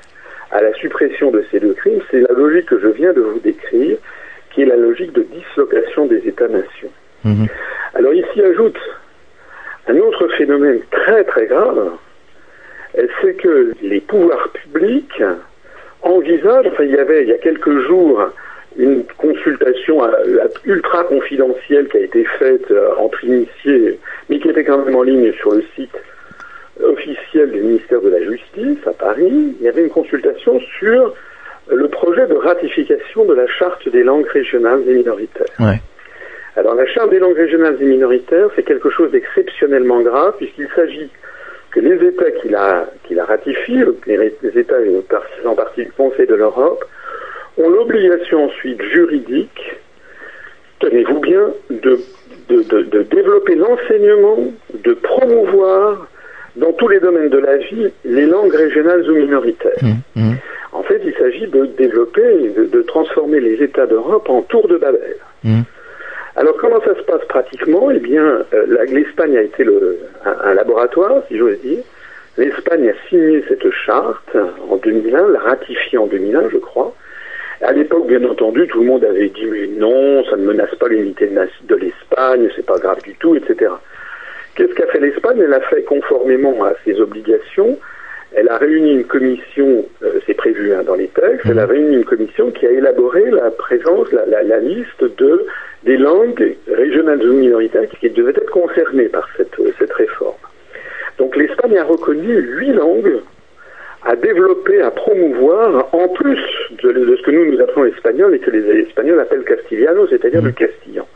à 0.51 0.61
la 0.61 0.75
suppression 0.75 1.31
de 1.31 1.43
ces 1.51 1.61
deux 1.61 1.73
crimes. 1.73 2.01
C'est 2.11 2.21
la 2.21 2.35
logique 2.35 2.67
que 2.67 2.79
je 2.79 2.89
viens 2.89 3.15
de 3.15 3.23
vous 3.23 3.39
décrire, 3.39 3.97
qui 4.51 4.63
est 4.63 4.67
la 4.67 4.77
logique 4.77 5.13
de 5.13 5.23
dislocation 5.23 6.05
des 6.05 6.29
États-nations. 6.29 6.91
Mhm. 7.25 7.47
Alors 7.95 8.13
ici 8.13 8.43
ajoute 8.43 8.79
un 9.89 9.97
autre 9.97 10.29
phénomène 10.37 10.81
très 10.91 11.25
très 11.25 11.47
grave, 11.47 11.93
c'est 13.23 13.35
que 13.35 13.73
les 13.83 14.01
pouvoirs 14.01 14.51
publics 14.51 15.23
envisagent, 16.03 16.67
enfin 16.67 16.85
il 16.85 16.91
y 16.91 16.99
avait 16.99 17.23
il 17.23 17.29
y 17.29 17.33
a 17.33 17.39
quelques 17.39 17.87
jours 17.87 18.31
une 18.81 19.05
consultation 19.19 20.03
euh, 20.05 20.49
ultra 20.65 21.05
confidentielle 21.05 21.89
qui 21.89 21.99
a 21.99 22.01
été 22.01 22.25
faite 22.39 22.71
euh, 22.71 22.91
entre 22.99 23.25
initiés, 23.25 23.99
mais 24.29 24.39
qui 24.39 24.49
était 24.49 24.65
quand 24.65 24.85
même 24.85 24.97
en 24.97 25.03
ligne 25.03 25.33
sur 25.35 25.53
le 25.53 25.63
site 25.75 25.97
officiel 26.83 27.51
du 27.51 27.61
ministère 27.61 28.01
de 28.01 28.09
la 28.09 28.23
Justice 28.23 28.79
à 28.87 28.93
Paris. 28.93 29.55
Il 29.61 29.65
y 29.65 29.69
avait 29.69 29.83
une 29.83 29.91
consultation 29.91 30.61
sur 30.79 31.15
le 31.71 31.89
projet 31.89 32.27
de 32.27 32.35
ratification 32.35 33.25
de 33.25 33.35
la 33.35 33.47
charte 33.47 33.89
des 33.89 34.03
langues 34.03 34.27
régionales 34.27 34.83
et 34.89 34.95
minoritaires. 34.95 35.47
Ouais. 35.59 35.81
Alors 36.57 36.75
la 36.75 36.87
charte 36.87 37.11
des 37.11 37.19
langues 37.19 37.37
régionales 37.37 37.77
et 37.81 37.85
minoritaires, 37.85 38.49
c'est 38.57 38.65
quelque 38.65 38.91
chose 38.91 39.11
d'exceptionnellement 39.13 40.01
grave 40.01 40.35
puisqu'il 40.39 40.69
s'agit 40.75 41.11
que 41.71 41.81
les 41.81 42.05
États 42.05 42.31
qui 42.33 42.49
la, 42.49 42.87
qui 43.05 43.15
la 43.15 43.25
ratifient, 43.25 43.85
les, 44.07 44.35
États 44.57 44.77
faisant 45.37 45.55
partie 45.55 45.85
du 45.85 45.93
Conseil 45.93 46.27
de 46.27 46.35
l'Europe, 46.35 46.85
ont 47.61 47.69
l'obligation 47.71 48.45
ensuite 48.47 48.83
juridique, 48.83 49.77
tenez-vous 50.81 51.21
bien, 51.21 51.51
de, 51.71 51.99
de, 52.49 52.63
de, 52.63 52.83
de 52.83 53.03
développer 53.03 53.55
l'enseignement, 53.55 54.39
de 54.75 54.93
promouvoir 54.95 56.07
dans 56.57 56.73
tous 56.73 56.89
les 56.89 57.01
domaines 57.01 57.29
de 57.29 57.39
la 57.39 57.57
vie 57.59 57.89
les 58.05 58.27
langues 58.27 58.55
régionales 58.55 59.09
ou 59.11 59.15
minoritaires. 59.15 59.83
Mhm. 59.83 60.01
Mhm. 60.17 60.37
En 60.73 60.83
fait, 60.83 61.01
il 61.05 61.15
s'agit 61.15 61.47
de 61.47 61.67
développer, 61.67 62.51
de, 62.57 62.65
de 62.65 62.83
transformer 62.83 63.41
les 63.41 63.63
États 63.63 63.87
d'Europe 63.87 64.29
en 64.29 64.43
tour 64.43 64.67
de 64.69 64.77
Babel. 64.77 65.17
Mhm. 65.45 65.65
Alors 66.37 66.57
comment 66.59 66.81
ça 66.81 66.95
se 66.95 67.03
passe 67.03 67.25
pratiquement? 67.29 67.91
Eh 67.91 67.99
bien, 67.99 68.45
euh, 68.55 68.85
l'Espagne 68.89 69.37
a 69.37 69.43
été 69.43 69.65
le, 69.65 69.99
un, 70.25 70.51
un 70.51 70.55
laboratoire, 70.55 71.23
si 71.29 71.37
j'ose 71.37 71.61
dire. 71.61 71.83
L'Espagne 72.39 72.89
a 72.89 73.09
signé 73.09 73.45
cette 73.49 73.69
charte 73.85 74.37
en 74.71 74.77
2001, 74.77 75.29
l'a 75.29 75.41
ratifiée 75.41 75.99
en 75.99 76.07
2001, 76.07 76.49
je 76.51 76.59
crois. 76.59 76.95
À 77.63 77.73
l'époque, 77.73 78.07
bien 78.07 78.25
entendu, 78.25 78.67
tout 78.69 78.81
le 78.81 78.87
monde 78.87 79.05
avait 79.05 79.29
dit 79.29 79.45
mais 79.47 79.67
non, 79.67 80.25
ça 80.25 80.37
ne 80.37 80.45
menace 80.47 80.75
pas 80.77 80.89
l'unité 80.89 81.27
de, 81.63 81.75
l'Espagne, 81.77 82.49
c'est 82.57 82.65
pas 82.65 82.79
grave 82.79 83.03
du 83.03 83.15
tout, 83.17 83.35
etc. 83.37 83.71
Qu'est-ce 84.55 84.73
qu'a 84.75 84.87
fait 84.87 85.01
l'Espagne? 85.01 85.41
Elle 85.43 85.53
a 85.55 85.61
fait 85.61 85.83
conformément 85.83 86.65
à 86.65 86.73
ses 86.85 87.01
obligations. 87.01 87.79
Elle 88.35 88.49
a 88.49 88.59
réuni 88.59 88.93
une 88.93 89.05
commission, 89.05 89.85
euh, 90.05 90.21
c'est 90.27 90.35
prévu 90.35 90.73
hein, 90.73 90.85
dans 90.85 90.95
les 90.95 91.09
textes, 91.09 91.47
elle 91.51 91.59
a 91.59 91.67
réuni 91.67 91.97
une 91.97 92.05
commission 92.05 92.51
qui 92.53 92.65
a 92.65 92.71
élaboré 92.71 93.29
la 93.31 93.51
présence, 93.51 94.11
la, 94.13 94.25
la- 94.27 94.45
la 94.45 94.59
liste 94.61 95.03
de 95.19 95.47
des 95.83 95.97
langues 95.97 96.57
régionales 96.71 97.23
ou 97.27 97.33
minoritaires 97.33 97.89
qui 98.01 98.09
devaient 98.11 98.31
être 98.33 98.51
concernées 98.51 99.09
par 99.09 99.27
cette, 99.37 99.57
cette 99.79 99.93
réforme. 99.95 100.37
Donc 101.19 101.35
l'Espagne 101.37 101.77
a 101.79 101.85
reconnu 101.85 102.39
huit 102.39 102.73
langues 102.73 103.21
à 104.05 104.17
développer, 104.17 104.81
à 104.81 104.91
promouvoir, 104.91 105.89
en 105.93 106.09
plus 106.09 106.39
de, 106.83 106.93
de 106.93 107.17
ce 107.17 107.23
que 107.23 107.31
nous 107.31 107.53
nous 107.53 107.61
appelons 107.61 107.83
l'espagnol 107.83 108.35
et 108.35 108.39
que 108.39 108.51
les 108.51 108.67
Espagnols 108.81 109.21
appellent 109.21 109.45
castillano, 109.45 110.07
c'est-à-dire 110.09 110.43
le 110.43 110.53
castillan. 110.53 111.07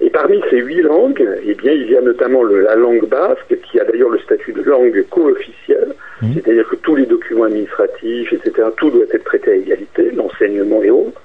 Et 0.00 0.10
parmi 0.10 0.42
ces 0.50 0.58
huit 0.58 0.80
langues, 0.82 1.24
eh 1.46 1.54
bien, 1.54 1.72
il 1.72 1.90
y 1.90 1.96
a 1.96 2.00
notamment 2.00 2.42
le- 2.42 2.62
la 2.62 2.74
langue 2.74 3.06
basque, 3.06 3.54
qui 3.70 3.78
a 3.78 3.84
d'ailleurs 3.84 4.08
le 4.08 4.18
statut 4.20 4.52
de 4.52 4.62
langue 4.62 5.04
co-officielle, 5.10 5.92
Mhm. 6.22 6.34
c'est-à-dire 6.34 6.68
que 6.68 6.76
tous 6.76 6.96
les 6.96 7.06
documents 7.06 7.44
administratifs, 7.44 8.32
etc., 8.32 8.68
tout 8.76 8.90
doit 8.90 9.04
être 9.12 9.24
traité 9.24 9.50
à 9.52 9.54
égalité, 9.54 10.10
l'enseignement 10.16 10.82
et 10.82 10.90
autres. 10.90 11.20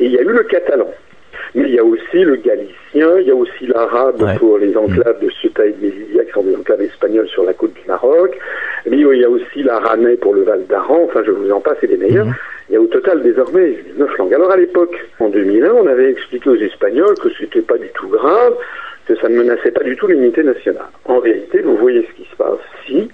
Et 0.00 0.06
il 0.06 0.12
y 0.12 0.18
a 0.18 0.22
eu 0.22 0.28
le 0.32 0.44
catalan. 0.44 0.90
Mais 1.54 1.64
il 1.64 1.74
y 1.74 1.78
a 1.78 1.84
aussi 1.84 2.22
le 2.22 2.36
galicien, 2.36 3.18
il 3.20 3.26
y 3.26 3.30
a 3.30 3.34
aussi 3.34 3.66
l'arabe 3.66 4.22
Ouais. 4.22 4.36
pour 4.38 4.56
les 4.58 4.74
enclaves 4.76 5.20
de 5.20 5.28
Ceuta 5.42 5.66
et 5.66 5.72
de 5.72 5.82
Melilla, 5.84 6.24
qui 6.24 6.30
sont 6.32 6.42
des 6.44 6.54
enclaves 6.56 6.80
espagnoles 6.82 7.28
sur 7.28 7.44
la 7.44 7.52
côte 7.52 7.74
du 7.74 7.80
Maroc. 7.86 8.38
Mais 8.86 8.98
il 8.98 9.20
y 9.20 9.24
a 9.24 9.30
aussi 9.30 9.62
l'aranais 9.62 10.16
pour 10.16 10.34
le 10.34 10.42
Val 10.42 10.66
d'Aran, 10.66 11.02
enfin 11.04 11.22
je 11.24 11.30
vous 11.30 11.50
en 11.50 11.60
passe, 11.60 11.78
et 11.82 11.86
des 11.86 11.96
meilleurs. 11.96 12.26
Mhm. 12.26 12.34
Il 12.68 12.74
y 12.74 12.76
a 12.76 12.80
au 12.80 12.86
total 12.86 13.22
désormais 13.22 13.76
neuf 13.96 14.16
langues. 14.18 14.34
Alors 14.34 14.50
à 14.50 14.56
l'époque, 14.56 14.96
en 15.18 15.28
2001, 15.28 15.72
on 15.72 15.86
avait 15.86 16.10
expliqué 16.10 16.48
aux 16.48 16.56
Espagnols 16.56 17.18
que 17.18 17.28
c'était 17.38 17.60
pas 17.60 17.76
du 17.76 17.88
tout 17.94 18.08
grave, 18.08 18.54
que 19.06 19.14
ça 19.16 19.28
ne 19.28 19.36
menaçait 19.36 19.72
pas 19.72 19.82
du 19.82 19.96
tout 19.96 20.06
l'unité 20.06 20.42
nationale. 20.42 20.86
En 21.04 21.20
vérité, 21.20 21.60
vous 21.60 21.76
voyez 21.76 22.06
ce 22.08 22.22
qui 22.22 22.28
se 22.30 22.36
passe. 22.36 22.60
Si, 22.86 23.10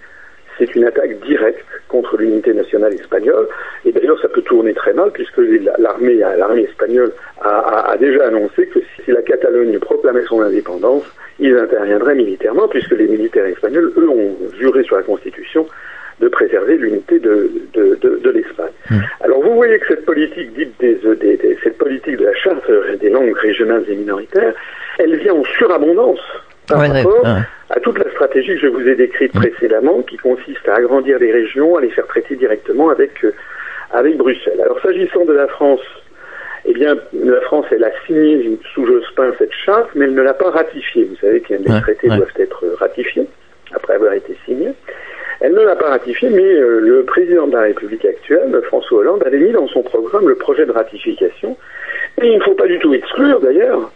c'est 0.58 0.74
une 0.74 0.84
attaque 0.84 1.18
directe 1.20 1.64
contre 1.88 2.16
l'unité 2.16 2.52
nationale 2.52 2.92
espagnole. 2.94 3.46
Et 3.84 3.92
d'ailleurs, 3.92 4.20
ça 4.20 4.28
peut 4.28 4.42
tourner 4.42 4.74
très 4.74 4.92
mal 4.92 5.10
puisque 5.12 5.38
l'armée, 5.78 6.14
l'armée 6.16 6.62
espagnole 6.64 7.12
a, 7.40 7.48
a- 7.48 7.92
a 7.92 7.96
déjà 7.96 8.26
annoncé 8.26 8.66
que 8.66 8.80
si 9.04 9.10
la 9.12 9.22
Catalogne 9.22 9.78
proclamait 9.78 10.24
son 10.28 10.40
indépendance, 10.42 11.04
ils 11.38 11.56
interviendraient 11.56 12.14
militairement 12.16 12.68
puisque 12.68 12.92
les 12.92 13.06
militaires 13.06 13.46
espagnols, 13.46 13.92
eux, 13.96 14.08
ont 14.08 14.36
juré 14.58 14.82
sur 14.82 14.96
la 14.96 15.02
Constitution 15.02 15.66
de 16.20 16.26
préserver 16.28 16.76
l'unité 16.76 17.20
de, 17.20 17.48
de, 17.74 17.94
de, 18.00 18.16
de 18.18 18.30
l'Espagne. 18.30 18.72
Alors 19.20 19.40
vous 19.40 19.54
voyez 19.54 19.78
que 19.78 19.86
cette 19.86 20.04
politique 20.04 20.52
dite 20.52 20.72
des, 20.80 20.94
des- 20.96 21.36
des- 21.36 21.56
cette 21.62 21.78
politique 21.78 22.16
de 22.16 22.24
la 22.24 22.34
charte 22.34 22.68
des 23.00 23.10
langues 23.10 23.36
régionales 23.36 23.84
et 23.88 23.94
minoritaires, 23.94 24.52
elle 24.98 25.16
vient 25.16 25.34
en 25.34 25.44
surabondance 25.44 26.18
par 26.68 26.80
Ouais, 26.80 26.88
rapport 26.88 27.24
ouais. 27.24 27.40
à 27.70 27.80
toute 27.80 27.98
la 27.98 28.10
stratégie 28.12 28.54
que 28.54 28.60
je 28.60 28.66
vous 28.68 28.86
ai 28.88 28.94
décrite 28.94 29.32
précédemment, 29.32 30.02
qui 30.02 30.16
consiste 30.16 30.66
à 30.68 30.76
agrandir 30.76 31.18
les 31.18 31.32
régions, 31.32 31.76
à 31.76 31.80
les 31.80 31.90
faire 31.90 32.06
traiter 32.06 32.36
directement 32.36 32.90
avec 32.90 33.24
euh, 33.24 33.32
avec 33.92 34.16
Bruxelles. 34.16 34.60
Alors 34.62 34.80
s'agissant 34.80 35.24
de 35.24 35.32
la 35.32 35.46
France, 35.48 35.80
eh 36.66 36.74
bien, 36.74 36.96
la 37.14 37.40
France, 37.42 37.66
elle 37.70 37.84
a 37.84 37.90
signé 38.06 38.58
sous 38.74 38.84
Jospin 38.86 39.32
cette 39.38 39.52
charte, 39.64 39.88
mais 39.94 40.04
elle 40.04 40.14
ne 40.14 40.22
l'a 40.22 40.34
pas 40.34 40.50
ratifiée. 40.50 41.04
Vous 41.04 41.16
savez 41.16 41.40
que 41.40 41.54
les 41.54 41.70
Ouais, 41.70 41.80
traités 41.80 42.10
ouais. 42.10 42.16
doivent 42.16 42.28
être 42.38 42.64
ratifiés 42.78 43.26
après 43.74 43.94
avoir 43.94 44.12
été 44.12 44.36
signés. 44.44 44.72
Elle 45.40 45.52
ne 45.54 45.62
l'a 45.62 45.76
pas 45.76 45.88
ratifiée, 45.90 46.28
mais 46.30 46.42
euh, 46.42 46.80
le 46.80 47.04
président 47.04 47.46
de 47.46 47.52
la 47.52 47.62
République 47.62 48.04
actuelle, 48.04 48.60
François 48.66 48.98
Hollande, 48.98 49.22
avait 49.24 49.38
mis 49.38 49.52
dans 49.52 49.68
son 49.68 49.82
programme 49.82 50.28
le 50.28 50.34
projet 50.34 50.66
de 50.66 50.72
ratification. 50.72 51.56
Et 52.20 52.26
il 52.26 52.38
ne 52.38 52.42
faut 52.42 52.54
pas 52.54 52.66
du 52.66 52.78
tout 52.80 52.92
exclure, 52.92 53.38
d'ailleurs, 53.40 53.90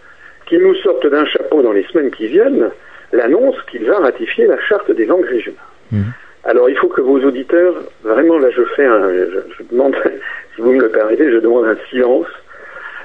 qu'il 0.46 0.60
nous 0.60 0.74
sorte 0.76 1.06
d'un 1.06 1.24
chapeau 1.26 1.62
dans 1.62 1.72
les 1.72 1.84
semaines 1.84 2.10
qui 2.10 2.26
viennent 2.26 2.70
l'annonce 3.12 3.56
qu'il 3.70 3.84
va 3.84 3.98
ratifier 3.98 4.46
la 4.46 4.60
charte 4.60 4.90
des 4.90 5.06
langues 5.06 5.26
régionales. 5.26 5.60
Mhm. 5.90 6.12
Alors 6.44 6.68
il 6.68 6.76
faut 6.76 6.88
que 6.88 7.00
vos 7.00 7.20
auditeurs, 7.20 7.74
vraiment 8.02 8.38
là 8.38 8.50
je 8.50 8.62
fais 8.76 8.84
un, 8.84 9.08
je, 9.10 9.40
je 9.58 9.62
demande, 9.70 9.94
si 10.54 10.60
vous 10.60 10.72
me 10.72 10.80
le 10.80 10.88
permettez, 10.88 11.30
je 11.30 11.38
demande 11.38 11.66
un 11.66 11.76
silence. 11.90 12.26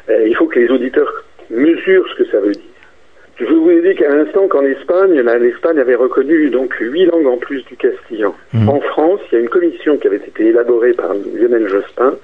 Euh, 0.09 0.27
il 0.27 0.35
faut 0.35 0.47
que 0.47 0.59
les 0.59 0.69
auditeurs 0.69 1.11
mesurent 1.49 2.07
ce 2.09 2.23
que 2.23 2.29
ça 2.29 2.39
veut 2.39 2.53
dire. 2.53 2.63
Je 3.39 3.45
vous 3.45 3.69
ai 3.69 3.81
dit 3.81 3.95
qu'à 3.95 4.09
l'instant 4.09 4.47
qu'en 4.47 4.63
Espagne, 4.63 5.21
l'Espagne 5.21 5.79
avait 5.79 5.95
reconnu 5.95 6.49
donc 6.49 6.73
huit 6.79 7.05
langues 7.05 7.27
en 7.27 7.37
plus 7.37 7.63
du 7.65 7.75
castillan. 7.75 8.33
Mhm. 8.53 8.69
En 8.69 8.79
France, 8.81 9.19
il 9.31 9.35
y 9.35 9.37
a 9.37 9.41
une 9.41 9.49
commission 9.49 9.97
qui 9.97 10.07
avait 10.07 10.17
été 10.17 10.47
élaborée 10.47 10.93
par 10.93 11.13
Lionel 11.13 11.67
Jospin. 11.67 12.15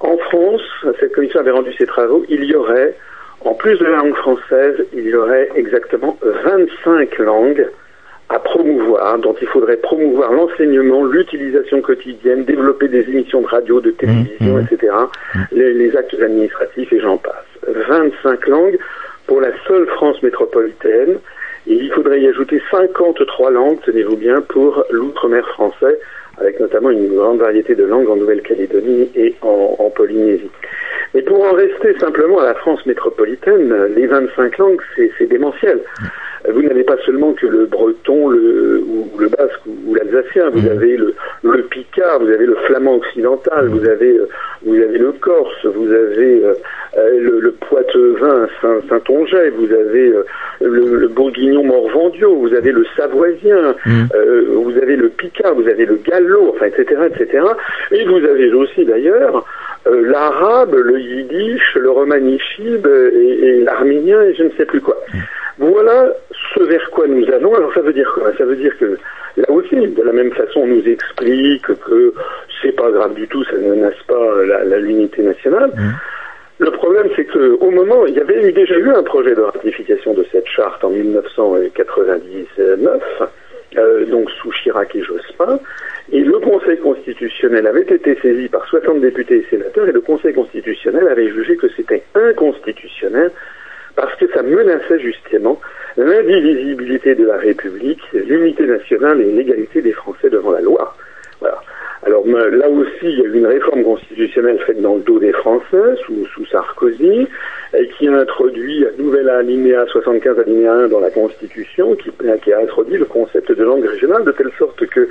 En 0.00 0.16
France, 0.16 0.62
cette 0.98 1.12
commission 1.12 1.38
avait 1.38 1.52
rendu 1.52 1.72
ses 1.74 1.86
travaux. 1.86 2.24
Il 2.28 2.44
y 2.44 2.54
aurait, 2.54 2.94
en 3.44 3.54
plus 3.54 3.78
de 3.78 3.84
la 3.84 3.96
langue 3.96 4.16
française, 4.16 4.84
il 4.92 5.06
y 5.06 5.14
aurait 5.14 5.48
exactement 5.54 6.18
25 6.44 7.18
langues 7.18 7.66
à 8.28 8.38
promouvoir, 8.38 9.18
dont 9.18 9.34
il 9.40 9.48
faudrait 9.48 9.78
promouvoir 9.78 10.32
l'enseignement, 10.32 11.04
l'utilisation 11.04 11.80
quotidienne, 11.80 12.44
développer 12.44 12.88
des 12.88 13.02
émissions 13.08 13.40
de 13.40 13.46
radio, 13.46 13.80
de 13.80 13.90
télévision, 13.90 14.56
Mmh, 14.56 14.60
etc., 14.60 14.92
les, 15.52 15.74
les 15.74 15.96
actes 15.96 16.14
administratifs 16.14 16.92
et 16.92 17.00
j'en 17.00 17.16
passe. 17.16 17.44
25 17.66 18.46
langues 18.46 18.78
pour 19.26 19.40
la 19.40 19.50
seule 19.66 19.86
France 19.88 20.22
métropolitaine, 20.22 21.18
et 21.66 21.74
il 21.74 21.90
faudrait 21.92 22.20
y 22.20 22.28
ajouter 22.28 22.62
53 22.70 23.50
langues, 23.50 23.78
tenez-vous 23.84 24.16
bien, 24.16 24.40
pour 24.42 24.84
l'outre-mer 24.90 25.46
français, 25.48 25.98
avec 26.40 26.58
notamment 26.58 26.90
une 26.90 27.14
grande 27.14 27.38
variété 27.38 27.74
de 27.74 27.84
langues 27.84 28.08
en 28.08 28.16
Nouvelle-Calédonie 28.16 29.10
et 29.14 29.34
en, 29.42 29.90
Polynésie. 29.94 30.50
Mais 31.14 31.22
pour 31.22 31.42
en 31.42 31.52
rester 31.52 31.98
simplement 31.98 32.38
à 32.38 32.46
la 32.46 32.54
France 32.54 32.84
métropolitaine, 32.86 33.74
les 33.94 34.06
25 34.06 34.58
langues, 34.58 34.80
c'est 34.96 35.10
c'est 35.18 35.26
démentiel. 35.26 35.80
Vous 36.48 36.62
n'avez 36.62 36.84
pas 36.84 36.96
seulement 37.04 37.32
que 37.34 37.46
le 37.46 37.66
breton, 37.66 38.28
le, 38.30 38.82
ou, 38.86 39.10
le 39.18 39.28
basque 39.28 39.60
ou, 39.66 39.90
ou 39.90 39.94
l'alsacien, 39.94 40.48
vous 40.50 40.66
avez 40.68 40.96
le, 40.96 41.14
le 41.42 41.62
picard, 41.64 42.18
vous 42.20 42.28
avez 42.30 42.46
le 42.46 42.54
flamand 42.66 42.96
occidental, 42.96 43.68
vous 43.68 43.86
avez, 43.86 44.16
euh, 44.16 44.28
vous 44.64 44.74
avez 44.74 44.98
le 44.98 45.12
corse, 45.12 45.66
vous 45.66 45.92
avez 45.92 46.42
euh, 46.44 46.54
euh, 46.96 47.20
le, 47.20 47.40
le 47.40 47.52
poitevin 47.52 48.48
Saint- 48.62 48.80
Saint-Onget, 48.88 49.50
vous 49.50 49.70
avez 49.72 50.08
euh, 50.12 50.22
le, 50.62 50.96
le 50.96 51.08
bourguignon 51.08 51.62
morvandio, 51.64 52.34
vous 52.36 52.54
avez 52.54 52.72
le 52.72 52.84
savoisien, 52.96 53.74
euh, 54.14 54.44
vous 54.54 54.76
avez 54.78 54.96
le 54.96 55.08
picard, 55.10 55.54
vous 55.54 55.68
avez 55.68 55.84
le 55.84 55.96
gallo, 55.96 56.54
enfin, 56.54 56.66
etc., 56.66 57.02
etc. 57.14 57.44
Et 57.92 58.04
vous 58.06 58.16
avez 58.24 58.50
aussi 58.52 58.84
d'ailleurs 58.86 59.44
euh, 59.86 60.10
l'arabe, 60.10 60.74
le 60.74 60.98
yiddish, 61.00 61.76
le 61.76 61.90
romanichib 61.90 62.86
et, 62.86 63.46
et 63.46 63.60
l'arménien 63.64 64.22
et 64.22 64.34
je 64.34 64.44
ne 64.44 64.50
sais 64.56 64.64
plus 64.64 64.80
quoi. 64.80 64.96
Voilà 65.60 66.12
ce 66.54 66.62
vers 66.64 66.90
quoi 66.90 67.06
nous 67.06 67.24
allons. 67.30 67.54
Alors 67.54 67.72
ça 67.74 67.82
veut 67.82 67.92
dire 67.92 68.10
quoi? 68.14 68.32
Ça 68.38 68.44
veut 68.46 68.56
dire 68.56 68.76
que 68.78 68.96
là 69.36 69.50
aussi, 69.50 69.76
de 69.76 70.02
la 70.02 70.12
même 70.12 70.32
façon, 70.32 70.60
on 70.60 70.66
nous 70.66 70.88
explique 70.88 71.66
que 71.66 72.14
c'est 72.62 72.72
pas 72.74 72.90
grave 72.90 73.12
du 73.14 73.28
tout, 73.28 73.44
ça 73.44 73.58
ne 73.58 73.74
menace 73.74 74.02
pas 74.08 74.42
la- 74.46 74.64
la- 74.64 74.78
l'unité 74.78 75.22
nationale. 75.22 75.70
Le 76.58 76.70
problème, 76.72 77.08
c'est 77.14 77.26
que 77.26 77.56
au 77.60 77.70
moment, 77.70 78.06
il 78.06 78.14
y 78.14 78.20
avait 78.20 78.48
eu- 78.48 78.52
déjà 78.52 78.76
eu 78.78 78.88
un 78.90 79.02
projet 79.02 79.34
de 79.34 79.40
ratification 79.42 80.14
de 80.14 80.24
cette 80.32 80.46
charte 80.48 80.82
en 80.82 80.90
1999, 80.90 83.02
euh, 83.76 84.04
donc 84.06 84.30
sous 84.30 84.50
Chirac 84.52 84.94
et 84.96 85.02
Jospin, 85.02 85.58
et 86.12 86.20
le 86.20 86.38
Conseil 86.38 86.78
constitutionnel 86.78 87.66
avait 87.66 87.82
été 87.82 88.14
saisi 88.20 88.48
par 88.48 88.66
60 88.66 89.00
députés 89.00 89.38
et 89.38 89.46
sénateurs, 89.50 89.88
et 89.88 89.92
le 89.92 90.00
Conseil 90.00 90.34
constitutionnel 90.34 91.06
avait 91.08 91.28
jugé 91.28 91.56
que 91.56 91.68
c'était 91.76 92.02
inconstitutionnel 92.14 93.30
parce 93.96 94.14
que 94.16 94.26
ça 94.32 94.42
menaçait 94.42 94.98
justement 95.00 95.60
l'indivisibilité 95.96 97.14
de 97.14 97.26
la 97.26 97.36
République, 97.36 98.00
l'unité 98.12 98.66
nationale 98.66 99.20
et 99.20 99.32
l'égalité 99.32 99.82
des 99.82 99.92
Français 99.92 100.30
devant 100.30 100.52
la 100.52 100.60
loi. 100.60 100.94
Voilà. 101.40 101.60
Alors 102.02 102.26
là 102.26 102.68
aussi, 102.68 102.90
il 103.02 103.18
y 103.18 103.22
a 103.22 103.24
eu 103.26 103.34
une 103.34 103.46
réforme 103.46 103.84
constitutionnelle 103.84 104.58
faite 104.60 104.80
dans 104.80 104.94
le 104.94 105.02
dos 105.02 105.18
des 105.18 105.32
Français, 105.32 105.96
sous, 106.06 106.24
sous 106.34 106.46
Sarkozy, 106.46 107.26
et 107.74 107.88
qui 107.88 108.08
a 108.08 108.14
introduit 108.14 108.86
un 108.86 109.02
nouvel 109.02 109.28
alinéa 109.28 109.84
75 109.86 110.38
alinéa 110.38 110.72
1 110.72 110.88
dans 110.88 111.00
la 111.00 111.10
Constitution, 111.10 111.94
qui, 111.96 112.10
qui 112.42 112.52
a 112.52 112.58
introduit 112.58 112.96
le 112.96 113.04
concept 113.04 113.52
de 113.52 113.62
langue 113.62 113.84
régionale, 113.84 114.24
de 114.24 114.32
telle 114.32 114.50
sorte 114.58 114.86
que 114.86 115.08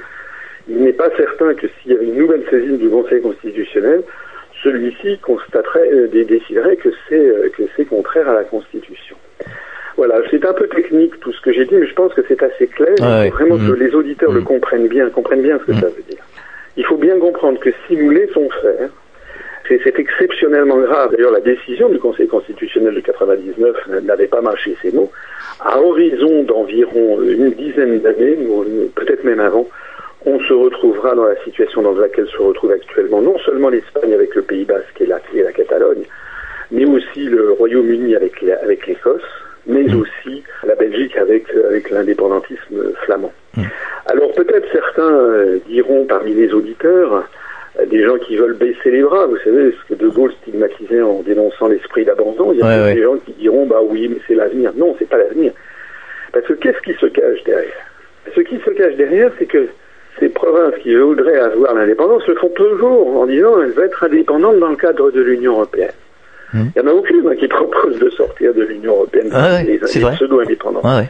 il 0.67 0.83
n'est 0.83 0.93
pas 0.93 1.09
certain 1.15 1.53
que 1.53 1.67
s'il 1.67 1.91
y 1.91 1.95
avait 1.95 2.05
une 2.05 2.17
nouvelle 2.17 2.43
saisine 2.49 2.77
du 2.77 2.89
Conseil 2.89 3.21
constitutionnel, 3.21 4.03
celui-ci 4.63 5.17
constaterait, 5.19 5.89
euh, 5.91 6.07
dé- 6.07 6.25
déciderait 6.25 6.75
que 6.77 6.89
c'est 7.07 7.15
euh, 7.19 7.49
que 7.55 7.63
c'est 7.75 7.85
contraire 7.85 8.27
à 8.29 8.33
la 8.33 8.43
Constitution. 8.43 9.15
Voilà, 9.97 10.15
c'est 10.31 10.45
un 10.45 10.53
peu 10.53 10.67
technique 10.67 11.19
tout 11.19 11.33
ce 11.33 11.41
que 11.41 11.51
j'ai 11.51 11.65
dit, 11.65 11.75
mais 11.75 11.85
je 11.87 11.93
pense 11.93 12.13
que 12.13 12.21
c'est 12.27 12.41
assez 12.41 12.67
clair. 12.67 12.93
Il 12.97 13.03
faut 13.03 13.09
Ouais, 13.09 13.29
vraiment 13.29 13.57
que 13.57 13.73
Mhm. 13.73 13.79
les 13.79 13.93
auditeurs 13.95 14.31
le 14.31 14.41
comprennent 14.41 14.87
bien, 14.87 15.09
comprennent 15.09 15.41
bien 15.41 15.59
ce 15.59 15.65
que 15.65 15.73
ça 15.73 15.87
veut 15.87 16.03
dire. 16.09 16.23
Il 16.77 16.85
faut 16.85 16.95
bien 16.97 17.17
comprendre 17.19 17.59
que 17.59 17.69
si 17.87 17.97
nous 17.97 18.09
laissons 18.09 18.47
faire, 18.61 18.89
c'est 19.67 19.99
exceptionnellement 19.99 20.77
grave. 20.79 21.11
D'ailleurs, 21.11 21.31
la 21.33 21.41
décision 21.41 21.89
du 21.89 21.99
Conseil 21.99 22.27
constitutionnel 22.27 22.95
de 22.95 23.01
99 23.01 23.75
n'avait 24.03 24.27
pas 24.27 24.41
marché 24.41 24.75
ces 24.81 24.91
mots. 24.91 25.11
À 25.59 25.79
horizon 25.81 26.43
d'environ 26.43 27.21
une 27.21 27.51
dizaine 27.51 27.99
d'années, 27.99 28.37
ou 28.47 28.63
peut-être 28.95 29.23
même 29.25 29.39
avant, 29.41 29.67
on 30.25 30.39
se 30.39 30.53
retrouvera 30.53 31.15
dans 31.15 31.25
la 31.25 31.35
situation 31.43 31.81
dans 31.81 31.93
laquelle 31.93 32.27
se 32.27 32.37
retrouve 32.37 32.71
actuellement 32.71 33.21
non 33.21 33.37
seulement 33.39 33.69
l'Espagne 33.69 34.13
avec 34.13 34.35
le 34.35 34.41
Pays 34.41 34.65
Basque 34.65 34.99
et 34.99 35.05
la, 35.05 35.19
et 35.33 35.43
la 35.43 35.51
Catalogne, 35.51 36.03
mais 36.71 36.85
aussi 36.85 37.25
le 37.25 37.51
Royaume-Uni 37.53 38.15
avec, 38.15 38.43
avec 38.61 38.85
l'Écosse, 38.87 39.21
mais 39.65 39.85
aussi 39.93 40.43
la 40.65 40.75
Belgique 40.75 41.15
avec, 41.17 41.45
avec 41.67 41.89
l'indépendantisme 41.89 42.93
flamand. 43.05 43.31
Alors 44.07 44.31
peut-être 44.33 44.67
certains 44.71 45.13
euh, 45.13 45.59
diront 45.67 46.05
parmi 46.05 46.33
les 46.33 46.51
auditeurs, 46.53 47.23
euh, 47.79 47.85
des 47.85 48.03
gens 48.03 48.17
qui 48.17 48.35
veulent 48.35 48.55
baisser 48.57 48.91
les 48.91 49.01
bras, 49.03 49.25
vous 49.27 49.37
savez, 49.37 49.71
ce 49.71 49.93
que 49.93 49.99
De 49.99 50.09
Gaulle 50.09 50.33
stigmatisait 50.41 51.01
en 51.01 51.21
dénonçant 51.21 51.67
l'esprit 51.67 52.05
d'abandon, 52.05 52.51
il 52.51 52.59
y 52.59 52.61
a 52.61 52.65
Ouais, 52.65 52.71
peut-être 52.75 52.85
ouais. 52.85 52.95
des 52.95 53.03
gens 53.03 53.17
qui 53.25 53.33
diront, 53.33 53.65
bah 53.67 53.79
oui, 53.83 54.07
mais 54.09 54.17
c'est 54.27 54.35
l'avenir. 54.35 54.71
Non, 54.75 54.95
c'est 54.97 55.07
pas 55.07 55.17
l'avenir. 55.17 55.51
Parce 56.33 56.45
que 56.45 56.53
qu'est-ce 56.53 56.81
qui 56.81 56.93
se 56.99 57.05
cache 57.07 57.43
derrière? 57.43 57.85
Ce 58.35 58.41
qui 58.41 58.57
se 58.59 58.69
cache 58.71 58.95
derrière, 58.95 59.31
c'est 59.37 59.45
que 59.45 59.67
ces 60.19 60.29
provinces 60.29 60.75
qui 60.81 60.95
voudraient 60.95 61.39
avoir 61.39 61.73
l'indépendance 61.75 62.25
le 62.27 62.35
font 62.35 62.49
toujours 62.49 63.21
en 63.21 63.25
disant 63.25 63.61
elles 63.61 63.71
veulent 63.71 63.85
être 63.85 64.03
indépendantes 64.03 64.59
dans 64.59 64.69
le 64.69 64.75
cadre 64.75 65.11
de 65.11 65.21
l'Union 65.21 65.53
européenne. 65.53 65.91
Il 66.53 66.71
n'y 66.75 66.81
en 66.81 66.87
a 66.87 66.93
aucune 66.93 67.27
hein, 67.27 67.35
qui 67.35 67.47
propose 67.47 67.99
de 67.99 68.09
sortir 68.09 68.53
de 68.55 68.63
l'Union 68.63 68.93
européenne, 68.93 69.29
Ah 69.31 69.59
vrai. 69.61 70.15
pseudo-indépendants. 70.15 70.81
Ouais, 70.83 71.01
ouais. 71.01 71.09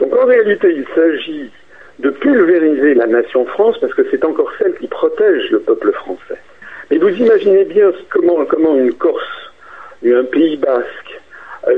Donc 0.00 0.16
en 0.16 0.24
réalité, 0.26 0.74
il 0.74 0.86
s'agit 0.94 1.50
de 1.98 2.10
pulvériser 2.10 2.94
la 2.94 3.06
nation 3.06 3.44
France 3.46 3.76
parce 3.80 3.92
que 3.94 4.02
c'est 4.10 4.24
encore 4.24 4.50
celle 4.58 4.74
qui 4.74 4.86
protège 4.86 5.50
le 5.50 5.60
peuple 5.60 5.92
français. 5.92 6.40
Mais 6.90 6.98
vous 6.98 7.08
imaginez 7.08 7.64
bien 7.64 7.90
comment, 8.10 8.44
comment 8.46 8.76
une 8.76 8.92
Corse, 8.94 9.50
un 10.04 10.24
Pays 10.24 10.56
basque, 10.56 11.20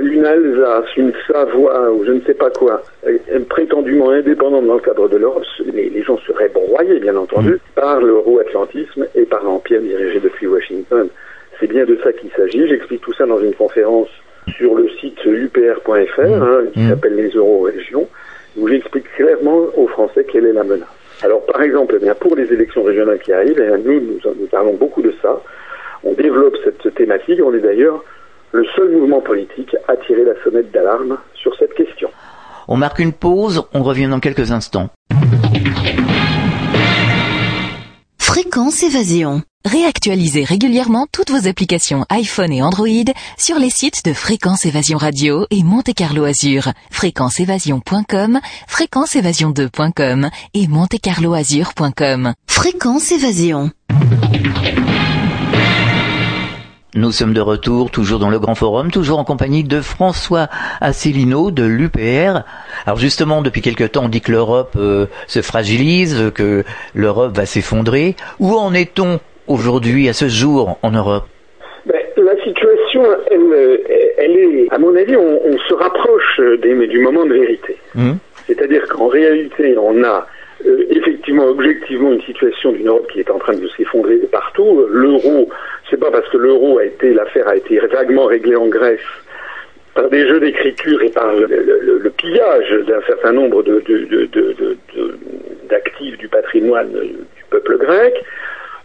une 0.01 0.25
Alsace, 0.25 0.97
une 0.97 1.13
Savoie 1.27 1.91
ou 1.93 2.05
je 2.05 2.13
ne 2.13 2.21
sais 2.23 2.35
pas 2.35 2.51
quoi, 2.51 2.83
euh, 3.07 3.19
prétendument 3.49 4.11
indépendante 4.11 4.67
dans 4.67 4.75
le 4.75 4.81
cadre 4.81 5.09
de 5.09 5.17
l'Europe, 5.17 5.45
les, 5.73 5.89
les 5.89 6.03
gens 6.03 6.19
seraient 6.27 6.49
broyés, 6.51 7.01
bien 7.01 7.17
entendu, 7.17 7.59
par 7.75 8.01
l'euro-atlantisme 8.01 9.07
et 9.15 9.25
par 9.25 9.43
l'empire 9.45 9.81
dirigé 9.81 10.21
depuis 10.21 10.47
Washington. 10.47 11.09
C'est 11.59 11.67
bien 11.69 11.85
de 11.85 11.99
ça 12.05 12.13
qu'il 12.13 12.31
s'agit. 12.31 12.69
J'explique 12.69 13.01
tout 13.01 13.13
ça 13.15 13.27
dans 13.27 13.41
une 13.41 13.55
conférence 13.55 14.09
sur 14.57 14.75
le 14.75 14.89
site 15.01 15.25
upr.fr 15.25 16.21
hein, 16.21 16.61
qui 16.73 16.81
Mmh. 16.81 16.89
s'appelle 16.91 17.17
les 17.17 17.31
euro-régions, 17.31 18.09
où 18.57 18.69
j'explique 18.69 19.11
clairement 19.17 19.67
aux 19.77 19.87
Français 19.89 20.25
quelle 20.31 20.47
est 20.47 20.53
la 20.53 20.65
menace. 20.65 20.89
Alors 21.23 21.45
par 21.47 21.61
exemple, 21.63 21.97
eh 22.01 22.05
bien, 22.05 22.15
pour 22.15 22.37
les 22.37 22.53
élections 22.53 22.83
régionales 22.83 23.19
qui 23.19 23.33
arrivent, 23.33 23.61
eh 23.61 23.67
bien, 23.67 23.79
nous, 23.79 24.01
nous, 24.01 24.19
nous 24.39 24.47
parlons 24.47 24.75
beaucoup 24.75 25.03
de 25.03 25.13
ça. 25.21 25.41
On 26.05 26.13
développe 26.13 26.57
cette 26.63 26.95
thématique. 26.95 27.41
On 27.45 27.53
est 27.53 27.61
d'ailleurs 27.61 28.05
le 28.53 28.65
seul 28.77 28.91
mouvement 28.93 29.21
politique 29.21 29.75
à 29.89 29.97
tirer 29.97 30.25
la 30.25 30.35
sonnette 30.43 30.71
d'alarme 30.73 31.19
sur 31.35 31.55
cette 31.57 31.75
question. 31.75 32.11
On 32.69 32.77
marque 32.77 32.99
une 32.99 33.13
pause, 33.13 33.65
on 33.73 33.83
revient 33.83 34.09
dans 34.09 34.21
quelques 34.21 34.53
instants. 34.53 34.91
Fréquence 38.19 38.83
Évasion. 38.83 39.43
Réactualisez 39.65 40.45
régulièrement 40.45 41.07
toutes 41.11 41.31
vos 41.31 41.49
applications 41.49 42.05
iPhone 42.11 42.53
et 42.53 42.63
Android 42.63 42.87
sur 43.37 43.59
les 43.59 43.71
sites 43.71 44.05
de 44.05 44.13
Fréquence 44.13 44.65
Évasion 44.65 44.97
Radio 44.97 45.47
et 45.51 45.63
Monte 45.63 45.93
Carlo 45.95 46.25
Azur. 46.25 46.69
fréquenceévasion.com, 46.91 48.41
fréquenceévasion2.com 48.69 50.31
et 50.55 50.69
montecarloazur.com. 50.69 52.35
Fréquence 52.47 53.13
Évasion. 53.13 53.71
Nous 56.99 57.13
sommes 57.13 57.33
de 57.33 57.41
retour, 57.41 57.93
toujours 57.93 58.19
dans 58.19 58.29
le 58.29 58.41
Grand 58.41 58.57
Forum, 58.57 58.91
toujours 58.91 59.21
en 59.21 59.25
compagnie 59.25 59.63
de 59.63 59.81
François 59.81 60.49
Asselineau 60.81 61.53
de 61.53 61.63
l'UPR. 61.63 62.41
Alors 62.87 62.99
justement, 62.99 63.41
depuis 63.41 63.61
quelque 63.61 63.85
temps, 63.85 64.07
on 64.07 64.09
dit 64.09 64.21
que 64.21 64.33
l'Europe 64.33 64.73
euh, 64.77 65.07
se 65.29 65.41
fragilise, 65.41 66.33
que 66.35 66.65
l'Europe 66.97 67.37
va 67.37 67.47
s'effondrer. 67.47 68.17
Où 68.41 68.53
en 68.57 68.75
est-on 68.75 69.21
aujourd'hui, 69.47 70.09
à 70.09 70.13
ce 70.13 70.27
jour, 70.27 70.77
en 70.83 70.91
Europe? 70.91 71.27
Ben, 71.87 72.01
la 72.17 72.35
situation, 72.43 73.03
elle, 73.31 73.81
elle 74.19 74.37
est, 74.37 74.67
à 74.73 74.79
mon 74.79 74.93
avis, 74.97 75.15
on, 75.15 75.39
on 75.47 75.57
se 75.69 75.75
rapproche 75.75 76.41
des- 76.63 76.89
du 76.89 76.99
moment 76.99 77.25
de 77.27 77.35
vérité. 77.35 77.77
Hmm 77.95 78.15
C'est-à-dire 78.49 78.89
qu'en 78.89 79.07
réalité, 79.07 79.77
on 79.79 80.03
a 80.03 80.27
euh, 80.67 80.85
effectivement, 80.91 81.47
objectivement, 81.47 82.13
une 82.13 82.23
situation 82.23 82.73
d'une 82.73 82.89
Europe 82.89 83.09
qui 83.13 83.21
est 83.21 83.31
en 83.31 83.39
train 83.39 83.55
de 83.55 83.69
s'effondrer 83.77 84.17
partout. 84.33 84.87
L'euro, 84.91 85.49
c'est 85.89 85.99
pas 86.01 86.11
parce 86.11 86.29
que 86.31 86.37
l'euro 86.39 86.79
a 86.79 86.85
été, 86.85 87.15
l'affaire 87.15 87.47
a 87.49 87.57
été 87.57 87.79
vaguement 87.79 88.27
réglée 88.27 88.57
en 88.57 88.67
Grèce 88.69 89.01
par 89.95 90.09
des 90.11 90.27
jeux 90.29 90.41
d'écriture 90.41 91.03
et 91.03 91.11
par 91.11 91.33
le, 91.35 91.47
le- 91.47 91.81
le- 91.83 91.99
le 91.99 92.11
pillage 92.11 92.71
d'un 92.87 93.01
certain 93.03 93.33
nombre 93.33 93.63
de, 93.63 93.81
de- 93.89 94.05
de- 94.05 94.77
d'actifs 95.69 96.17
du 96.19 96.29
patrimoine 96.29 96.91
du 96.93 97.45
peuple 97.51 97.79
grec, 97.79 98.15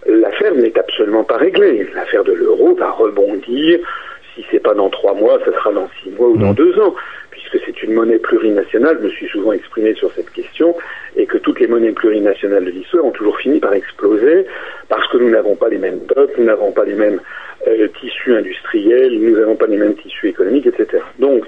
l'affaire 0.08 0.54
n'est 0.56 0.78
absolument 0.78 1.24
pas 1.24 1.38
réglée. 1.38 1.88
L'affaire 1.96 2.24
de 2.24 2.34
l'euro 2.34 2.76
va 2.76 2.92
rebondir. 2.92 3.80
Si 4.36 4.44
c'est 4.52 4.60
pas 4.60 4.74
dans 4.74 4.90
trois 4.90 5.14
mois, 5.14 5.40
ce 5.46 5.52
sera 5.52 5.72
dans 5.72 5.88
six 6.02 6.10
mois 6.12 6.30
ou 6.30 6.38
dans 6.38 6.54
deux 6.54 6.78
ans, 6.80 6.96
une 7.84 7.94
monnaie 7.94 8.20
plurinationale, 8.20 8.98
je 9.00 9.06
me 9.06 9.10
suis 9.10 9.28
souvent 9.28 9.54
exprimé 9.54 9.94
sur 9.96 10.12
cette 10.14 10.32
question, 10.32 10.76
et 11.16 11.26
que 11.26 11.38
toutes 11.38 11.60
les 11.60 11.68
monnaies 11.68 11.92
plurinationales 11.92 12.66
de 12.66 12.72
l'histoire 12.72 13.06
ont 13.06 13.12
toujours 13.12 13.38
fini 13.38 13.60
par 13.60 13.74
exploser, 13.74 14.46
parce 14.90 15.08
que 15.10 15.18
nous 15.18 15.30
n'avons 15.30 15.56
pas 15.56 15.70
les 15.70 15.78
mêmes 15.78 16.00
peuples, 16.00 16.34
nous 16.38 16.46
n'avons 16.46 16.72
pas 16.72 16.86
les 16.86 16.96
mêmes 16.96 17.20
euh, 17.68 17.88
tissus 18.00 18.36
industriels, 18.36 19.20
nous 19.20 19.38
n'avons 19.38 19.56
pas 19.56 19.68
les 19.68 19.78
mêmes 19.78 19.96
tissus 19.96 20.30
économiques, 20.30 20.68
etc. 20.68 21.04
Donc, 21.20 21.44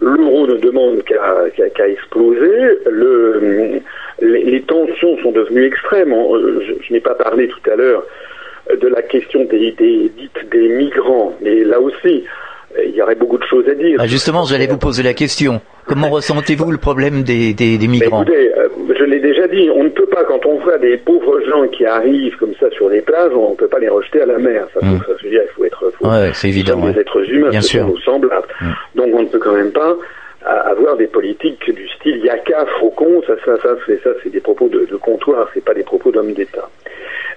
l'euro 0.00 0.46
ne 0.46 0.56
demande 0.56 1.02
qu'à 1.04 1.88
exploser, 1.88 2.78
le, 2.90 3.80
les, 4.20 4.62
tensions 4.62 5.18
sont 5.18 5.32
devenues 5.32 5.64
extrêmes. 5.64 6.12
Euh, 6.12 6.60
je, 6.80 6.92
n'ai 6.92 7.00
pas 7.00 7.14
parlé 7.14 7.48
tout 7.48 7.70
à 7.70 7.76
l'heure 7.76 8.04
de 8.70 8.88
la 8.88 9.02
question 9.02 9.44
des, 9.44 9.72
des 9.72 10.68
migrants, 10.68 11.34
mais 11.40 11.64
là 11.64 11.80
aussi, 11.80 12.24
il 12.84 12.94
y 12.94 13.02
aurait 13.02 13.14
beaucoup 13.14 13.38
de 13.38 13.44
choses 13.44 13.68
à 13.68 13.74
dire. 13.74 13.98
Ah, 14.00 14.06
justement, 14.06 14.44
j'allais 14.44 14.66
vous 14.66 14.78
poser 14.78 15.02
la 15.02 15.14
question. 15.14 15.60
Comment 15.86 16.10
ressentez-vous 16.10 16.70
le 16.70 16.78
problème 16.78 17.22
des, 17.22 17.54
des, 17.54 17.78
des 17.78 17.88
migrants 17.88 18.22
écoutez, 18.22 18.52
euh, 18.58 18.68
Je 18.98 19.04
l'ai 19.04 19.20
déjà 19.20 19.48
dit, 19.48 19.70
on 19.74 19.84
ne 19.84 19.88
peut 19.88 20.06
pas, 20.06 20.24
quand 20.24 20.44
on 20.44 20.58
voit 20.58 20.76
des 20.78 20.98
pauvres 20.98 21.40
gens 21.48 21.66
qui 21.68 21.86
arrivent 21.86 22.36
comme 22.36 22.54
ça 22.60 22.70
sur 22.70 22.90
les 22.90 23.00
plages, 23.00 23.32
on 23.34 23.50
ne 23.50 23.56
peut 23.56 23.68
pas 23.68 23.78
les 23.78 23.88
rejeter 23.88 24.20
à 24.20 24.26
la 24.26 24.38
mer. 24.38 24.66
Ça, 24.74 24.80
hmm. 24.84 25.00
ça, 25.06 25.28
dire, 25.28 25.42
il 25.44 25.52
faut 25.56 25.64
être 25.64 25.92
fou. 25.96 26.06
Ouais, 26.06 26.30
c'est 26.34 26.48
évident. 26.48 26.86
des 26.90 27.00
êtres 27.00 27.30
humains, 27.30 27.50
Bien 27.50 27.62
sûr. 27.62 27.86
nous 27.86 27.98
semblables. 28.00 28.48
Hmm. 28.60 28.72
Donc 28.96 29.08
on 29.14 29.22
ne 29.22 29.28
peut 29.28 29.38
quand 29.38 29.54
même 29.54 29.72
pas 29.72 29.96
avoir 30.44 30.96
des 30.96 31.06
politiques 31.06 31.70
du 31.70 31.88
style 31.88 32.24
yaka, 32.24 32.64
faucon, 32.80 33.22
ça, 33.26 33.34
ça, 33.44 33.56
ça, 33.62 33.76
c'est 33.86 34.00
ça, 34.02 34.10
c'est 34.22 34.30
des 34.30 34.40
propos 34.40 34.68
de, 34.68 34.86
de 34.86 34.96
comptoir, 34.96 35.48
c'est 35.52 35.64
pas 35.64 35.74
des 35.74 35.82
propos 35.82 36.10
d'hommes 36.10 36.32
d'État. 36.32 36.68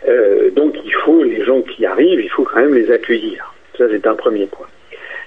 Euh, 0.08 0.50
donc 0.52 0.76
il 0.84 0.94
faut 1.06 1.24
les 1.24 1.44
gens 1.44 1.62
qui 1.62 1.86
arrivent, 1.86 2.20
il 2.20 2.30
faut 2.30 2.44
quand 2.44 2.62
même 2.62 2.74
les 2.74 2.92
accueillir. 2.92 3.54
Ça 3.78 3.86
c'est 3.90 4.06
un 4.08 4.16
premier 4.16 4.46
point. 4.46 4.68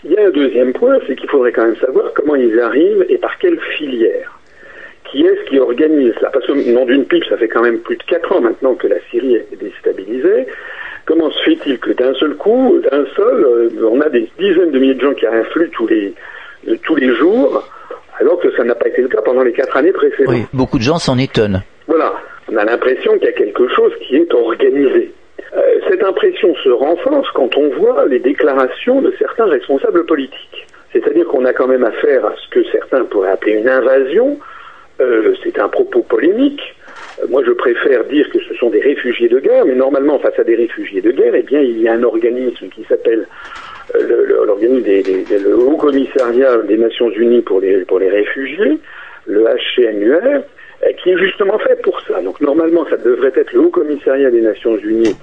Il 0.05 0.13
y 0.13 0.19
a 0.19 0.27
un 0.27 0.31
deuxième 0.31 0.73
point, 0.75 0.99
c'est 1.07 1.17
qu'il 1.17 1.29
faudrait 1.31 1.53
quand 1.53 1.65
même 1.65 1.77
savoir 1.77 2.13
comment 2.15 2.35
ils 2.35 2.61
arrivent 2.61 3.07
et 3.09 3.17
par 3.17 3.39
quelle 3.39 3.59
filière. 3.77 4.39
Qui 5.11 5.25
est-ce 5.25 5.49
qui 5.49 5.59
organise 5.59 6.13
ça? 6.21 6.29
Parce 6.31 6.47
que, 6.47 6.53
nom 6.73 6.85
d'une 6.85 7.05
pipe, 7.07 7.25
ça 7.25 7.37
fait 7.37 7.49
quand 7.49 7.63
même 7.63 7.79
plus 7.79 7.97
de 7.97 8.03
4 8.03 8.33
ans 8.33 8.41
maintenant 8.41 8.75
que 8.75 8.87
la 8.87 8.97
Syrie 9.11 9.37
est 9.37 9.57
déstabilisée. 9.57 10.47
Comment 11.07 11.31
se 11.31 11.43
fait-il 11.45 11.79
que 11.79 11.93
d'un 11.93 12.15
seul 12.15 12.35
coup, 12.35 12.81
d'un 12.91 13.05
seul, 13.17 13.45
euh, 13.45 13.89
on 13.91 14.01
a 14.01 14.09
des 14.09 14.29
dizaines 14.39 14.73
de 14.73 14.79
milliers 14.79 14.95
de 14.95 15.01
gens 15.01 15.15
qui 15.15 15.27
affluent 15.27 15.71
tous 15.71 15.87
les, 15.87 16.15
euh, 16.69 16.77
tous 16.83 16.97
les 16.97 17.15
jours, 17.15 17.67
alors 18.19 18.39
que 18.41 18.51
ça 18.57 18.65
n'a 18.65 18.75
pas 18.75 18.89
été 18.89 19.03
le 19.03 19.09
cas 19.09 19.23
pendant 19.23 19.43
les 19.43 19.53
4 19.53 19.77
années 19.77 19.93
précédentes? 19.93 20.35
Oui, 20.35 20.45
beaucoup 20.53 20.79
de 20.79 20.83
gens 20.83 20.99
s'en 20.99 21.19
étonnent. 21.19 21.63
Voilà, 21.87 22.15
on 22.51 22.57
a 22.57 22.65
l'impression 22.65 23.13
qu'il 23.19 23.25
y 23.25 23.29
a 23.29 23.33
quelque 23.33 23.69
chose 23.69 23.93
qui 24.07 24.17
est 24.17 24.35
organisé. 24.35 25.13
Euh, 25.57 25.81
cette 25.89 26.03
impression 26.03 26.55
se 26.57 26.69
renforce 26.69 27.31
quand 27.33 27.57
on 27.57 27.69
voit 27.69 28.07
les 28.07 28.19
déclarations 28.19 29.01
de 29.01 29.15
certains 29.19 29.47
responsables 29.47 30.05
politiques. 30.05 30.67
C'est-à-dire 30.93 31.27
qu'on 31.27 31.45
a 31.45 31.53
quand 31.53 31.69
même 31.69 31.85
affaire 31.85 32.25
à 32.25 32.35
ce 32.37 32.49
que 32.51 32.65
certains 32.71 33.05
pourraient 33.05 33.31
appeler 33.31 33.53
une 33.53 33.69
invasion. 33.69 34.39
Euh, 35.01 35.35
c'est 35.43 35.59
un 35.59 35.69
propos 35.69 36.03
polémique. 36.03 36.61
Euh, 37.23 37.27
moi, 37.29 37.43
je 37.47 37.53
préfère 37.53 38.05
dire 38.05 38.29
que 38.31 38.41
ce 38.41 38.55
sont 38.55 38.71
des 38.71 38.81
réfugiés 38.81 39.29
de 39.29 39.39
guerre, 39.39 39.65
mais 39.65 39.75
normalement, 39.75 40.19
face 40.19 40.39
à 40.39 40.45
des 40.45 40.57
réfugiés 40.57 41.01
de 41.01 41.13
guerre, 41.13 41.35
eh 41.35 41.43
bien, 41.43 41.61
il 41.61 41.81
y 41.81 41.89
a 41.89 41.93
un 41.93 42.03
organisme 42.03 42.69
qui 42.69 42.85
s'appelle 42.85 43.27
l'organisme 44.47 44.83
des, 44.83 45.03
le 45.39 45.57
Haut 45.57 45.77
Commissariat 45.77 46.57
des 46.59 46.79
Nations 46.79 47.11
Unies 47.11 47.43
pour 47.43 47.61
les, 47.61 47.85
pour 47.85 47.99
les 47.99 48.09
réfugiés, 48.09 48.79
le 49.27 49.45
HCNUR, 49.45 50.43
qui 51.03 51.11
est 51.11 51.19
justement 51.19 51.59
fait 51.59 51.81
pour 51.83 52.01
ça. 52.01 52.21
Donc 52.23 52.41
normalement, 52.41 52.87
ça 52.89 52.97
devrait 52.97 53.33
être 53.37 53.53
le 53.53 53.61
Haut 53.61 53.71
Commissariat 53.71 54.31
des 54.31 54.41
Nations 54.41 54.77
Unies 54.79 55.15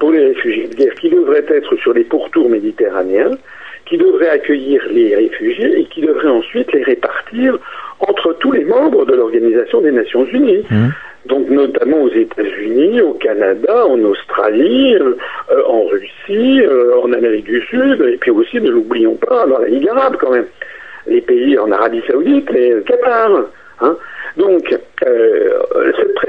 pour 0.00 0.10
les 0.10 0.26
réfugiés 0.26 0.68
de 0.68 0.74
guerre 0.74 0.94
qui 0.94 1.10
devraient 1.10 1.44
être 1.48 1.76
sur 1.76 1.92
les 1.92 2.04
pourtours 2.04 2.48
méditerranéens, 2.48 3.36
qui 3.86 3.96
devraient 3.96 4.30
accueillir 4.30 4.82
les 4.90 5.14
réfugiés 5.14 5.80
et 5.80 5.84
qui 5.84 6.00
devraient 6.00 6.28
ensuite 6.28 6.72
les 6.72 6.82
répartir 6.82 7.58
entre 8.00 8.32
tous 8.34 8.52
les 8.52 8.64
membres 8.64 9.04
de 9.06 9.14
l'Organisation 9.14 9.80
des 9.80 9.92
Nations 9.92 10.24
Unies. 10.26 10.64
Mmh. 10.70 10.88
Donc 11.26 11.48
notamment 11.50 12.02
aux 12.02 12.10
États-Unis, 12.10 13.00
au 13.02 13.14
Canada, 13.14 13.86
en 13.86 13.98
Australie, 14.00 14.94
euh, 14.94 15.16
euh, 15.50 15.62
en 15.66 15.84
Russie, 15.84 16.62
en 17.02 17.12
Amérique 17.12 17.44
du 17.44 17.60
Sud, 17.62 18.00
et 18.02 18.16
puis 18.16 18.30
aussi, 18.30 18.60
ne 18.60 18.70
l'oublions 18.70 19.16
pas, 19.16 19.46
dans 19.46 19.58
la 19.58 19.68
Ligue 19.68 19.88
arabe 19.88 20.16
quand 20.18 20.30
même. 20.30 20.46
Les 21.06 21.20
pays 21.20 21.58
en 21.58 21.70
Arabie 21.70 22.02
Saoudite, 22.06 22.50
les 22.50 22.82
Qatar. 22.86 23.30
Hein. 23.80 23.96
Donc, 24.36 24.76
euh, 25.06 25.48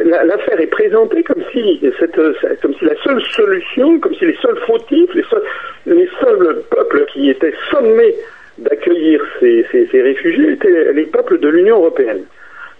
l'affaire 0.04 0.60
est 0.60 0.68
présentée 0.68 1.24
comme 1.24 1.44
si, 1.52 1.82
cette, 2.00 2.16
comme 2.62 2.74
si 2.76 2.86
la 2.86 2.96
seule 3.04 3.22
solution, 3.22 4.00
comme 4.00 4.16
si 4.16 4.26
les 4.26 4.38
seuls 4.42 4.58
fautifs, 4.66 5.14
les 5.14 5.24
seuls, 5.24 5.44
les 5.86 6.10
seuls 6.22 6.64
peuples 6.70 7.06
qui 7.14 7.30
étaient 7.30 7.54
sommés 7.70 8.16
d'accueillir 8.58 9.22
ces, 9.40 9.66
ces, 9.72 10.02
réfugiés 10.02 10.54
étaient 10.54 10.94
les 10.94 11.06
peuples 11.06 11.40
de 11.40 11.50
l'Union 11.50 11.78
européenne. 11.78 12.24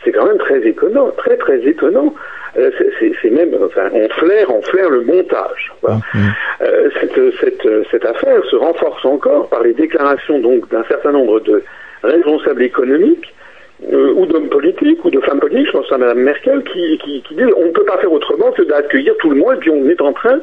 C'est 0.04 0.12
quand 0.12 0.26
même 0.26 0.38
très 0.38 0.66
étonnant, 0.66 1.12
très 1.18 1.38
très 1.38 1.60
étonnant. 1.68 2.14
Euh, 2.58 2.72
c'est 3.22 3.30
même, 3.30 3.54
enfin, 3.64 3.90
on 3.94 4.10
flaire, 4.10 4.48
on 4.50 4.62
flaire 4.62 4.90
le 4.90 5.02
montage. 5.02 5.72
Voilà. 5.82 5.98
Mmh. 6.14 6.20
Euh, 6.62 6.90
cette, 7.00 7.40
cette, 7.40 7.68
cette 7.92 8.06
affaire 8.06 8.44
se 8.46 8.56
renforce 8.56 9.06
encore 9.06 9.50
par 9.50 9.62
les 9.62 9.74
déclarations 9.74 10.40
donc 10.40 10.68
d'un 10.70 10.84
certain 10.86 11.12
nombre 11.12 11.42
de 11.42 11.64
responsables 12.04 12.64
économiques 12.64 13.34
euh, 13.92 14.14
ou 14.14 14.26
d'hommes 14.26 14.50
politiques 14.50 15.04
ou 15.06 15.10
de 15.10 15.20
femmes 15.22 15.40
politiques, 15.40 15.68
je 15.68 15.72
pense 15.72 15.92
à 15.92 15.98
Mme 15.98 16.20
Merkel, 16.20 16.64
qui, 16.64 16.98
qui, 16.98 17.22
qui 17.22 17.36
dit 17.36 17.44
on 17.58 17.66
ne 17.66 17.72
peut 17.72 17.86
pas 17.86 17.98
faire 17.98 18.12
autrement 18.12 18.52
que 18.52 18.64
d'accueillir 18.64 19.16
tout 19.18 19.30
le 19.30 19.38
monde, 19.38 19.56
et 19.56 19.60
puis 19.60 19.70
on 19.70 19.88
est 19.88 20.02
en 20.02 20.14
train, 20.14 20.40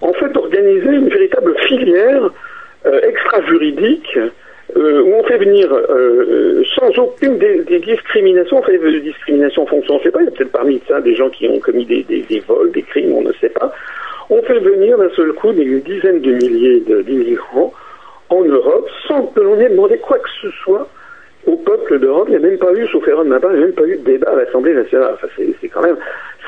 en 0.00 0.12
fait, 0.12 0.28
d'organiser 0.28 0.90
une 0.90 1.08
véritable 1.08 1.56
filière 1.66 2.30
euh, 2.86 3.00
extra-juridique 3.02 4.18
euh, 4.76 5.02
où 5.02 5.14
on 5.14 5.24
fait 5.24 5.38
venir 5.38 5.72
euh, 5.72 6.62
sans 6.74 6.96
aucune 6.98 7.38
des, 7.38 7.64
des, 7.64 7.80
discriminations, 7.80 8.58
on 8.58 8.62
fait 8.62 8.78
des 8.78 9.00
discriminations 9.00 9.62
en 9.62 9.66
fonction, 9.66 9.94
on 9.94 9.98
ne 9.98 10.02
sait 10.02 10.10
pas, 10.10 10.20
il 10.20 10.26
y 10.26 10.28
a 10.28 10.30
peut-être 10.30 10.52
parmi 10.52 10.80
ça 10.86 11.00
des 11.00 11.14
gens 11.14 11.28
qui 11.30 11.48
ont 11.48 11.58
commis 11.58 11.84
des, 11.84 12.02
des, 12.04 12.22
des 12.22 12.40
vols, 12.40 12.70
des 12.72 12.82
crimes, 12.82 13.12
on 13.12 13.22
ne 13.22 13.32
sait 13.40 13.48
pas. 13.48 13.72
On 14.30 14.42
fait 14.42 14.58
venir 14.58 14.98
d'un 14.98 15.10
seul 15.10 15.32
coup 15.32 15.52
des 15.52 15.80
dizaines 15.80 16.20
de 16.20 16.32
milliers 16.32 16.80
d'immigrants 16.80 17.72
en 18.28 18.44
Europe 18.44 18.88
sans 19.06 19.22
que 19.26 19.40
l'on 19.40 19.58
ait 19.60 19.70
demandé 19.70 19.98
quoi 19.98 20.18
que 20.18 20.28
ce 20.42 20.50
soit 20.62 20.88
au 21.46 21.56
peuple 21.56 21.98
d'Europe, 21.98 22.26
il 22.28 22.38
n'y 22.38 22.44
a 22.44 22.48
même 22.48 22.58
pas 22.58 22.72
eu, 22.72 22.86
sauf 22.88 23.06
erreur 23.06 23.24
de 23.24 23.30
ma 23.30 23.40
part, 23.40 23.52
il 23.52 23.58
n'y 23.58 23.62
a 23.64 23.66
même 23.66 23.74
pas 23.74 23.86
eu 23.86 23.96
de 23.96 24.04
débat 24.04 24.30
à 24.30 24.36
l'Assemblée 24.36 24.74
nationale. 24.74 25.12
Enfin, 25.14 25.28
c'est 25.60 25.68
quand 25.68 25.82
même, 25.82 25.96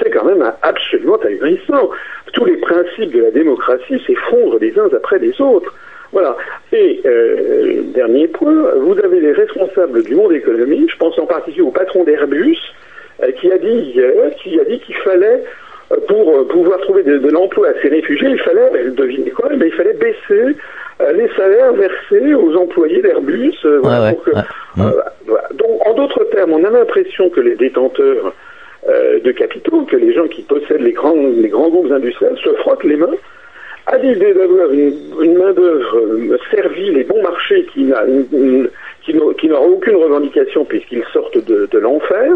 c'est 0.02 0.10
quand 0.10 0.24
même 0.24 0.44
absolument 0.62 1.16
ahurissant. 1.16 1.90
Tous 2.32 2.44
les 2.44 2.56
principes 2.56 3.12
de 3.12 3.22
la 3.22 3.30
démocratie 3.30 4.02
s'effondrent 4.06 4.58
les 4.60 4.76
uns 4.78 4.88
après 4.94 5.18
les 5.18 5.40
autres. 5.40 5.72
Voilà. 6.12 6.36
Et 6.72 7.00
euh, 7.04 7.82
dernier 7.94 8.28
point, 8.28 8.72
vous 8.76 8.98
avez 8.98 9.20
les 9.20 9.32
responsables 9.32 10.02
du 10.02 10.14
monde 10.14 10.32
économique, 10.32 10.90
je 10.90 10.96
pense 10.96 11.18
en 11.18 11.26
particulier 11.26 11.62
au 11.62 11.70
patron 11.70 12.04
d'Airbus, 12.04 12.58
euh, 13.22 13.30
qui 13.32 13.52
a 13.52 13.58
dit 13.58 13.92
hier, 13.94 14.12
qui 14.42 14.58
a 14.58 14.64
dit 14.64 14.80
qu'il 14.80 14.96
fallait 14.96 15.44
euh, 15.92 15.96
pour 16.08 16.48
pouvoir 16.48 16.80
trouver 16.80 17.02
de, 17.02 17.28
l'emploi 17.28 17.68
à 17.68 17.72
ces 17.82 17.88
réfugiés, 17.88 18.30
il 18.30 18.40
fallait, 18.40 18.90
devinez 18.90 19.30
quoi, 19.30 19.50
mais 19.56 19.66
il 19.66 19.72
fallait 19.72 19.94
baisser 19.94 20.56
les 21.00 21.28
salaires 21.36 21.72
versés 21.72 22.34
aux 22.34 22.56
employés 22.56 23.02
d'Airbus. 23.02 23.54
Euh, 23.64 23.80
euh, 24.78 24.90
donc, 25.54 25.86
en 25.86 25.94
d'autres 25.94 26.24
termes, 26.32 26.52
on 26.52 26.64
a 26.64 26.70
l'impression 26.70 27.30
que 27.30 27.40
les 27.40 27.56
détenteurs 27.56 28.32
de 28.88 29.32
capitaux, 29.32 29.82
que 29.82 29.96
les 29.96 30.14
gens 30.14 30.26
qui 30.28 30.42
possèdent 30.42 30.80
les 30.80 30.92
grands, 30.92 31.14
les 31.14 31.48
grands 31.48 31.68
groupes 31.68 31.92
industriels 31.92 32.38
se 32.42 32.50
frottent 32.54 32.84
les 32.84 32.96
mains 32.96 33.16
à 33.86 33.98
l'idée 33.98 34.32
d'avoir 34.34 34.70
une, 34.70 35.38
main-d'œuvre 35.38 36.38
servile 36.50 36.96
et 36.98 37.04
bon 37.04 37.22
marché 37.22 37.66
qui 37.72 37.84
n'a 37.84 38.04
qui 39.02 39.48
n'aura 39.48 39.66
aucune 39.66 39.96
revendication 39.96 40.64
puisqu'ils 40.64 41.04
sortent 41.12 41.44
de, 41.44 41.68
de 41.70 41.78
l'enfer, 41.78 42.34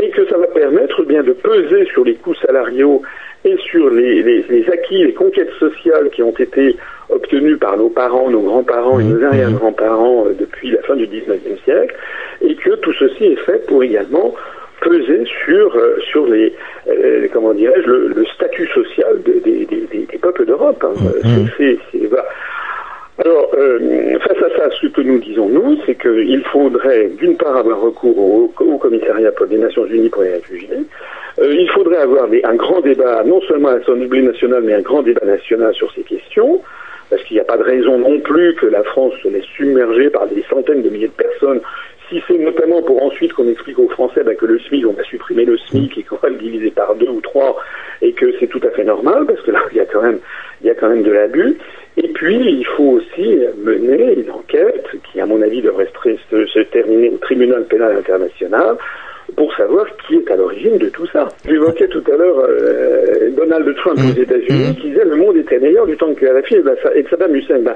et 0.00 0.10
que 0.10 0.26
ça 0.28 0.36
va 0.36 0.46
permettre 0.48 1.04
bien 1.04 1.22
de 1.22 1.32
peser 1.32 1.86
sur 1.86 2.04
les 2.04 2.14
coûts 2.14 2.34
salariaux 2.34 3.02
et 3.44 3.56
sur 3.58 3.90
les, 3.90 4.22
les, 4.22 4.70
acquis, 4.70 5.04
les 5.04 5.12
conquêtes 5.12 5.52
sociales 5.58 6.10
qui 6.10 6.22
ont 6.22 6.32
été 6.32 6.76
obtenues 7.10 7.56
par 7.56 7.76
nos 7.76 7.88
parents, 7.88 8.30
nos 8.30 8.42
grands-parents 8.42 8.98
et 9.00 9.04
nos 9.04 9.18
mmh. 9.18 9.24
arrière-grands-parents 9.24 10.26
euh, 10.26 10.34
depuis 10.38 10.70
la 10.70 10.82
fin 10.82 10.96
du 10.96 11.06
XIXe 11.06 11.62
siècle, 11.64 11.94
et 12.40 12.54
que 12.56 12.74
tout 12.76 12.92
ceci 12.94 13.24
est 13.24 13.40
fait 13.44 13.66
pour 13.66 13.82
également 13.82 14.34
peser 14.80 15.24
sur 15.44 15.74
euh, 15.76 15.98
sur 16.10 16.26
les 16.26 16.52
euh, 16.88 17.26
comment 17.32 17.54
dirais-je 17.54 17.88
le, 17.88 18.24
statut 18.34 18.66
social 18.68 19.22
des, 19.24 19.40
des, 19.40 19.66
des, 19.66 20.18
peuples 20.18 20.46
d'Europe. 20.46 20.84
Hein. 20.84 20.94
Mmh. 21.24 21.46
C'est, 21.56 21.78
voilà. 22.08 22.26
Alors, 23.24 23.48
face 23.52 24.42
à 24.42 24.56
ça, 24.56 24.70
ce 24.80 24.88
que 24.88 25.00
nous 25.00 25.18
disons, 25.18 25.48
nous, 25.48 25.78
c'est 25.86 25.94
qu'il 25.94 26.42
faudrait, 26.50 27.10
d'une 27.16 27.36
part, 27.36 27.56
avoir 27.56 27.80
recours 27.80 28.18
au, 28.18 28.52
au 28.58 28.78
commissariat 28.78 29.30
des 29.48 29.56
Nations 29.58 29.86
Unies 29.86 30.08
pour 30.08 30.24
les 30.24 30.32
réfugiés, 30.32 30.80
euh, 31.40 31.52
il 31.52 31.68
faudrait 31.70 31.98
avoir 31.98 32.28
un 32.44 32.54
grand 32.54 32.80
débat, 32.80 33.22
non 33.24 33.40
seulement 33.42 33.68
à 33.68 33.78
l'Assemblée 33.78 34.22
nationale, 34.22 34.62
mais 34.64 34.74
un 34.74 34.82
grand 34.82 35.02
débat 35.02 35.26
national 35.26 35.74
sur 35.74 35.92
ces 35.92 36.02
questions, 36.02 36.60
parce 37.14 37.22
qu'il 37.28 37.36
n'y 37.36 37.40
a 37.40 37.44
pas 37.44 37.56
de 37.56 37.62
raison 37.62 37.96
non 37.96 38.18
plus 38.18 38.56
que 38.56 38.66
la 38.66 38.82
France 38.82 39.12
se 39.22 39.28
laisse 39.28 39.44
submerger 39.56 40.10
par 40.10 40.26
des 40.26 40.42
centaines 40.50 40.82
de 40.82 40.90
milliers 40.90 41.06
de 41.06 41.12
personnes, 41.12 41.60
si 42.08 42.20
c'est 42.26 42.38
notamment 42.38 42.82
pour 42.82 43.00
ensuite 43.04 43.32
qu'on 43.34 43.46
explique 43.46 43.78
aux 43.78 43.88
Français 43.88 44.24
bah, 44.24 44.34
que 44.34 44.46
le 44.46 44.58
SMIC, 44.58 44.84
on 44.84 44.94
va 44.94 45.04
supprimer 45.04 45.44
le 45.44 45.56
SMIC 45.56 45.96
et 45.96 46.02
qu'on 46.02 46.16
va 46.16 46.28
le 46.30 46.34
diviser 46.34 46.72
par 46.72 46.96
deux 46.96 47.08
ou 47.08 47.20
trois, 47.20 47.56
et 48.02 48.12
que 48.14 48.34
c'est 48.40 48.48
tout 48.48 48.60
à 48.64 48.70
fait 48.70 48.82
normal, 48.82 49.26
parce 49.26 49.40
que 49.42 49.52
là, 49.52 49.60
il 49.70 49.76
y 49.76 49.80
a 49.80 49.84
quand 49.84 50.02
même, 50.02 50.18
il 50.60 50.66
y 50.66 50.70
a 50.70 50.74
quand 50.74 50.88
même 50.88 51.04
de 51.04 51.12
l'abus. 51.12 51.56
Et 51.96 52.08
puis, 52.08 52.36
il 52.36 52.66
faut 52.76 52.98
aussi 52.98 53.38
mener 53.62 54.14
une 54.14 54.32
enquête 54.32 54.88
qui, 55.04 55.20
à 55.20 55.26
mon 55.26 55.40
avis, 55.40 55.62
devrait 55.62 55.88
se 56.32 56.60
terminer 56.72 57.10
au 57.10 57.18
tribunal 57.18 57.64
pénal 57.66 57.96
international 57.96 58.76
pour 59.36 59.54
savoir 59.54 59.86
qui 60.06 60.16
est 60.16 60.30
à 60.30 60.36
l'origine 60.36 60.78
de 60.78 60.88
tout 60.88 61.06
ça. 61.06 61.28
J'évoquais 61.46 61.88
tout 61.88 62.02
à 62.12 62.16
l'heure 62.16 62.44
euh, 62.48 63.30
Donald 63.36 63.74
Trump 63.76 63.98
aux 63.98 64.20
États-Unis 64.20 64.76
qui 64.76 64.88
disait 64.88 65.04
le 65.04 65.16
monde 65.16 65.36
était 65.36 65.58
meilleur 65.58 65.86
du 65.86 65.96
temps 65.96 66.12
que 66.14 66.20
Kadhafi 66.24 66.56
et, 66.56 66.62
ben, 66.62 66.76
et 66.94 67.02
de 67.02 67.08
Saddam 67.08 67.34
Hussein. 67.34 67.60
Ben, 67.60 67.74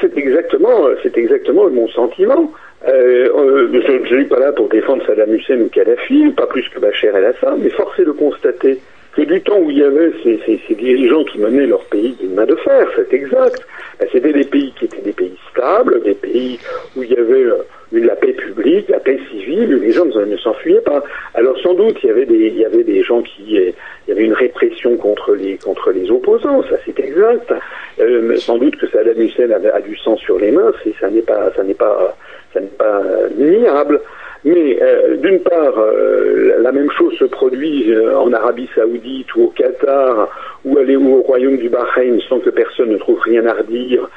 c'est 0.00 0.16
exactement, 0.16 0.88
c'est 1.02 1.16
exactement 1.16 1.68
mon 1.70 1.88
sentiment. 1.88 2.52
Euh, 2.86 3.28
euh 3.36 3.68
je 3.72 3.92
ne 3.92 4.06
suis 4.06 4.24
pas 4.24 4.38
là 4.38 4.52
pour 4.52 4.68
défendre 4.68 5.04
Saddam 5.06 5.32
Hussein 5.34 5.60
ou 5.60 5.68
Kadhafi, 5.68 6.30
pas 6.36 6.46
plus 6.46 6.68
que 6.68 6.78
Bachar 6.80 7.16
el-Assad, 7.16 7.58
mais 7.62 7.70
force 7.70 7.98
est 7.98 8.04
de 8.04 8.12
constater 8.12 8.78
que 9.14 9.22
du 9.22 9.40
temps 9.42 9.58
où 9.58 9.70
il 9.70 9.78
y 9.78 9.84
avait 9.84 10.10
ces, 10.22 10.40
ces, 10.46 10.60
ces 10.66 10.74
dirigeants 10.74 11.24
qui 11.24 11.38
menaient 11.38 11.66
leur 11.66 11.84
pays 11.84 12.16
d'une 12.20 12.34
main 12.34 12.46
de 12.46 12.56
fer, 12.56 12.88
c'est 12.96 13.12
exact, 13.12 13.66
ben, 14.00 14.08
c'était 14.10 14.32
des 14.32 14.44
pays 14.44 14.72
qui 14.78 14.86
étaient 14.86 15.02
des 15.02 15.12
pays 15.12 15.36
stables, 15.50 16.02
des 16.02 16.14
pays 16.14 16.58
où 16.96 17.02
il 17.02 17.10
y 17.10 17.16
avait 17.16 17.44
euh, 17.44 17.62
la 18.00 18.16
paix 18.16 18.32
publique, 18.32 18.88
la 18.88 19.00
paix 19.00 19.18
civile, 19.30 19.74
les 19.74 19.92
gens 19.92 20.04
ne, 20.04 20.36
s'enfuyaient 20.36 20.80
pas. 20.80 21.02
Alors 21.34 21.58
sans 21.60 21.74
doute 21.74 21.98
il 22.02 22.06
y 22.06 22.10
avait 22.10 22.26
des, 22.26 22.48
il 22.48 22.58
y 22.58 22.64
avait 22.64 22.84
des 22.84 23.02
gens 23.02 23.22
qui, 23.22 23.42
il 23.48 23.74
y 24.08 24.12
avait 24.12 24.24
une 24.24 24.32
répression 24.32 24.96
contre 24.96 25.34
les, 25.34 25.56
contre 25.58 25.90
les 25.92 26.10
opposants, 26.10 26.62
ça 26.62 26.76
c'est 26.84 26.98
exact. 27.00 27.52
Euh, 28.00 28.36
sans 28.36 28.58
doute 28.58 28.76
que 28.76 28.86
Saddam 28.88 29.20
Hussein 29.20 29.50
a, 29.50 29.80
du 29.80 29.96
sang 29.96 30.16
sur 30.16 30.38
les 30.38 30.50
mains, 30.50 30.72
ça 31.00 31.10
n'est 31.10 31.22
pas, 31.22 31.52
ça 31.54 31.62
n'est 31.62 31.74
pas, 31.74 32.16
ça 32.52 32.60
n'est 32.60 32.66
pas 32.66 33.02
niable. 33.36 34.00
Mais 34.44 34.78
euh, 34.82 35.16
d'une 35.18 35.38
part, 35.40 35.78
euh, 35.78 36.56
la 36.60 36.72
même 36.72 36.90
chose 36.90 37.14
se 37.14 37.24
produit 37.24 37.92
euh, 37.92 38.18
en 38.18 38.32
Arabie 38.32 38.68
Saoudite 38.74 39.32
ou 39.36 39.44
au 39.44 39.48
Qatar 39.48 40.28
ou 40.64 40.78
aller 40.78 40.96
au 40.96 41.22
Royaume 41.22 41.58
du 41.58 41.68
Bahreïn 41.68 42.20
sans 42.28 42.40
que 42.40 42.50
personne 42.50 42.90
ne 42.90 42.98
trouve 42.98 43.20
rien 43.20 43.46
à 43.46 43.54
redire 43.54 44.08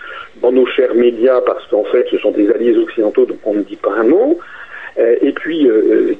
dans 0.41 0.51
nos 0.51 0.65
chers 0.65 0.95
médias 0.95 1.41
parce 1.41 1.65
qu'en 1.67 1.83
fait 1.83 2.07
ce 2.09 2.17
sont 2.17 2.31
des 2.31 2.49
alliés 2.49 2.75
occidentaux 2.75 3.25
donc 3.25 3.37
on 3.45 3.53
ne 3.53 3.61
dit 3.61 3.75
pas 3.75 3.93
un 3.93 4.03
mot. 4.03 4.39
et 4.97 5.31
puis 5.33 5.67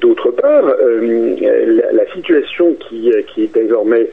d'autre 0.00 0.30
part, 0.30 0.64
la, 0.66 2.06
situation 2.12 2.74
qui, 2.74 3.10
est 3.10 3.54
désormais 3.54 4.10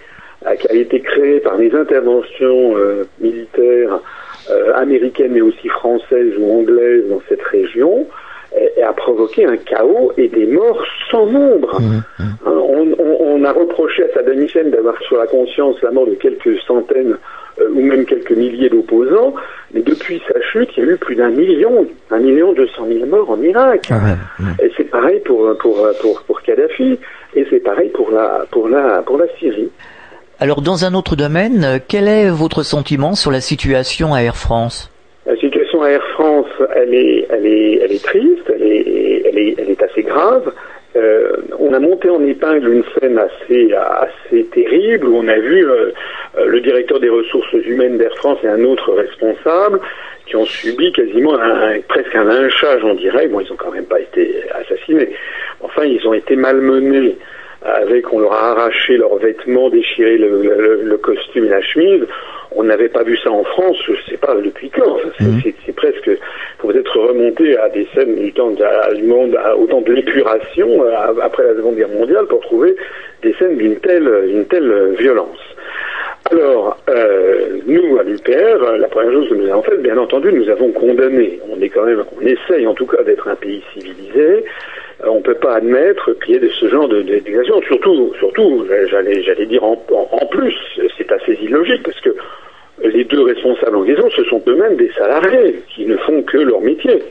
qui 0.59 0.67
a 0.69 0.73
été 0.73 0.99
créée 1.01 1.39
par 1.39 1.57
les 1.57 1.73
interventions 1.73 2.75
militaires 3.19 3.99
américaines 4.75 5.31
mais 5.31 5.41
aussi 5.41 5.67
françaises 5.69 6.33
ou 6.37 6.59
anglaises 6.59 7.07
dans 7.09 7.21
cette 7.27 7.43
région, 7.43 8.07
a 8.83 8.93
provoqué 8.93 9.45
un 9.45 9.57
chaos 9.57 10.11
et 10.17 10.27
des 10.27 10.45
morts 10.45 10.83
sans 11.09 11.25
nombre. 11.25 11.79
Mmh, 11.79 12.01
mmh. 12.19 12.23
Hein, 12.45 12.51
on, 12.69 12.87
on, 12.99 13.17
on, 13.19 13.43
a 13.43 13.51
reproché 13.51 14.03
à 14.03 14.13
Saddam 14.13 14.39
Hussein 14.39 14.65
d'avoir 14.65 14.97
sur 15.03 15.17
la 15.17 15.27
conscience 15.27 15.81
la 15.81 15.91
mort 15.91 16.05
de 16.05 16.15
quelques 16.15 16.59
centaines 16.67 17.17
euh, 17.59 17.69
ou 17.73 17.81
même 17.81 18.05
quelques 18.05 18.31
milliers 18.31 18.69
d'opposants, 18.69 19.35
mais 19.73 19.81
depuis 19.81 20.21
sa 20.27 20.39
chute, 20.41 20.69
il 20.75 20.83
y 20.83 20.87
a 20.87 20.91
eu 20.91 20.97
plus 20.97 21.15
d'un 21.15 21.29
million, 21.29 21.87
un 22.11 22.19
million 22.19 22.53
deux 22.53 22.67
cent 22.75 22.85
mille 22.85 23.05
morts 23.05 23.29
en 23.29 23.41
Irak. 23.41 23.87
Ah 23.89 23.99
ouais, 24.39 24.65
Et 24.65 24.71
c'est 24.75 24.89
pareil 24.89 25.19
pour, 25.19 25.55
pour, 25.57 25.87
pour, 26.01 26.21
pour 26.23 26.41
Kadhafi, 26.41 26.99
et 27.35 27.45
c'est 27.49 27.59
pareil 27.59 27.89
pour 27.89 28.11
la, 28.11 28.45
pour, 28.51 28.67
la, 28.67 29.01
pour 29.03 29.17
la 29.17 29.25
Syrie. 29.39 29.69
Alors, 30.39 30.61
dans 30.61 30.83
un 30.83 30.93
autre 30.93 31.15
domaine, 31.15 31.79
quel 31.87 32.07
est 32.07 32.29
votre 32.29 32.63
sentiment 32.63 33.15
sur 33.15 33.31
la 33.31 33.39
situation 33.39 34.13
à 34.13 34.21
Air 34.21 34.35
France? 34.35 34.92
Air 35.85 36.03
France, 36.13 36.47
elle 36.75 36.93
est, 36.93 37.27
elle 37.29 37.45
est, 37.45 37.79
elle 37.83 37.91
est 37.91 38.03
triste, 38.03 38.49
elle 38.53 38.63
est, 38.63 39.23
elle 39.25 39.37
est, 39.37 39.55
elle 39.57 39.69
est 39.69 39.83
assez 39.83 40.03
grave. 40.03 40.51
Euh, 40.95 41.37
on 41.57 41.73
a 41.73 41.79
monté 41.79 42.09
en 42.09 42.23
épingle 42.23 42.71
une 42.71 42.83
scène 42.95 43.17
assez, 43.17 43.73
assez 43.73 44.45
terrible 44.45 45.07
où 45.07 45.17
on 45.17 45.27
a 45.27 45.39
vu 45.39 45.67
euh, 45.67 45.91
le 46.45 46.61
directeur 46.61 46.99
des 46.99 47.09
ressources 47.09 47.51
humaines 47.65 47.97
d'Air 47.97 48.15
France 48.17 48.37
et 48.43 48.47
un 48.47 48.63
autre 48.63 48.93
responsable 48.93 49.79
qui 50.27 50.35
ont 50.35 50.45
subi 50.45 50.91
quasiment 50.91 51.33
un, 51.39 51.79
presque 51.87 52.15
un 52.15 52.25
lynchage 52.25 52.83
en 52.83 52.93
direct. 52.93 53.31
Bon, 53.31 53.39
ils 53.39 53.51
ont 53.51 53.55
quand 53.55 53.71
même 53.71 53.87
pas 53.87 53.99
été 53.99 54.43
assassinés. 54.53 55.09
Enfin, 55.61 55.83
ils 55.85 56.07
ont 56.07 56.13
été 56.13 56.35
malmenés 56.35 57.17
avec, 57.63 58.11
on 58.13 58.19
leur 58.19 58.33
a 58.33 58.51
arraché 58.51 58.97
leurs 58.97 59.15
vêtements, 59.17 59.69
déchiré 59.69 60.17
le, 60.17 60.81
le 60.83 60.97
costume 60.97 61.45
et 61.45 61.49
la 61.49 61.61
chemise 61.61 62.05
on 62.55 62.63
n'avait 62.63 62.89
pas 62.89 63.03
vu 63.03 63.17
ça 63.17 63.31
en 63.31 63.43
France, 63.43 63.77
je 63.85 63.91
ne 63.91 63.97
sais 64.09 64.17
pas 64.17 64.35
depuis 64.35 64.69
quand. 64.69 64.97
Mhm. 65.19 65.41
C'est 65.65 65.75
presque, 65.75 66.09
faut 66.59 66.67
peut-être 66.67 66.99
remonter 66.99 67.57
à 67.57 67.69
des 67.69 67.87
scènes 67.93 68.15
du 68.15 68.31
temps 68.33 68.51
du 68.51 69.03
monde, 69.03 69.37
au 69.57 69.65
temps 69.67 69.81
de 69.81 69.93
l'épuration 69.93 70.83
euh, 70.83 70.91
après 71.21 71.43
la 71.43 71.55
Seconde 71.55 71.75
Guerre 71.75 71.89
mondiale 71.89 72.25
pour 72.27 72.41
trouver 72.41 72.75
des 73.21 73.33
scènes 73.33 73.57
d'une 73.57 73.77
telle, 73.77 74.09
une 74.27 74.45
telle 74.45 74.95
violence. 74.97 75.39
Alors, 76.31 76.77
euh, 76.89 77.59
nous, 77.67 77.97
à 77.99 78.03
l'UPR, 78.03 78.77
la 78.79 78.87
première 78.87 79.11
chose 79.11 79.29
que 79.29 79.35
nous 79.35 79.49
avons 79.49 79.61
faite, 79.63 79.81
bien 79.81 79.97
entendu, 79.97 80.31
nous 80.31 80.49
avons 80.49 80.71
condamné. 80.71 81.39
On 81.49 81.61
est 81.61 81.69
quand 81.69 81.85
même, 81.85 82.03
on 82.17 82.25
essaye 82.25 82.65
en 82.65 82.73
tout 82.73 82.85
cas 82.85 83.03
d'être 83.03 83.27
un 83.27 83.35
pays 83.35 83.61
civilisé. 83.73 84.45
On 85.05 85.17
ne 85.17 85.21
peut 85.21 85.35
pas 85.35 85.55
admettre 85.55 86.13
qu'il 86.23 86.35
y 86.35 86.37
ait 86.37 86.49
ce 86.59 86.67
genre 86.69 86.87
d'exagération. 86.87 87.61
Surtout, 87.63 88.13
surtout, 88.19 88.65
j'allais, 88.89 89.45
dire 89.45 89.63
en, 89.63 89.83
en 89.89 90.25
plus, 90.27 90.53
c'est 90.97 91.11
assez 91.11 91.33
illogique 91.41 91.83
parce 91.83 91.99
que 92.01 92.15
les 92.83 93.03
deux 93.03 93.21
responsables 93.21 93.75
en 93.75 93.83
question, 93.83 94.09
ce 94.09 94.23
sont 94.25 94.41
eux-mêmes 94.47 94.77
des 94.77 94.91
salariés 94.93 95.61
qui 95.75 95.85
ne 95.85 95.97
font 95.97 96.21
que 96.23 96.37
leur 96.37 96.61
métier. 96.61 97.03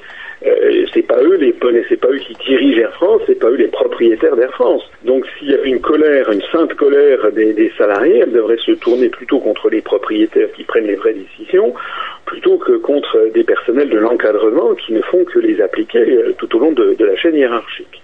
Euh, 0.44 0.84
c'est 0.92 1.06
pas 1.06 1.20
eux 1.22 1.36
les 1.36 1.54
c'est 1.88 2.00
pas 2.00 2.08
eux 2.08 2.18
qui 2.18 2.34
dirigent 2.44 2.80
Air 2.80 2.92
France, 2.94 3.22
c'est 3.26 3.38
pas 3.38 3.48
eux 3.48 3.56
les 3.56 3.68
propriétaires 3.68 4.36
d'Air 4.36 4.50
France. 4.52 4.82
Donc 5.04 5.24
s'il 5.38 5.50
y 5.50 5.54
a 5.54 5.62
une 5.62 5.80
colère, 5.80 6.30
une 6.30 6.42
sainte 6.52 6.74
colère 6.74 7.30
des, 7.32 7.72
salariés, 7.78 8.20
elle 8.22 8.32
devrait 8.32 8.58
se 8.58 8.72
tourner 8.72 9.08
plutôt 9.08 9.38
contre 9.38 9.70
les 9.70 9.80
propriétaires 9.80 10.50
qui 10.52 10.64
prennent 10.64 10.86
les 10.86 10.96
vraies 10.96 11.14
décisions, 11.14 11.74
plutôt 12.26 12.58
que 12.58 12.72
contre 12.72 13.30
des 13.32 13.44
personnels 13.44 13.90
de 13.90 13.98
l'encadrement 13.98 14.74
qui 14.74 14.92
ne 14.92 15.02
font 15.02 15.24
que 15.24 15.38
les 15.38 15.60
appliquer 15.60 16.00
euh, 16.00 16.34
tout 16.38 16.56
au 16.56 16.58
long 16.58 16.72
de, 16.72 16.96
la 16.98 17.16
chaîne 17.16 17.36
hiérarchique. 17.36 18.02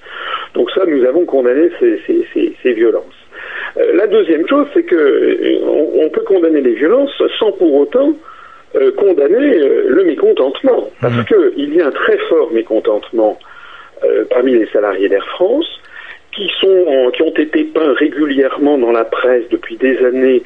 Donc 0.55 0.71
ça, 0.71 0.85
nous 0.87 1.05
avons 1.05 1.25
condamné 1.25 1.71
ces, 1.81 2.01
ces, 2.07 2.27
ces, 2.33 2.53
ces 2.63 2.73
violences. 2.73 3.05
Euh, 3.77 3.93
la 3.95 4.07
deuxième 4.07 4.47
chose, 4.49 4.67
c'est 4.75 4.85
que 4.85 4.95
euh, 4.95 5.59
on, 5.67 6.09
peut 6.11 6.23
condamner 6.23 6.61
les 6.61 6.75
violences 6.75 7.23
sans 7.39 7.53
pour 7.53 7.75
autant 7.75 8.15
euh, 8.75 8.93
condamner 8.93 9.59
le 9.87 10.05
mécontentement, 10.05 10.89
parce 11.01 11.15
mmh. 11.15 11.25
qu'il 11.25 11.75
y 11.75 11.81
a 11.81 11.87
un 11.87 11.91
très 11.91 12.19
fort 12.29 12.51
mécontentement 12.53 13.39
parmi 14.31 14.53
les 14.53 14.67
salariés 14.67 15.09
d'Air 15.09 15.27
France 15.27 15.67
qui 16.31 16.49
sont 16.61 17.11
qui 17.13 17.23
ont 17.23 17.35
été 17.35 17.65
peints 17.65 17.95
régulièrement 17.95 18.79
dans 18.79 18.93
la 18.93 19.05
presse 19.05 19.49
depuis 19.51 19.77
des 19.77 19.99
années 20.05 20.45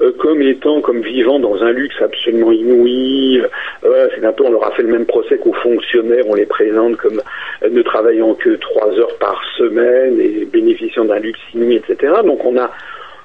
euh, 0.00 0.10
comme 0.18 0.42
étant 0.42 0.80
comme 0.80 1.02
vivant 1.02 1.38
dans 1.38 1.62
un 1.62 1.70
luxe 1.70 1.94
absolument 2.02 2.50
inouï. 2.50 3.40
Euh, 3.84 4.08
c'est 4.14 4.24
un 4.24 4.32
peu, 4.32 4.44
on 4.44 4.50
leur 4.50 4.66
a 4.66 4.72
fait 4.72 4.82
le 4.82 4.88
même 4.88 5.06
procès 5.06 5.38
qu'aux 5.38 5.52
fonctionnaires, 5.52 6.24
on 6.26 6.34
les 6.34 6.46
présente 6.46 6.96
comme 6.96 7.22
euh, 7.62 7.68
ne 7.70 7.80
travaillant 7.82 8.34
que 8.34 8.56
trois 8.56 8.90
heures 8.98 9.16
par 9.20 9.40
semaine 9.56 10.20
et 10.20 10.46
bénéficiant 10.46 11.04
d'un 11.04 11.20
luxe 11.20 11.38
inouï, 11.54 11.76
etc. 11.76 12.12
Donc 12.24 12.44
on 12.44 12.58
a 12.58 12.72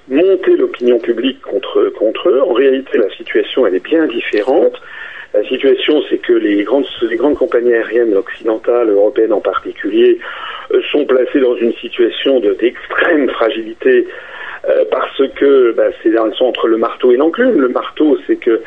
monté 0.09 0.57
l'opinion 0.57 0.99
publique 0.99 1.41
contre 1.41 1.89
contre 1.97 2.29
eux. 2.29 2.41
En 2.41 2.53
réalité, 2.53 2.97
la 2.97 3.09
situation 3.15 3.65
elle 3.65 3.75
est 3.75 3.83
bien 3.83 4.05
différente. 4.07 4.81
La 5.33 5.43
situation, 5.43 6.01
c'est 6.09 6.17
que 6.17 6.33
les 6.33 6.63
grandes, 6.63 6.87
les 7.07 7.15
grandes 7.15 7.37
compagnies 7.37 7.73
aériennes 7.73 8.15
occidentales, 8.15 8.89
européennes 8.89 9.33
en 9.33 9.41
particulier, 9.41 10.17
sont 10.91 11.05
placées 11.05 11.39
dans 11.39 11.55
une 11.55 11.73
situation 11.73 12.39
d'extrême 12.39 13.29
fragilité 13.29 14.07
euh, 14.67 14.83
parce 14.91 15.21
que 15.35 15.71
bah, 15.71 15.89
c'est 16.03 16.13
sont 16.35 16.45
entre 16.45 16.67
le 16.67 16.77
marteau 16.77 17.11
et 17.11 17.17
l'enclume. 17.17 17.61
Le 17.61 17.69
marteau, 17.69 18.17
c'est 18.27 18.35
que 18.35 18.51
euh, 18.51 18.61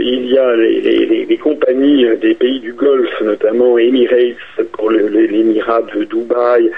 il 0.00 0.26
y 0.26 0.38
a 0.38 0.54
les, 0.56 1.38
compagnies 1.38 2.06
des 2.20 2.34
pays 2.34 2.60
du 2.60 2.72
Golfe, 2.72 3.20
notamment 3.22 3.78
Emirates 3.78 4.36
pour 4.72 4.90
l'émirat 4.90 5.82
de 5.82 6.04
Dubaï, 6.04 6.70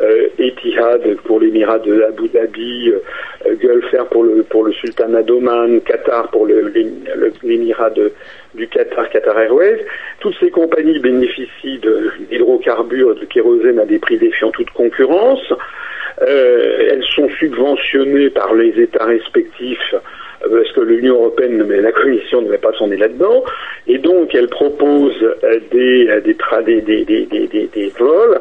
euh, 0.00 0.28
Etihad 0.38 1.16
pour 1.24 1.40
l'émirat 1.40 1.78
de 1.78 2.02
Abu 2.02 2.28
Dhabi, 2.28 2.90
euh, 2.90 3.54
Gulf 3.54 3.92
Air 3.94 4.06
pour 4.06 4.24
le 4.24 4.42
pour 4.42 4.64
le 4.64 4.72
sultanat 4.72 5.22
d'Oman, 5.22 5.80
Qatar 5.82 6.30
pour 6.30 6.46
l'émirat 6.46 7.90
de 7.90 8.12
du 8.54 8.66
Qatar, 8.68 9.08
Qatar 9.10 9.38
Airways. 9.38 9.84
Toutes 10.20 10.36
ces 10.40 10.50
compagnies 10.50 10.98
bénéficient 10.98 11.80
d'hydrocarbures, 12.30 13.14
de 13.14 13.24
kérosène 13.26 13.78
à 13.78 13.84
des 13.84 13.98
prix 13.98 14.18
défiant 14.18 14.50
toute 14.50 14.70
concurrence. 14.70 15.52
Euh, 16.22 16.88
elles 16.90 17.04
sont 17.14 17.28
subventionnées 17.38 18.30
par 18.30 18.54
les 18.54 18.80
États 18.80 19.04
respectifs 19.04 19.94
euh, 19.94 19.98
parce 20.40 20.72
que 20.72 20.80
l'Union 20.80 21.14
européenne, 21.16 21.64
mais 21.66 21.80
la 21.80 21.92
Commission 21.92 22.42
ne 22.42 22.48
met 22.48 22.58
pas 22.58 22.72
son 22.78 22.88
nez 22.88 22.96
là-dedans, 22.96 23.44
et 23.86 23.98
donc 23.98 24.34
elle 24.34 24.48
propose 24.48 25.14
euh, 25.22 25.60
des, 25.70 26.08
des, 26.22 26.82
des, 26.82 27.24
des, 27.46 27.66
des 27.66 27.92
vols 27.98 28.40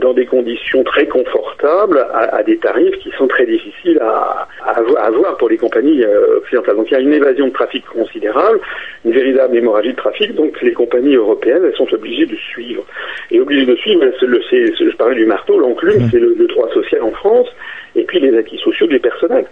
dans 0.00 0.12
des 0.12 0.26
conditions 0.26 0.84
très 0.84 1.06
confortables 1.06 1.98
à, 2.12 2.36
à, 2.36 2.42
des 2.44 2.56
tarifs 2.58 2.96
qui 2.98 3.10
sont 3.18 3.26
très 3.26 3.46
difficiles 3.46 3.98
à, 4.00 4.46
à, 4.64 5.06
avoir 5.06 5.36
pour 5.38 5.48
les 5.48 5.56
compagnies 5.56 6.04
occidentales. 6.36 6.76
Donc 6.76 6.88
il 6.90 6.94
y 6.94 6.96
a 6.96 7.00
une 7.00 7.12
évasion 7.12 7.48
de 7.48 7.52
trafic 7.52 7.84
considérable, 7.86 8.60
une 9.04 9.10
véritable 9.12 9.56
hémorragie 9.56 9.90
de 9.90 9.96
trafic, 9.96 10.36
donc 10.36 10.60
les 10.62 10.72
compagnies 10.72 11.16
européennes, 11.16 11.62
elles 11.64 11.74
sont 11.74 11.92
obligées 11.92 12.26
de 12.26 12.36
suivre. 12.36 12.84
Et 13.32 13.40
obligées 13.40 13.66
de 13.66 13.74
suivre, 13.74 14.04
le, 14.04 14.40
je 14.50 14.96
parlais 14.96 15.16
du 15.16 15.26
marteau, 15.26 15.58
l'enclume, 15.58 16.04
mmh. 16.04 16.10
c'est 16.12 16.20
le, 16.20 16.34
le 16.38 16.46
droit 16.46 16.68
social 16.72 17.02
en 17.02 17.10
France, 17.10 17.48
et 17.96 18.04
puis 18.04 18.20
les 18.20 18.38
acquis 18.38 18.58
sociaux 18.58 18.86
des 18.86 19.00
personnels. 19.00 19.46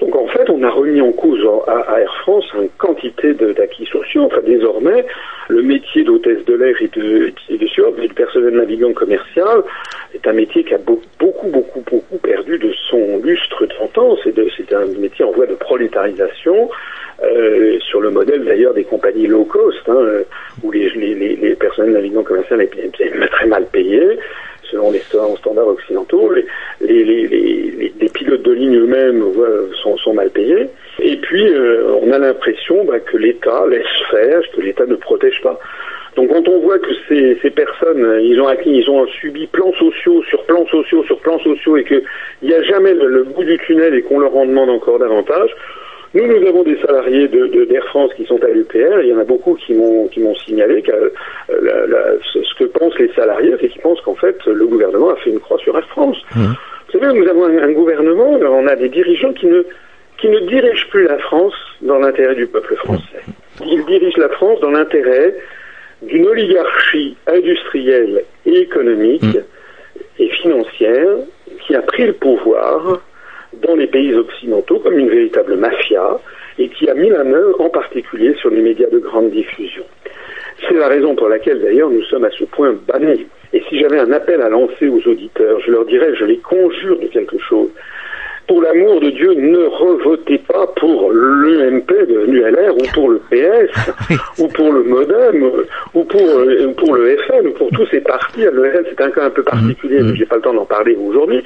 Donc 0.00 0.14
en 0.14 0.26
fait, 0.26 0.48
on 0.50 0.62
a 0.62 0.70
remis 0.70 1.00
en 1.00 1.12
cause 1.12 1.40
à, 1.66 2.00
Air 2.00 2.14
France 2.22 2.44
une 2.54 2.68
quantité 2.76 3.32
d'acquis 3.34 3.86
sociaux. 3.86 4.24
Enfin, 4.24 4.40
désormais, 4.44 5.06
le 5.48 5.62
métier 5.62 6.04
d'hôtesse 6.04 6.44
de 6.44 6.54
l'air 6.54 6.74
et 6.80 6.88
de, 6.88 7.32
et 7.48 7.56
de 7.56 8.06
du 8.06 8.14
personnel 8.14 8.54
navigant 8.54 8.92
commercial 8.92 9.62
est 10.14 10.26
un 10.26 10.32
métier 10.32 10.64
qui 10.64 10.74
a 10.74 10.78
beaucoup, 10.78 11.48
beaucoup, 11.48 11.82
beaucoup 11.90 12.18
perdu 12.18 12.58
de 12.58 12.72
son 12.90 13.18
lustre 13.22 13.66
d'antan. 13.66 14.16
C'est 14.22 14.72
un 14.74 14.86
métier 14.98 15.24
en 15.24 15.30
voie 15.30 15.46
de 15.46 15.54
prolétarisation, 15.54 16.68
euh, 17.22 17.78
sur 17.80 18.02
le 18.02 18.10
modèle 18.10 18.44
d'ailleurs 18.44 18.74
des 18.74 18.84
compagnies 18.84 19.26
low 19.26 19.44
cost, 19.44 19.88
hein, 19.88 20.22
où 20.62 20.70
les, 20.70 20.90
les, 20.90 21.36
les, 21.36 21.54
personnels 21.54 21.94
navigants 21.94 22.22
commerciaux 22.22 22.60
étaient 22.60 23.10
très 23.30 23.46
mal 23.46 23.64
payés 23.66 24.18
selon 24.70 24.90
les 24.90 25.00
standards 25.00 25.68
occidentaux. 25.68 26.32
Les, 26.32 26.46
les, 26.80 27.04
les, 27.04 27.92
les 28.00 28.08
pilotes 28.08 28.42
de 28.42 28.52
ligne 28.52 28.76
eux-mêmes 28.76 29.24
sont, 29.82 29.96
sont, 29.98 30.14
mal 30.14 30.30
payés. 30.30 30.68
Et 31.00 31.16
puis, 31.16 31.48
euh, 31.48 31.96
on 32.02 32.10
a 32.12 32.18
l'impression 32.18 32.84
bah, 32.84 33.00
que 33.00 33.16
l'État 33.16 33.66
laisse 33.68 33.86
faire, 34.10 34.40
que 34.54 34.60
l'État 34.60 34.86
ne 34.86 34.96
protège 34.96 35.40
pas. 35.42 35.58
Donc 36.16 36.30
quand 36.30 36.48
on 36.48 36.60
voit 36.60 36.78
que 36.78 36.94
ces, 37.08 37.38
ces 37.42 37.50
personnes, 37.50 38.20
ils 38.22 38.40
ont 38.40 38.48
acquis, 38.48 38.70
ils 38.70 38.90
ont 38.90 39.06
subi 39.06 39.46
plans 39.46 39.72
sociaux 39.74 40.22
sur 40.22 40.42
plans 40.44 40.66
sociaux 40.66 41.04
sur 41.04 41.18
plans 41.18 41.38
sociaux 41.40 41.76
et 41.76 41.84
qu'il 41.84 42.02
n'y 42.42 42.54
a 42.54 42.62
jamais 42.62 42.94
le, 42.94 43.24
bout 43.24 43.44
du 43.44 43.58
tunnel 43.58 43.94
et 43.94 44.02
qu'on 44.02 44.20
leur 44.20 44.34
en 44.34 44.46
demande 44.46 44.70
encore 44.70 44.98
davantage, 44.98 45.50
nous, 46.14 46.26
nous 46.26 46.46
avons 46.46 46.62
des 46.62 46.78
salariés 46.80 47.28
d'Air 47.28 47.48
de, 47.48 47.64
d'Air 47.64 47.84
France 47.86 48.10
qui 48.16 48.24
sont 48.24 48.42
à 48.42 48.48
l'UPR. 48.48 49.00
Il 49.02 49.08
y 49.08 49.14
en 49.14 49.18
a 49.18 49.24
beaucoup 49.24 49.54
qui 49.54 49.74
m'ont 49.74 50.08
qui 50.08 50.20
m'ont 50.20 50.34
signalé 50.36 50.82
que 50.82 51.12
euh, 51.50 52.18
ce 52.30 52.54
que 52.58 52.64
pensent 52.64 52.98
les 52.98 53.12
salariés, 53.12 53.54
c'est 53.60 53.68
qu'ils 53.68 53.82
pensent 53.82 54.00
qu'en 54.02 54.14
fait 54.14 54.36
le 54.46 54.66
gouvernement 54.66 55.10
a 55.10 55.16
fait 55.16 55.30
une 55.30 55.40
croix 55.40 55.58
sur 55.58 55.76
Air 55.76 55.86
France. 55.88 56.16
Mmh. 56.34 56.52
Vous 56.86 56.98
savez, 56.98 57.18
nous 57.18 57.28
avons 57.28 57.44
un, 57.44 57.72
gouvernement, 57.72 58.30
on 58.30 58.66
a 58.66 58.76
des 58.76 58.88
dirigeants 58.88 59.32
qui 59.32 59.46
ne 59.46 59.64
qui 60.18 60.28
ne 60.28 60.40
dirigent 60.40 60.86
plus 60.90 61.06
la 61.06 61.18
France 61.18 61.54
dans 61.82 61.98
l'intérêt 61.98 62.34
du 62.34 62.46
peuple 62.46 62.76
français. 62.76 63.22
Ils 63.60 63.84
dirigent 63.84 64.18
la 64.18 64.30
France 64.30 64.60
dans 64.60 64.70
l'intérêt 64.70 65.34
d'une 66.02 66.26
oligarchie 66.26 67.16
industrielle 67.26 68.24
et 68.46 68.58
économique 68.58 69.22
mmh. 69.22 70.22
et 70.22 70.28
financière 70.30 71.16
qui 71.66 71.74
a 71.74 71.82
pris 71.82 72.06
le 72.06 72.12
pouvoir 72.14 73.00
dans 73.62 73.74
les 73.74 73.86
pays 73.86 74.14
occidentaux 74.14 74.78
comme 74.80 74.98
une 74.98 75.08
véritable 75.08 75.56
mafia 75.56 76.18
et 76.58 76.68
qui 76.68 76.88
a 76.88 76.94
mis 76.94 77.10
la 77.10 77.24
main 77.24 77.44
en 77.58 77.68
particulier 77.68 78.34
sur 78.40 78.50
les 78.50 78.62
médias 78.62 78.88
de 78.90 78.98
grande 78.98 79.30
diffusion. 79.30 79.84
C'est 80.68 80.74
la 80.74 80.88
raison 80.88 81.14
pour 81.14 81.28
laquelle 81.28 81.60
d'ailleurs 81.60 81.90
nous 81.90 82.02
sommes 82.04 82.24
à 82.24 82.30
ce 82.30 82.44
point 82.44 82.74
bannis. 82.86 83.26
Et 83.52 83.62
si 83.68 83.78
j'avais 83.78 83.98
un 83.98 84.12
appel 84.12 84.40
à 84.40 84.48
lancer 84.48 84.88
aux 84.88 85.06
auditeurs, 85.06 85.60
je 85.60 85.70
leur 85.70 85.84
dirais, 85.84 86.14
je 86.18 86.24
les 86.24 86.38
conjure 86.38 86.98
de 86.98 87.06
quelque 87.06 87.38
chose. 87.38 87.68
Pour 88.48 88.62
l'amour 88.62 89.00
de 89.00 89.10
Dieu, 89.10 89.34
ne 89.34 89.64
revotez 89.64 90.38
pas 90.38 90.68
pour 90.76 91.10
l'UMP 91.10 91.88
de 91.88 92.30
l'ULR 92.30 92.76
ou 92.76 92.86
pour 92.94 93.10
le 93.10 93.20
PS 93.30 94.08
ou 94.38 94.46
pour 94.48 94.72
le 94.72 94.84
MoDem 94.84 95.50
ou 95.94 96.04
pour, 96.04 96.20
euh, 96.20 96.72
pour 96.76 96.94
le 96.94 97.16
FN 97.16 97.48
ou 97.48 97.50
pour 97.52 97.70
tous 97.70 97.86
ces 97.90 98.00
partis. 98.00 98.42
Le 98.42 98.70
FN, 98.70 98.84
c'est 98.88 99.00
un 99.00 99.10
cas 99.10 99.24
un 99.24 99.30
peu 99.30 99.42
particulier, 99.42 99.98
mais 100.00 100.12
mm-hmm. 100.12 100.16
j'ai 100.16 100.26
pas 100.26 100.36
le 100.36 100.42
temps 100.42 100.54
d'en 100.54 100.64
parler 100.64 100.96
aujourd'hui. 100.96 101.42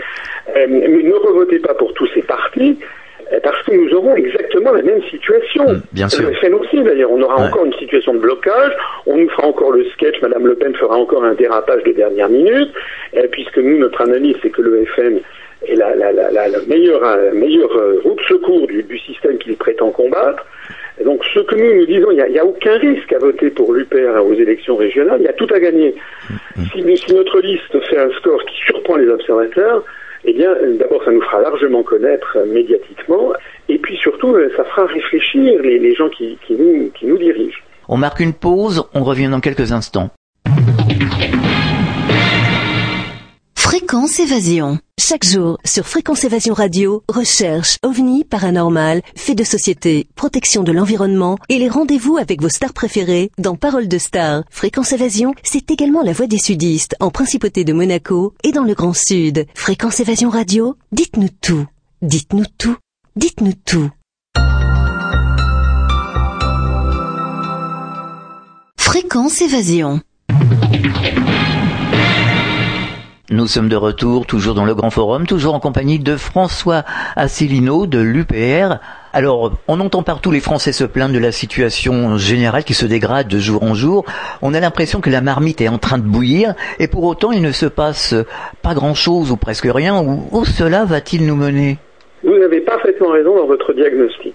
Euh, 0.55 0.67
mais 0.69 0.89
ne 0.89 1.15
revotez 1.15 1.59
pas 1.61 1.73
pour 1.73 1.95
tous 1.95 2.09
ces 2.15 2.21
partis 2.21 2.79
euh, 3.33 3.41
parce 3.43 3.63
que 3.63 3.73
nous 3.73 3.95
aurons 3.95 4.15
exactement 4.17 4.73
la 4.73 4.83
même 4.83 5.03
situation. 5.05 5.65
Mm, 5.69 5.83
bien 5.93 6.09
sûr. 6.09 6.29
Le 6.29 6.35
FN 6.35 6.53
aussi, 6.53 6.83
d'ailleurs. 6.83 7.13
On 7.13 7.23
aura 7.23 7.37
encore 7.47 7.65
une 7.65 7.75
situation 7.75 8.13
de 8.13 8.19
blocage. 8.19 8.73
On 9.07 9.17
nous 9.17 9.31
fera 9.31 9.47
encore 9.47 9.73
le 9.73 9.87
sketch. 9.95 10.21
Madame 10.21 10.47
Le 10.47 10.55
Pen 10.55 10.75
fera 10.75 10.97
encore 10.97 11.25
un 11.25 11.35
dérapage 11.35 11.83
de 11.85 11.93
dernière 11.93 12.29
minute, 12.29 12.75
puisque 13.33 13.57
nous, 13.57 13.79
notre 13.79 14.03
analyse, 14.03 14.37
c'est 14.43 14.51
que 14.51 14.61
le 14.61 14.85
FN 14.85 15.21
est 15.71 15.77
la, 15.77 15.95
la, 15.95 16.13
la, 16.13 16.31
la 16.31 16.49
meilleure, 16.67 17.03
meilleure 17.35 17.77
euh, 17.77 18.01
route 18.05 18.21
secours 18.29 18.67
du, 18.67 18.83
du 18.83 18.99
système 18.99 19.39
qu'il 19.39 19.57
prétend 19.57 19.91
combattre. 19.91 20.45
Et 21.01 21.05
donc 21.05 21.25
ce 21.33 21.41
que 21.41 21.55
nous 21.55 21.81
nous 21.81 21.87
disons, 21.87 22.11
il 22.11 22.17
n'y 22.17 22.39
a, 22.39 22.43
a, 22.43 22.45
aucun 22.45 22.77
risque 22.79 23.13
à 23.13 23.19
voter 23.19 23.51
pour 23.51 23.73
l'UPR 23.73 24.23
aux 24.23 24.35
élections 24.35 24.77
régionales, 24.77 25.21
il 25.21 25.25
y 25.25 25.29
a 25.29 25.33
tout 25.33 25.49
à 25.55 25.59
gagner. 25.59 25.95
Si, 26.73 26.97
si, 26.97 27.15
notre 27.15 27.41
liste 27.41 27.81
fait 27.89 27.99
un 27.99 28.11
score 28.19 28.45
qui 28.45 28.57
surprend 28.67 28.97
les 28.97 29.09
observateurs, 29.09 29.83
eh 30.25 30.35
bien 30.35 30.55
d'abord 30.79 31.03
ça 31.05 31.11
nous 31.11 31.23
fera 31.23 31.41
largement 31.41 31.83
connaître 31.83 32.37
médiatiquement, 32.47 33.33
et 33.69 33.79
puis 33.79 33.97
surtout 33.97 34.35
euh, 34.35 34.53
ça 34.57 34.65
fera 34.65 34.87
réfléchir 34.87 35.63
les, 35.63 35.79
les 35.79 35.95
gens 35.95 36.11
qui, 36.11 36.37
qui, 36.47 36.55
nous, 36.55 36.91
qui 36.91 37.07
nous 37.07 37.17
dirigent. 37.17 37.61
On 37.89 37.97
marque 37.97 38.21
une 38.21 38.35
pause, 38.35 38.85
on 38.95 39.03
revient 39.03 39.29
dans 39.29 39.41
quelques 39.41 39.73
instants. 39.73 40.11
Fréquence 43.71 44.19
Évasion. 44.19 44.81
Chaque 44.99 45.25
jour, 45.25 45.57
sur 45.65 45.87
Fréquence 45.87 46.25
Évasion 46.25 46.55
Radio, 46.55 47.05
recherche, 47.09 47.77
ovni, 47.85 48.25
paranormal, 48.25 49.01
fait 49.15 49.37
de 49.37 49.45
société, 49.45 50.09
protection 50.17 50.65
de 50.65 50.73
l'environnement 50.73 51.39
et 51.49 51.57
les 51.61 51.69
rendez-vous 51.69 52.17
avec 52.17 52.43
vos 52.43 52.49
stars 52.49 52.73
préférées 52.73 53.31
dans 53.39 53.55
Parole 53.55 53.87
de 53.87 53.97
Stars. 53.97 54.43
Fréquence 54.51 54.91
Évasion, 54.91 55.35
c'est 55.45 55.71
également 55.71 56.03
la 56.03 56.13
voix 56.13 56.27
des 56.27 56.41
sudistes 56.41 56.97
en 56.99 57.13
Principauté 57.13 57.63
de 57.63 57.73
Monaco 57.73 58.35
et 58.43 58.51
dans 58.51 58.65
le 58.65 58.75
Grand 58.75 58.93
Sud. 58.93 59.47
Fréquence 59.55 60.01
Évasion 60.01 60.31
Radio, 60.31 60.75
dites-nous 60.91 61.31
tout. 61.41 61.65
Dites-nous 62.03 62.47
tout. 62.59 62.77
Dites-nous 63.15 63.55
tout. 63.65 63.89
Fréquence 68.77 69.41
Évasion. 69.41 70.01
Nous 73.33 73.47
sommes 73.47 73.69
de 73.69 73.77
retour, 73.77 74.27
toujours 74.27 74.55
dans 74.55 74.65
le 74.65 74.75
Grand 74.75 74.91
Forum, 74.91 75.25
toujours 75.25 75.55
en 75.55 75.61
compagnie 75.61 76.01
de 76.01 76.17
François 76.17 76.83
Asselineau 77.15 77.87
de 77.87 78.01
l'UPR. 78.01 78.81
Alors, 79.13 79.53
on 79.69 79.79
entend 79.79 80.03
partout 80.03 80.33
les 80.33 80.41
Français 80.41 80.73
se 80.73 80.83
plaindre 80.83 81.15
de 81.15 81.21
la 81.21 81.31
situation 81.31 82.17
générale 82.17 82.65
qui 82.65 82.75
se 82.75 82.87
dégrade 82.87 83.29
de 83.29 83.39
jour 83.39 83.63
en 83.63 83.73
jour. 83.73 84.05
On 84.43 84.53
a 84.53 84.59
l'impression 84.59 85.01
que 85.01 85.11
la 85.11 85.21
marmite 85.21 85.61
est 85.61 85.69
en 85.69 85.79
train 85.79 85.99
de 85.99 86.03
bouillir, 86.03 86.55
et 86.81 86.89
pour 86.89 87.05
autant 87.05 87.31
il 87.31 87.41
ne 87.41 87.53
se 87.53 87.67
passe 87.67 88.17
pas 88.63 88.75
grand-chose 88.75 89.31
ou 89.31 89.37
presque 89.37 89.69
rien. 89.73 90.03
Où, 90.03 90.45
cela 90.45 90.85
va-t-il 90.85 91.25
nous 91.25 91.37
mener? 91.37 91.79
Vous 92.25 92.35
avez 92.35 92.61
parfaitement 92.63 93.11
raison 93.11 93.37
dans 93.37 93.47
votre 93.47 93.73
diagnostic. 93.73 94.35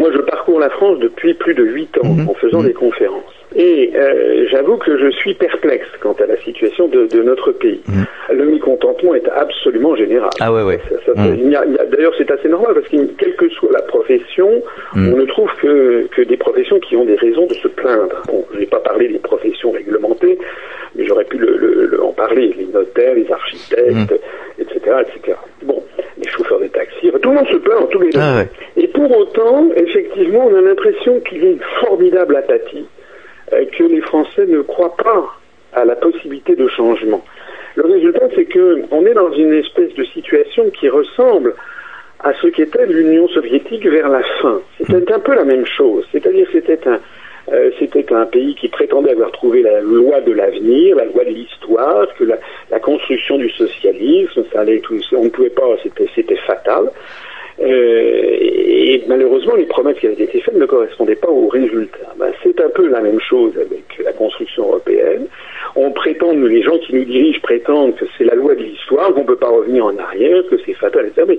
Moi, 0.00 0.10
je 0.14 0.18
parcours 0.22 0.58
la 0.58 0.70
France 0.70 0.98
depuis 0.98 1.34
plus 1.34 1.54
de 1.54 1.62
huit 1.62 1.94
ans 1.98 2.14
mhm. 2.14 2.30
en 2.30 2.34
faisant 2.34 2.60
mhm. 2.60 2.68
des 2.68 2.72
conférences. 2.72 3.34
Et 3.54 3.90
euh, 3.94 4.46
j'avoue 4.50 4.76
que 4.76 4.96
je 4.96 5.10
suis 5.10 5.34
perplexe 5.34 5.88
quant 6.00 6.14
à 6.22 6.26
la 6.26 6.36
situation 6.38 6.88
de, 6.88 7.06
de 7.06 7.22
notre 7.22 7.50
pays. 7.50 7.80
Mm. 7.88 8.02
Le 8.32 8.44
mécontentement 8.46 9.14
est 9.14 9.28
absolument 9.28 9.96
général. 9.96 10.30
Ah 10.38 10.52
ouais, 10.52 10.62
ouais. 10.62 10.80
D'ailleurs, 11.16 12.12
c'est 12.16 12.30
assez 12.30 12.48
normal 12.48 12.74
parce 12.74 12.86
que 12.86 12.96
quelle 13.18 13.34
que 13.34 13.48
soit 13.48 13.72
la 13.72 13.82
profession, 13.82 14.62
on 14.94 15.16
ne 15.16 15.24
trouve 15.24 15.50
que, 15.60 16.06
que 16.12 16.22
des 16.22 16.36
professions 16.36 16.78
qui 16.78 16.94
ont 16.96 17.04
des 17.04 17.16
raisons 17.16 17.46
de 17.46 17.54
se 17.54 17.66
plaindre. 17.66 18.22
Bon, 18.28 18.44
je 18.54 18.60
n'ai 18.60 18.66
pas 18.66 18.78
parlé 18.78 19.08
des 19.08 19.18
professions 19.18 19.72
réglementées, 19.72 20.38
mais 20.94 21.04
j'aurais 21.06 21.24
pu 21.24 21.38
le, 21.38 21.56
le, 21.56 22.02
en 22.04 22.12
parler. 22.12 22.54
Les 22.56 22.66
notaires, 22.66 23.14
les 23.14 23.30
architectes, 23.32 24.14
etc., 24.60 24.78
etc. 25.00 25.36
Bon, 25.64 25.82
chauffeurs 26.30 26.60
de 26.60 26.66
taxi, 26.68 27.10
tout 27.22 27.30
le 27.30 27.36
monde 27.36 27.48
se 27.48 27.56
plaint 27.56 27.82
en 27.82 27.86
tous 27.86 28.00
les 28.00 28.10
ah, 28.16 28.44
Et 28.76 28.88
pour 28.88 29.16
autant, 29.16 29.68
effectivement, 29.76 30.46
on 30.46 30.56
a 30.56 30.60
l'impression 30.60 31.20
qu'il 31.20 31.44
y 31.44 31.46
a 31.46 31.50
une 31.50 31.62
formidable 31.80 32.36
apathie 32.36 32.86
euh, 33.52 33.64
que 33.76 33.84
les 33.84 34.00
Français 34.00 34.46
ne 34.46 34.62
croient 34.62 34.96
pas 34.96 35.36
à 35.72 35.84
la 35.84 35.96
possibilité 35.96 36.56
de 36.56 36.66
changement. 36.68 37.24
Le 37.76 37.84
résultat, 37.84 38.26
c'est 38.34 38.46
que 38.46 38.82
on 38.90 39.06
est 39.06 39.14
dans 39.14 39.32
une 39.32 39.52
espèce 39.52 39.94
de 39.94 40.04
situation 40.04 40.70
qui 40.70 40.88
ressemble 40.88 41.54
à 42.22 42.32
ce 42.34 42.48
qu'était 42.48 42.86
l'Union 42.86 43.28
soviétique 43.28 43.86
vers 43.86 44.08
la 44.08 44.22
fin. 44.42 44.60
C'était 44.78 45.12
un 45.12 45.20
peu 45.20 45.34
la 45.34 45.44
même 45.44 45.64
chose. 45.64 46.04
C'est-à-dire 46.12 46.46
c'était 46.52 46.80
un, 46.86 47.00
euh, 47.52 47.70
c'était 47.78 48.12
un 48.12 48.26
pays 48.26 48.54
qui 48.54 48.68
prétendait 48.68 49.10
avoir 49.10 49.32
trouvé 49.32 49.62
la 49.62 49.80
loi 49.80 50.20
de 50.20 50.32
l'avenir, 50.32 50.96
la 50.96 51.06
loi 51.06 51.24
de 51.24 51.30
l'histoire, 51.30 52.06
que 52.14 52.24
la, 52.24 52.78
construction 52.78 53.38
du 53.38 53.50
socialisme, 53.50 54.44
on 55.12 55.24
ne 55.24 55.28
pouvait 55.28 55.50
pas, 55.50 55.76
c'était, 55.82 56.36
fatal. 56.46 56.90
Euh, 57.60 58.36
et 58.40 59.04
malheureusement, 59.06 59.56
les 59.56 59.66
promesses 59.66 59.98
qui 59.98 60.06
avaient 60.06 60.24
été 60.24 60.40
faites 60.40 60.54
ne 60.54 60.64
correspondaient 60.64 61.16
pas 61.16 61.28
aux 61.28 61.48
résultats. 61.48 62.14
Ben, 62.18 62.32
c'est 62.42 62.58
un 62.60 62.68
peu 62.70 62.88
la 62.88 63.00
même 63.00 63.20
chose 63.20 63.52
avec 63.58 63.98
la 64.02 64.12
construction 64.12 64.64
européenne. 64.64 65.26
On 65.76 65.90
prétend, 65.90 66.32
les 66.32 66.62
gens 66.62 66.78
qui 66.78 66.94
nous 66.94 67.04
dirigent 67.04 67.40
prétendent 67.42 67.96
que 67.96 68.06
c'est 68.16 68.24
la 68.24 68.34
loi 68.34 68.54
de 68.54 68.62
l'histoire, 68.62 69.12
qu'on 69.12 69.22
ne 69.22 69.26
peut 69.26 69.36
pas 69.36 69.50
revenir 69.50 69.84
en 69.84 69.96
arrière, 69.98 70.42
que 70.48 70.56
c'est 70.64 70.74
fatal, 70.74 71.06
etc. 71.06 71.38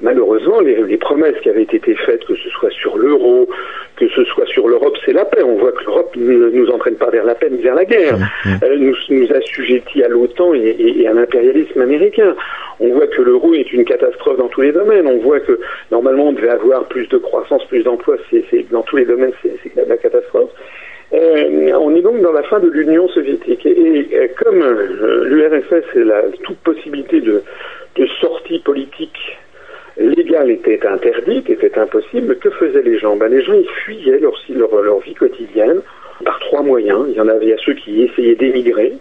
malheureusement, 0.00 0.60
les, 0.60 0.82
les, 0.82 0.96
promesses 0.96 1.38
qui 1.42 1.48
avaient 1.48 1.62
été 1.62 1.78
faites, 1.94 2.24
que 2.24 2.34
ce 2.34 2.48
soit 2.50 2.70
sur 2.70 2.96
l'euro, 2.96 3.48
que 3.96 4.08
ce 4.08 4.24
soit 4.24 4.46
sur 4.46 4.68
l'Europe, 4.68 4.96
c'est 5.04 5.12
la 5.12 5.24
paix. 5.24 5.42
On 5.42 5.56
voit 5.56 5.72
que 5.72 5.84
l'Europe 5.84 6.14
ne 6.16 6.50
nous 6.50 6.68
entraîne 6.70 6.96
pas 6.96 7.10
vers 7.10 7.24
la 7.24 7.34
paix, 7.34 7.48
mais 7.50 7.62
vers 7.62 7.74
la 7.74 7.84
guerre. 7.84 8.18
Mmh, 8.18 8.48
mmh. 8.48 8.58
Elle 8.62 8.78
nous, 8.78 8.96
nous 9.10 9.32
assujettit 9.32 10.02
à 10.02 10.08
l'OTAN 10.08 10.54
et, 10.54 10.76
et, 10.78 11.08
à 11.08 11.12
l'impérialisme 11.12 11.80
américain. 11.80 12.36
On 12.78 12.88
voit 12.90 13.06
que 13.06 13.22
l'euro 13.22 13.54
est 13.54 13.72
une 13.72 13.84
catastrophe 13.84 14.38
dans 14.38 14.48
tous 14.48 14.60
les 14.60 14.72
domaines. 14.72 15.06
On 15.06 15.18
voit 15.18 15.40
que 15.40 15.58
normalement 15.90 16.28
on 16.28 16.32
devait 16.32 16.50
avoir 16.50 16.84
plus 16.84 17.08
de 17.08 17.16
croissance, 17.16 17.64
plus 17.66 17.82
d'emplois. 17.82 18.16
C'est, 18.30 18.70
dans 18.70 18.82
tous 18.82 18.96
les 18.96 19.06
domaines, 19.06 19.32
c'est, 19.42 19.56
la 19.88 19.96
catastrophe. 19.96 20.50
Euh, 21.14 21.72
on 21.80 21.94
est 21.94 22.02
donc 22.02 22.20
dans 22.20 22.32
la 22.32 22.42
fin 22.42 22.58
de 22.58 22.68
l'Union 22.68 23.08
soviétique. 23.08 23.64
Et, 23.64 23.98
et 24.10 24.28
comme 24.36 24.60
euh, 24.60 25.24
l'URSS 25.24 25.84
est 25.94 26.04
la 26.04 26.22
toute 26.42 26.58
possibilité 26.58 27.20
de, 27.20 27.42
était 30.56 30.86
interdite, 30.86 31.48
était 31.48 31.78
impossible, 31.78 32.36
que 32.38 32.50
faisaient 32.50 32.82
les 32.82 32.98
gens? 32.98 33.16
Ben, 33.16 33.28
Les 33.28 33.42
gens, 33.42 33.54
ils 33.54 33.68
fuyaient 33.84 34.18
leur, 34.18 34.34
leur, 34.50 34.82
leur 34.82 34.98
vie 35.00 35.14
quotidienne 35.14 35.80
par 36.24 36.38
trois 36.40 36.62
moyens. 36.62 37.06
Il 37.08 37.14
y 37.14 37.20
en 37.20 37.28
avait 37.28 37.52
à 37.52 37.56
ceux 37.64 37.74
qui 37.74 38.02
essayaient 38.02 38.34
d'émigrer, 38.34 38.92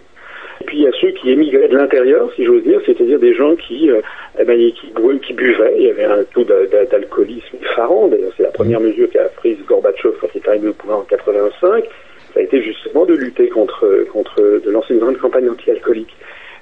puis 0.66 0.78
il 0.78 0.84
y 0.84 0.88
a 0.88 0.92
ceux 1.00 1.12
qui 1.12 1.32
émigraient 1.32 1.68
de 1.68 1.78
l'intérieur, 1.78 2.32
si 2.36 2.46
j'ose 2.46 2.64
dire, 2.64 2.82
c'est-à-dire 2.86 3.20
des 3.20 3.34
gens 3.34 3.56
qui, 3.56 3.90
euh, 3.90 4.02
eh 4.40 4.44
ben, 4.44 4.58
qui, 4.72 4.88
buvaient, 4.96 5.20
qui 5.20 5.34
buvaient. 5.34 5.76
Il 5.78 5.86
y 5.86 5.90
avait 5.90 6.06
un 6.06 6.24
taux 6.24 6.44
d'alcoolisme 6.44 7.58
effarant. 7.62 8.08
D'ailleurs, 8.08 8.32
c'est 8.38 8.44
la 8.44 8.52
première 8.52 8.80
mesure 8.80 9.10
qu'a 9.10 9.26
prise 9.36 9.58
Gorbatchev 9.68 10.16
quand 10.20 10.28
il 10.34 10.42
est 10.42 10.48
arrivé 10.48 10.70
au 10.70 10.74
pouvoir 10.74 11.00
en 11.00 11.04
85. 11.04 11.86
Ça 12.34 12.40
a 12.40 12.44
été 12.44 12.62
justement 12.62 13.06
de 13.06 13.14
lutter 13.14 13.48
contre, 13.50 14.06
contre 14.12 14.42
de 14.42 14.70
lancer 14.70 14.94
une 14.94 15.00
grande 15.00 15.18
campagne 15.18 15.50
anti-alcoolique. 15.50 16.16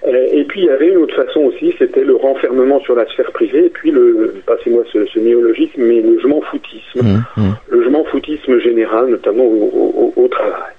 Euh, 0.06 0.28
et 0.32 0.44
puis 0.44 0.62
il 0.62 0.66
y 0.66 0.70
avait 0.70 0.90
une 0.90 0.98
autre 0.98 1.16
façon 1.16 1.42
aussi, 1.42 1.74
c'était 1.80 2.04
le 2.04 2.16
renfermement 2.16 2.80
sur 2.82 2.96
la 2.96 3.06
sphère 3.08 3.32
privée, 3.32 3.68
et 3.68 3.70
puis 3.70 3.90
le, 3.92 4.34
passez-moi 4.46 4.84
ce, 4.92 5.06
ce, 5.06 5.20
néologisme, 5.20 5.82
mais 5.82 6.02
le 6.02 6.20
je 6.20 6.28
m'en 6.28 6.42
foutisme, 6.42 7.02
mmh, 7.02 7.24
mmh. 7.38 7.52
le 7.70 7.84
je 7.84 7.90
m'en 7.90 8.04
foutisme 8.06 8.60
général, 8.60 9.08
notamment 9.08 9.46
au, 9.46 10.14
au, 10.16 10.24
au 10.24 10.28
travail. 10.28 10.74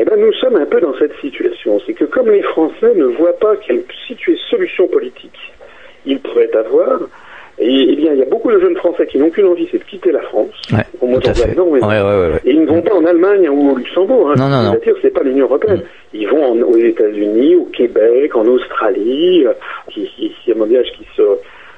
Eh 0.00 0.04
bien, 0.04 0.16
nous 0.16 0.32
sommes 0.34 0.54
un 0.54 0.64
peu 0.64 0.80
dans 0.80 0.96
cette 0.96 1.14
situation. 1.20 1.80
C'est 1.84 1.92
que 1.92 2.04
comme 2.04 2.30
les 2.30 2.42
Français 2.42 2.94
ne 2.94 3.06
voient 3.06 3.36
pas 3.36 3.56
quelle 3.56 3.82
solution 4.48 4.86
politique 4.86 5.52
ils 6.06 6.20
pourraient 6.20 6.54
avoir, 6.54 7.00
et, 7.60 7.86
eh 7.90 7.96
bien, 7.96 8.12
il 8.12 8.18
y 8.18 8.22
a 8.22 8.26
beaucoup 8.26 8.50
de 8.50 8.60
jeunes 8.60 8.76
Français 8.76 9.06
qui 9.06 9.18
n'ont 9.18 9.30
qu'une 9.30 9.46
envie, 9.46 9.68
c'est 9.70 9.78
de 9.78 9.84
quitter 9.84 10.12
la 10.12 10.22
France. 10.22 10.50
Ouais, 10.72 10.84
au 11.00 11.18
tout 11.18 11.30
à 11.30 11.34
fait. 11.34 11.56
Non, 11.56 11.70
mais, 11.72 11.82
ouais, 11.84 12.02
ouais, 12.02 12.40
et 12.44 12.50
ils 12.50 12.60
ne 12.60 12.66
vont 12.66 12.82
pas 12.82 12.94
en 12.94 13.04
Allemagne 13.04 13.48
ou 13.48 13.72
au 13.72 13.76
Luxembourg. 13.76 14.30
Hein. 14.30 14.34
Non, 14.38 14.48
non, 14.48 14.62
non. 14.62 14.70
C'est-à-dire, 14.72 14.94
c'est 15.02 15.12
pas 15.12 15.22
l'Union 15.22 15.46
européenne. 15.46 15.78
Mm. 15.78 16.16
Ils 16.16 16.28
vont 16.28 16.44
en, 16.44 16.60
aux 16.62 16.76
États-Unis, 16.76 17.56
au 17.56 17.64
Québec, 17.66 18.36
en 18.36 18.46
Australie, 18.46 19.44
euh, 19.46 19.52
qui, 19.90 20.08
qui, 20.16 20.32
qui, 20.44 20.52
qui 20.52 21.06
se 21.16 21.22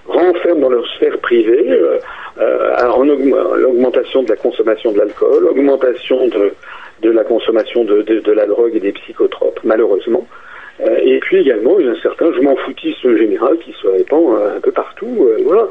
renferment 0.07 0.61
dans 0.61 0.71
leur 0.71 0.87
sphère 0.97 1.19
privée, 1.19 1.71
euh, 1.71 1.99
euh, 2.41 2.91
en 2.91 3.05
l'augmentation 3.05 4.23
de 4.23 4.29
la 4.29 4.37
consommation 4.37 4.93
de 4.93 4.99
l'alcool, 4.99 5.47
augmentation 5.47 6.27
de 6.29 6.53
de 7.03 7.11
la 7.11 7.25
consommation 7.25 7.85
de, 7.85 8.03
de, 8.03 8.21
de, 8.21 8.33
la 8.33 8.47
drogue 8.47 8.75
et 8.75 8.81
des 8.81 8.93
psychotropes, 8.93 9.61
malheureusement. 9.65 10.27
Euh, 10.87 10.97
et 11.03 11.19
puis 11.21 11.39
également, 11.39 11.79
il 11.79 11.87
y 11.87 11.89
a 11.89 11.93
un 11.93 12.01
certain 12.03 12.33
je 12.33 12.41
m'en 12.41 12.57
foutisme 12.57 13.17
général 13.17 13.59
qui 13.59 13.73
se 13.73 13.87
répand 13.87 14.35
euh, 14.35 14.57
un 14.57 14.61
peu 14.61 14.71
partout. 14.71 15.29
Euh, 15.29 15.39
voilà. 15.45 15.69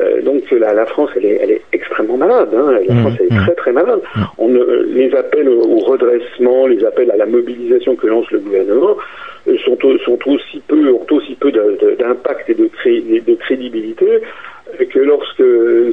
Euh, 0.00 0.20
donc 0.22 0.50
la, 0.50 0.74
la, 0.74 0.86
France, 0.86 1.10
elle 1.16 1.24
est, 1.24 1.38
elle 1.42 1.50
est 1.52 1.62
extrêmement 1.72 2.16
malade. 2.16 2.50
Hein. 2.54 2.72
La 2.86 2.94
mmh, 2.94 3.00
France, 3.00 3.14
elle 3.20 3.26
est 3.26 3.38
mmh. 3.38 3.44
très 3.44 3.54
très 3.54 3.72
malade. 3.72 4.00
Mmh. 4.14 4.20
On, 4.38 4.48
les 4.88 5.14
appels 5.14 5.48
au 5.48 5.78
redressement, 5.78 6.66
les 6.66 6.84
appels 6.84 7.10
à 7.10 7.16
la 7.16 7.26
mobilisation 7.26 7.96
que 7.96 8.06
lance 8.06 8.30
le 8.30 8.40
gouvernement 8.40 8.96
sont, 9.64 9.78
sont 10.04 10.18
aussi 10.26 10.62
peu, 10.66 10.90
ont 10.90 11.06
aussi 11.10 11.34
peu 11.36 11.50
d'impact 11.50 12.50
et 12.50 12.54
de, 12.54 12.66
cré, 12.66 13.00
de 13.00 13.34
crédibilité 13.36 14.20
que 14.90 14.98
lorsque 14.98 15.44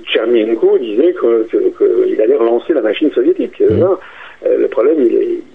Tchernienko 0.05 0.79
disait 0.79 1.13
qu'il 1.13 1.71
que, 1.77 2.21
allait 2.21 2.35
relancer 2.35 2.73
la 2.73 2.81
machine 2.81 3.11
soviétique. 3.11 3.59
Là, 3.59 3.97
le 4.45 4.67
problème, 4.67 4.97
il 4.99 5.15
est. 5.15 5.52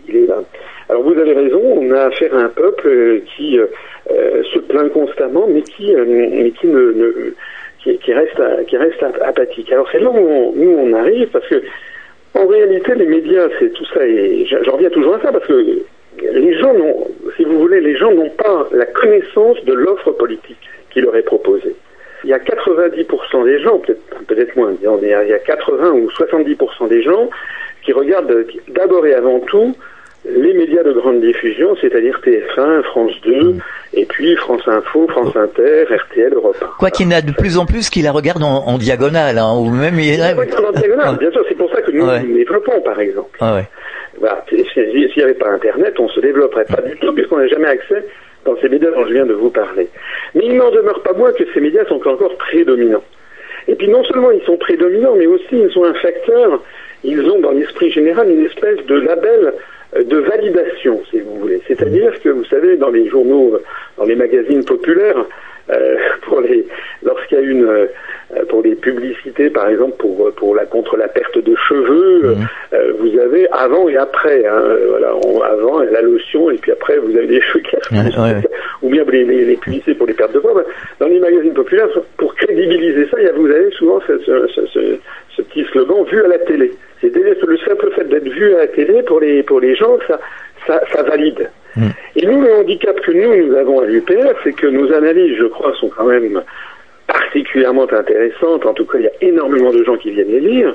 Alors 0.88 1.02
vous 1.02 1.18
avez 1.18 1.34
raison, 1.34 1.60
on 1.62 1.90
a 1.92 2.04
affaire 2.04 2.34
à 2.34 2.38
un 2.38 2.48
peuple 2.48 2.88
euh, 2.88 3.22
qui 3.36 3.58
euh, 3.58 4.42
se 4.54 4.58
plaint 4.60 4.90
constamment, 4.92 5.46
mais 5.46 5.62
qui, 5.62 5.94
mais 5.94 6.50
qui 6.52 6.66
ne, 6.66 6.92
ne 6.92 7.34
qui, 7.82 7.98
qui, 7.98 8.12
reste, 8.12 8.40
qui 8.66 8.76
reste 8.76 9.02
apathique. 9.22 9.70
Alors 9.72 9.88
c'est 9.92 10.00
là 10.00 10.10
où 10.10 10.54
nous 10.56 10.70
on 10.70 10.92
arrive, 10.94 11.28
parce 11.28 11.46
que 11.48 11.62
en 12.34 12.46
réalité, 12.46 12.94
les 12.94 13.06
médias, 13.06 13.48
c'est 13.58 13.72
tout 13.72 13.84
ça, 13.86 14.06
et 14.06 14.46
j'en 14.46 14.72
reviens 14.72 14.90
toujours 14.90 15.14
à 15.16 15.20
ça, 15.20 15.32
parce 15.32 15.46
que 15.46 15.82
les 16.22 16.58
gens 16.58 16.72
n'ont, 16.74 17.06
si 17.36 17.44
vous 17.44 17.58
voulez, 17.58 17.80
les 17.80 17.96
gens 17.96 18.12
n'ont 18.12 18.30
pas 18.30 18.68
la 18.72 18.86
connaissance 18.86 19.62
de 19.64 19.72
l'offre 19.72 20.12
politique 20.12 20.58
qui 20.90 21.00
leur 21.00 21.16
est 21.16 21.22
proposée. 21.22 21.74
Il 22.24 22.30
y 22.30 22.32
a 22.32 22.38
90% 22.38 23.44
des 23.44 23.60
gens, 23.60 23.78
peut-être 23.78 24.24
peut-être 24.26 24.56
moins, 24.56 24.74
il 24.80 25.08
y 25.08 25.12
a 25.14 25.38
80 25.38 25.92
ou 25.92 26.08
70% 26.08 26.88
des 26.88 27.02
gens 27.02 27.30
qui 27.82 27.92
regardent 27.92 28.44
d'abord 28.68 29.06
et 29.06 29.14
avant 29.14 29.40
tout 29.40 29.74
les 30.24 30.52
médias 30.52 30.82
de 30.82 30.92
grande 30.92 31.20
diffusion, 31.20 31.76
c'est-à-dire 31.80 32.20
TF1, 32.24 32.82
France 32.84 33.12
2, 33.24 33.42
mm. 33.42 33.60
et 33.94 34.04
puis 34.04 34.36
France 34.36 34.62
Info, 34.66 35.06
France 35.08 35.34
Inter, 35.36 35.84
RTL, 35.84 36.34
Europe 36.34 36.56
1. 36.60 36.66
Quoi 36.78 36.90
qu'il 36.90 37.06
y 37.06 37.08
en 37.08 37.16
a 37.16 37.22
de 37.22 37.32
plus 37.32 37.58
en 37.58 37.66
plus 37.66 37.88
qui 37.90 38.02
la 38.02 38.12
regardent 38.12 38.44
en, 38.44 38.66
en 38.66 38.78
diagonale, 38.78 39.38
hein, 39.38 39.54
ou 39.56 39.70
même... 39.70 39.98
Il 39.98 40.20
en, 40.20 40.68
en 40.68 40.72
diagonale, 40.72 41.16
bien 41.18 41.30
sûr, 41.30 41.44
c'est 41.48 41.56
pour 41.56 41.70
ça 41.70 41.82
que 41.82 41.90
nous, 41.90 42.06
ouais. 42.06 42.22
nous 42.22 42.36
développons, 42.36 42.80
par 42.80 42.98
exemple. 43.00 43.36
Ah 43.40 43.54
ouais. 43.54 43.64
Voilà. 44.18 44.44
S'il 44.48 45.10
n'y 45.16 45.22
avait 45.22 45.34
pas 45.34 45.50
Internet, 45.50 45.94
on 45.98 46.08
se 46.08 46.20
développerait 46.20 46.64
pas 46.64 46.82
du 46.82 46.96
tout, 46.96 47.12
puisqu'on 47.12 47.38
n'a 47.38 47.46
jamais 47.46 47.68
accès 47.68 48.04
dans 48.44 48.56
ces 48.60 48.68
médias 48.68 48.90
dont 48.90 49.06
je 49.06 49.12
viens 49.12 49.26
de 49.26 49.34
vous 49.34 49.50
parler. 49.50 49.88
Mais 50.34 50.46
il 50.46 50.56
n'en 50.56 50.70
demeure 50.70 51.00
pas 51.02 51.12
moins 51.12 51.32
que 51.32 51.44
ces 51.54 51.60
médias 51.60 51.84
sont 51.86 52.06
encore 52.06 52.36
prédominants. 52.38 53.04
Et 53.68 53.74
puis 53.74 53.88
non 53.88 54.02
seulement 54.04 54.30
ils 54.30 54.42
sont 54.42 54.56
prédominants, 54.56 55.14
mais 55.16 55.26
aussi 55.26 55.44
ils 55.52 55.70
sont 55.70 55.84
un 55.84 55.94
facteur 55.94 56.62
ils 57.04 57.20
ont 57.30 57.40
dans 57.40 57.52
l'esprit 57.52 57.90
général 57.90 58.30
une 58.30 58.44
espèce 58.44 58.84
de 58.86 58.94
label 58.96 59.54
de 59.96 60.16
validation, 60.18 61.00
si 61.10 61.20
vous 61.20 61.38
voulez. 61.38 61.62
C'est-à-dire 61.66 62.20
que, 62.20 62.28
vous 62.28 62.44
savez, 62.44 62.76
dans 62.76 62.90
les 62.90 63.08
journaux, 63.08 63.58
dans 63.96 64.04
les 64.04 64.16
magazines 64.16 64.64
populaires, 64.64 65.24
euh, 65.70 65.96
pour 66.22 66.40
les, 66.40 66.66
lorsqu'il 67.02 67.38
y 67.38 67.40
a 67.40 67.44
une, 67.44 67.64
euh, 67.64 67.86
pour 68.48 68.62
les 68.62 68.74
publicités, 68.74 69.50
par 69.50 69.68
exemple, 69.68 69.96
pour 69.98 70.32
pour 70.34 70.54
la 70.54 70.66
contre 70.66 70.96
la 70.96 71.08
perte 71.08 71.38
de 71.38 71.54
cheveux, 71.68 72.34
mmh. 72.34 72.46
euh, 72.74 72.92
vous 72.98 73.18
avez 73.18 73.48
avant 73.52 73.88
et 73.88 73.96
après. 73.96 74.46
Hein, 74.46 74.62
voilà, 74.88 75.14
on, 75.24 75.40
avant 75.42 75.80
la 75.80 76.02
lotion 76.02 76.50
et 76.50 76.56
puis 76.56 76.72
après 76.72 76.98
vous 76.98 77.16
avez 77.16 77.26
des 77.26 77.40
cheveux 77.40 77.60
qui 77.60 77.76
ouais, 77.94 78.18
ouais. 78.18 78.42
ou 78.82 78.90
bien 78.90 79.04
les, 79.10 79.24
les, 79.24 79.44
les, 79.44 79.56
publicités 79.56 79.94
pour 79.94 80.06
les 80.06 80.14
pertes 80.14 80.32
de 80.32 80.38
poids. 80.38 80.54
Ben, 80.54 80.64
dans 81.00 81.08
les 81.08 81.20
magazines 81.20 81.54
populaires, 81.54 81.88
pour 82.16 82.34
crédibiliser 82.34 83.08
ça, 83.10 83.16
vous 83.36 83.46
avez 83.46 83.70
souvent 83.72 84.00
ce, 84.06 84.18
ce, 84.18 84.66
ce, 84.66 84.98
ce 85.36 85.42
petit 85.42 85.64
slogan 85.72 86.04
vu 86.04 86.22
à 86.22 86.28
la 86.28 86.38
télé. 86.38 86.72
C'est-à-dire 87.00 87.38
que 87.40 87.46
le 87.46 87.58
simple 87.58 87.90
fait 87.92 88.04
d'être 88.04 88.28
vu 88.28 88.54
à 88.54 88.58
la 88.58 88.66
télé 88.68 89.02
pour 89.02 89.20
les 89.20 89.42
pour 89.42 89.60
les 89.60 89.74
gens, 89.74 89.98
ça 90.06 90.18
ça, 90.66 90.80
ça 90.92 91.02
valide. 91.02 91.48
Et 92.16 92.26
nous, 92.26 92.42
le 92.42 92.54
handicap 92.54 93.00
que 93.00 93.12
nous, 93.12 93.46
nous 93.46 93.56
avons 93.56 93.80
à 93.80 93.86
l'UPR, 93.86 94.34
c'est 94.42 94.52
que 94.52 94.66
nos 94.66 94.92
analyses, 94.92 95.36
je 95.38 95.44
crois, 95.44 95.72
sont 95.74 95.88
quand 95.88 96.06
même 96.06 96.42
particulièrement 97.06 97.86
intéressantes. 97.90 98.66
En 98.66 98.74
tout 98.74 98.84
cas, 98.84 98.98
il 98.98 99.04
y 99.04 99.08
a 99.08 99.28
énormément 99.28 99.72
de 99.72 99.84
gens 99.84 99.96
qui 99.96 100.10
viennent 100.10 100.30
les 100.30 100.40
lire. 100.40 100.74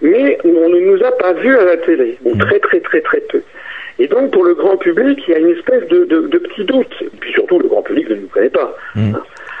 Mais 0.00 0.38
on 0.44 0.68
ne 0.68 0.80
nous 0.80 1.02
a 1.04 1.12
pas 1.12 1.32
vus 1.32 1.56
à 1.56 1.64
la 1.64 1.76
télé. 1.76 2.18
Ou 2.24 2.36
très, 2.36 2.58
très, 2.58 2.80
très, 2.80 3.00
très 3.00 3.20
peu. 3.20 3.42
Et 3.98 4.08
donc, 4.08 4.32
pour 4.32 4.44
le 4.44 4.54
grand 4.54 4.76
public, 4.76 5.22
il 5.26 5.32
y 5.32 5.34
a 5.34 5.38
une 5.38 5.50
espèce 5.50 5.86
de, 5.88 6.04
de, 6.04 6.26
de 6.26 6.38
petit 6.38 6.64
doute. 6.64 6.92
Et 7.00 7.10
puis 7.20 7.32
surtout, 7.32 7.58
le 7.58 7.68
grand 7.68 7.82
public 7.82 8.08
ne 8.10 8.16
nous 8.16 8.28
connaît 8.28 8.50
pas. 8.50 8.74
Mm. 8.94 9.14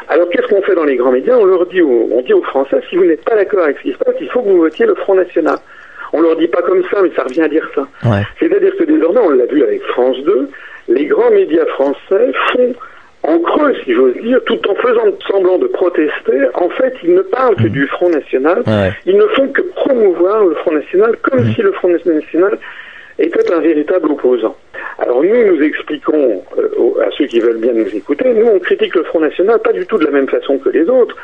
Alors, 0.08 0.28
qu'est-ce 0.30 0.48
qu'on 0.48 0.62
fait 0.62 0.74
dans 0.74 0.84
les 0.84 0.96
grands 0.96 1.12
médias? 1.12 1.36
On 1.36 1.44
leur 1.44 1.66
dit 1.66 1.80
aux, 1.80 2.08
on 2.10 2.22
dit 2.22 2.32
aux 2.34 2.42
Français, 2.42 2.80
si 2.90 2.96
vous 2.96 3.04
n'êtes 3.04 3.24
pas 3.24 3.36
d'accord 3.36 3.64
avec 3.64 3.78
ce 3.78 3.82
qui 3.82 3.92
se 3.92 3.98
passe, 3.98 4.14
il 4.20 4.28
faut 4.30 4.42
que 4.42 4.48
vous 4.48 4.58
votiez 4.58 4.86
le 4.86 4.94
Front 4.94 5.14
National. 5.14 5.56
On 6.12 6.20
leur 6.20 6.36
dit 6.36 6.48
pas 6.48 6.62
comme 6.62 6.82
ça, 6.90 7.00
mais 7.02 7.10
ça 7.16 7.22
revient 7.22 7.42
à 7.42 7.48
dire 7.48 7.68
ça. 7.74 7.86
Ouais. 8.04 8.22
C'est-à-dire 8.38 8.76
que 8.76 8.84
désormais, 8.84 9.20
on 9.20 9.30
l'a 9.30 9.46
vu 9.46 9.62
avec 9.62 9.82
France 9.84 10.18
2, 10.24 10.48
les 10.88 11.06
grands 11.06 11.30
médias 11.30 11.66
français 11.66 12.32
font 12.52 12.74
en 13.24 13.38
creux, 13.38 13.74
si 13.84 13.92
j'ose 13.92 14.16
dire, 14.16 14.40
tout 14.46 14.58
en 14.68 14.74
faisant 14.74 15.04
semblant 15.30 15.58
de 15.58 15.68
protester, 15.68 16.40
en 16.54 16.68
fait, 16.70 16.94
ils 17.04 17.14
ne 17.14 17.22
parlent 17.22 17.54
que 17.54 17.68
mmh. 17.68 17.68
du 17.68 17.86
Front 17.86 18.10
National. 18.10 18.62
Ouais. 18.66 18.92
Ils 19.06 19.16
ne 19.16 19.26
font 19.28 19.48
que 19.48 19.62
promouvoir 19.76 20.44
le 20.44 20.54
Front 20.56 20.72
National 20.72 21.16
comme 21.22 21.44
mmh. 21.44 21.54
si 21.54 21.62
le 21.62 21.72
Front 21.72 21.88
National 21.88 22.58
était 23.22 23.52
un 23.52 23.60
véritable 23.60 24.10
opposant. 24.10 24.56
Alors 24.98 25.22
nous, 25.22 25.54
nous 25.54 25.62
expliquons 25.62 26.42
euh, 26.58 27.02
à 27.02 27.10
ceux 27.16 27.26
qui 27.26 27.40
veulent 27.40 27.60
bien 27.60 27.72
nous 27.72 27.88
écouter, 27.94 28.32
nous, 28.34 28.46
on 28.46 28.58
critique 28.58 28.94
le 28.94 29.04
Front 29.04 29.20
National 29.20 29.58
pas 29.60 29.72
du 29.72 29.86
tout 29.86 29.98
de 29.98 30.04
la 30.04 30.10
même 30.10 30.28
façon 30.28 30.58
que 30.58 30.68
les 30.68 30.88
autres. 30.88 31.16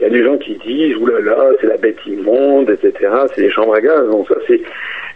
Il 0.00 0.02
y 0.02 0.06
a 0.06 0.10
des 0.10 0.24
gens 0.24 0.36
qui 0.38 0.54
disent, 0.56 0.96
oulala, 0.96 1.50
c'est 1.60 1.68
la 1.68 1.76
bête 1.76 1.98
immonde, 2.06 2.68
etc., 2.70 3.10
c'est 3.34 3.42
les 3.42 3.50
chambres 3.50 3.74
à 3.74 3.80
gaz, 3.80 4.06
non, 4.08 4.24
ça 4.26 4.34
c'est... 4.46 4.60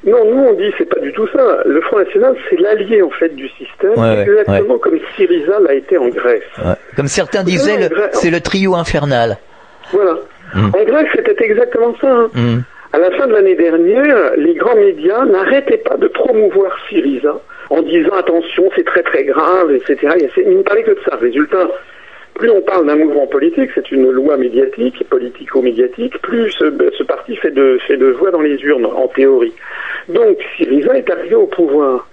Non, 0.05 0.24
nous 0.24 0.45
on 0.51 0.53
dit 0.55 0.72
c'est 0.78 0.89
pas 0.89 1.01
du 1.01 1.12
tout 1.12 1.26
ça. 1.34 1.62
Le 1.66 1.80
Front 1.80 1.99
National, 1.99 2.36
c'est 2.49 2.61
l'allié 2.61 3.03
en 3.03 3.11
fait 3.11 3.34
du 3.34 3.49
système, 3.49 3.95
ouais, 3.97 4.22
exactement 4.22 4.74
ouais. 4.74 4.80
comme 4.80 4.99
Syriza 5.16 5.59
l'a 5.59 5.74
été 5.74 5.99
en 5.99 6.09
Grèce. 6.09 6.43
Ouais. 6.59 6.74
Comme 6.95 7.09
certains 7.09 7.43
disaient, 7.43 7.89
c'est 8.12 8.30
le 8.30 8.41
trio 8.41 8.76
infernal. 8.76 9.39
Voilà. 9.93 10.18
Mm. 10.55 10.70
En 10.72 10.84
Grèce, 10.84 11.09
c'était 11.16 11.45
exactement 11.45 11.97
ça. 12.01 12.09
Hein. 12.09 12.30
Mm. 12.32 12.59
À 12.93 12.99
la 12.99 13.11
fin 13.11 13.26
de 13.26 13.32
l'année 13.32 13.55
dernière, 13.55 14.32
les 14.36 14.55
grands 14.55 14.76
médias 14.76 15.24
n'arrêtaient 15.26 15.78
pas 15.78 15.97
de 15.97 16.09
promouvoir 16.09 16.74
Syriza 16.89 17.39
en 17.68 17.82
disant 17.82 18.14
attention, 18.14 18.70
c'est 18.74 18.84
très 18.84 19.03
très 19.03 19.24
grave, 19.24 19.72
etc. 19.72 20.30
Ils 20.39 20.57
ne 20.57 20.62
parlaient 20.62 20.84
que 20.84 20.93
de 20.93 21.01
ça. 21.05 21.16
Résultat, 21.16 21.68
plus 22.34 22.51
on 22.51 22.62
parle 22.62 22.86
d'un 22.86 22.97
mouvement 22.97 23.26
politique, 23.26 23.70
c'est 23.74 23.91
une 23.93 24.11
loi 24.11 24.39
médiatique, 24.39 25.05
politico-médiatique, 25.11 26.18
plus 26.22 26.51
ce, 26.53 27.03
parti 27.03 27.36
fait 27.36 27.51
de, 27.51 27.78
fait 27.86 27.99
de 27.99 28.07
voix 28.07 28.30
dans 28.30 28.41
les 28.41 28.57
urnes, 28.62 28.86
en 28.86 29.09
théorie. 29.09 29.53
Donc, 30.09 30.39
Syriza 30.57 30.97
est 30.97 31.11
arrivé 31.11 31.34
au 31.34 31.47
pouvoir. 31.47 32.09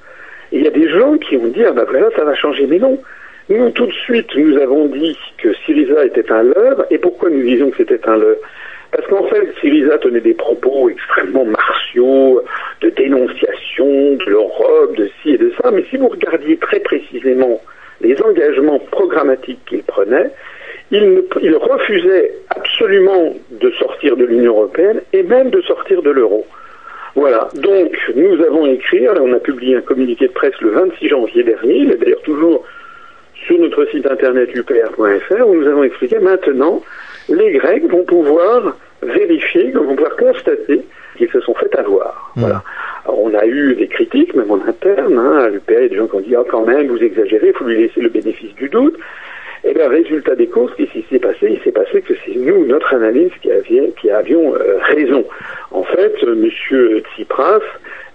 Il 0.51 0.63
y 0.63 0.67
a 0.67 0.71
des 0.71 0.89
gens 0.89 1.17
qui 1.17 1.37
ont 1.37 1.47
dit, 1.47 1.63
ah 1.63 1.71
ben 1.71 1.85
voilà, 1.89 2.09
ça 2.17 2.25
va 2.25 2.35
changer. 2.35 2.67
Mais 2.67 2.79
non. 2.79 2.99
Nous, 3.47 3.69
tout 3.69 3.85
de 3.85 3.93
suite, 3.93 4.35
nous 4.35 4.57
avons 4.57 4.87
dit 4.87 5.17
que 5.37 5.53
Syriza 5.65 6.05
était 6.05 6.31
un 6.31 6.43
leurre. 6.43 6.85
Et 6.89 6.97
pourquoi 6.97 7.29
nous 7.29 7.43
disions 7.43 7.69
que 7.69 7.77
c'était 7.77 8.09
un 8.09 8.17
leurre? 8.17 8.37
Parce 8.95 9.07
qu'en 9.07 9.27
fait, 9.27 9.53
Syriza 9.59 9.97
tenait 9.97 10.21
des 10.21 10.33
propos 10.33 10.89
extrêmement 10.89 11.43
martiaux, 11.43 12.41
de 12.81 12.89
dénonciation 12.91 14.13
de 14.15 14.25
l'Europe, 14.25 14.95
de 14.95 15.09
ci 15.21 15.31
et 15.31 15.37
de 15.37 15.51
ça, 15.61 15.69
mais 15.71 15.83
si 15.89 15.97
vous 15.97 16.07
regardiez 16.07 16.57
très 16.57 16.79
précisément 16.79 17.61
les 17.99 18.21
engagements 18.21 18.79
programmatiques 18.79 19.59
qu'il 19.65 19.83
prenait, 19.83 20.31
il, 20.91 21.23
il 21.41 21.55
refusait 21.57 22.31
absolument 22.55 23.33
de 23.51 23.69
sortir 23.71 24.15
de 24.15 24.23
l'Union 24.23 24.53
européenne 24.53 25.01
et 25.11 25.23
même 25.23 25.49
de 25.49 25.61
sortir 25.61 26.01
de 26.01 26.11
l'euro. 26.11 26.45
Voilà, 27.15 27.49
donc 27.55 27.97
nous 28.15 28.41
avons 28.43 28.65
écrit, 28.65 29.07
on 29.09 29.33
a 29.33 29.39
publié 29.39 29.75
un 29.75 29.81
communiqué 29.81 30.27
de 30.27 30.33
presse 30.33 30.59
le 30.61 30.69
26 30.69 31.09
janvier 31.09 31.43
dernier, 31.43 31.75
il 31.79 31.91
est 31.91 31.97
d'ailleurs 31.97 32.21
toujours 32.21 32.63
sur 33.45 33.59
notre 33.59 33.85
site 33.91 34.09
internet 34.09 34.49
upr.fr, 34.55 35.47
où 35.47 35.55
nous 35.55 35.67
avons 35.67 35.83
expliqué 35.83 36.19
maintenant, 36.19 36.81
les 37.27 37.51
Grecs 37.53 37.89
vont 37.89 38.03
pouvoir 38.03 38.75
vérifier, 39.01 39.71
vont 39.71 39.95
pouvoir 39.95 40.15
constater 40.15 40.81
qu'ils 41.17 41.29
se 41.29 41.39
sont 41.41 41.53
fait 41.55 41.73
avoir. 41.75 42.31
Mmh. 42.35 42.41
Voilà. 42.41 42.63
Alors, 43.05 43.23
on 43.23 43.33
a 43.33 43.45
eu 43.45 43.75
des 43.75 43.87
critiques, 43.87 44.33
même 44.35 44.51
en 44.51 44.61
interne, 44.67 45.17
hein, 45.17 45.37
à 45.37 45.49
l'UPR, 45.49 45.71
il 45.71 45.81
y 45.81 45.85
a 45.85 45.89
des 45.89 45.95
gens 45.95 46.07
qui 46.07 46.15
ont 46.15 46.21
dit, 46.21 46.35
ah, 46.35 46.43
quand 46.49 46.65
même, 46.65 46.87
vous 46.87 47.03
exagérez, 47.03 47.47
il 47.47 47.53
faut 47.53 47.65
lui 47.65 47.77
laisser 47.77 48.01
le 48.01 48.09
bénéfice 48.09 48.53
du 48.55 48.69
doute. 48.69 48.97
Et 49.63 49.73
bien, 49.73 49.89
résultat 49.89 50.35
des 50.35 50.47
courses, 50.47 50.73
qu'est-ce 50.75 50.91
qui 50.91 51.05
s'est 51.09 51.19
passé? 51.19 51.47
Il 51.49 51.59
s'est 51.63 51.71
passé 51.71 52.01
que 52.01 52.13
c'est 52.25 52.35
nous, 52.35 52.65
notre 52.65 52.93
analyse, 52.93 53.31
qui, 53.41 53.51
avions, 53.51 53.91
qui 53.99 54.11
avions 54.11 54.53
euh, 54.55 54.77
raison. 54.81 55.25
En 55.71 55.83
fait, 55.83 56.13
euh, 56.23 56.35
Monsieur 56.35 57.01
Tsipras 57.15 57.61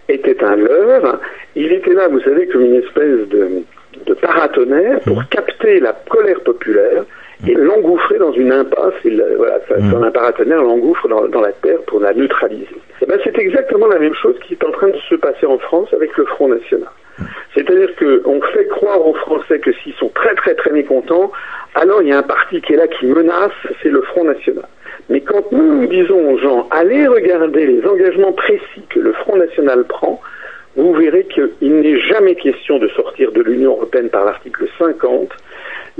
était 0.08 0.42
un 0.44 0.56
leurre. 0.56 1.18
Il 1.56 1.72
était 1.72 1.92
là, 1.92 2.08
vous 2.08 2.20
savez, 2.20 2.46
comme 2.46 2.64
une 2.64 2.76
espèce 2.76 3.28
de, 3.28 3.64
de 4.06 4.14
paratonnerre 4.14 5.00
pour 5.00 5.28
capter 5.28 5.80
la 5.80 5.92
colère 6.08 6.40
populaire 6.40 7.04
et 7.46 7.54
l'engouffrer 7.54 8.18
dans 8.18 8.32
une 8.32 8.52
impasse. 8.52 8.94
Il, 9.04 9.20
euh, 9.20 9.34
voilà, 9.36 9.58
ça, 9.68 9.76
Mhm. 9.78 9.92
dans 9.92 10.02
un 10.02 10.10
paratonnerre 10.10 10.62
l'engouffre 10.62 11.08
dans, 11.08 11.26
dans 11.28 11.40
la 11.40 11.52
terre 11.52 11.80
pour 11.86 12.00
la 12.00 12.12
neutraliser. 12.12 12.76
Et 13.02 13.06
ben, 13.06 13.18
c'est 13.24 13.38
exactement 13.38 13.86
la 13.86 13.98
même 13.98 14.14
chose 14.14 14.36
qui 14.46 14.54
est 14.54 14.64
en 14.64 14.70
train 14.72 14.88
de 14.88 14.98
se 15.08 15.14
passer 15.14 15.46
en 15.46 15.58
France 15.58 15.88
avec 15.92 16.16
le 16.16 16.24
Front 16.26 16.48
National. 16.48 16.88
C'est-à-dire 17.54 17.90
qu'on 17.96 18.40
fait 18.40 18.66
croire 18.68 19.06
aux 19.06 19.14
Français 19.14 19.58
que 19.58 19.72
s'ils 19.72 19.92
sont 19.94 20.08
très 20.14 20.34
très 20.36 20.54
très 20.54 20.70
mécontents, 20.70 21.32
alors 21.74 22.00
il 22.02 22.08
y 22.08 22.12
a 22.12 22.18
un 22.18 22.22
parti 22.22 22.60
qui 22.62 22.72
est 22.72 22.76
là 22.76 22.88
qui 22.88 23.06
menace, 23.06 23.52
c'est 23.82 23.90
le 23.90 24.00
Front 24.02 24.24
National. 24.24 24.64
Mais 25.10 25.20
quand 25.20 25.50
nous, 25.52 25.80
nous 25.80 25.86
disons 25.86 26.32
aux 26.32 26.38
gens, 26.38 26.68
allez 26.70 27.06
regarder 27.08 27.66
les 27.66 27.86
engagements 27.86 28.32
précis 28.32 28.82
que 28.88 29.00
le 29.00 29.12
Front 29.12 29.36
National 29.36 29.84
prend, 29.84 30.20
vous 30.76 30.94
verrez 30.94 31.24
qu'il 31.24 31.80
n'est 31.80 31.98
jamais 31.98 32.36
question 32.36 32.78
de 32.78 32.88
sortir 32.88 33.32
de 33.32 33.42
l'Union 33.42 33.72
européenne 33.72 34.08
par 34.08 34.24
l'article 34.24 34.66
50, 34.78 35.28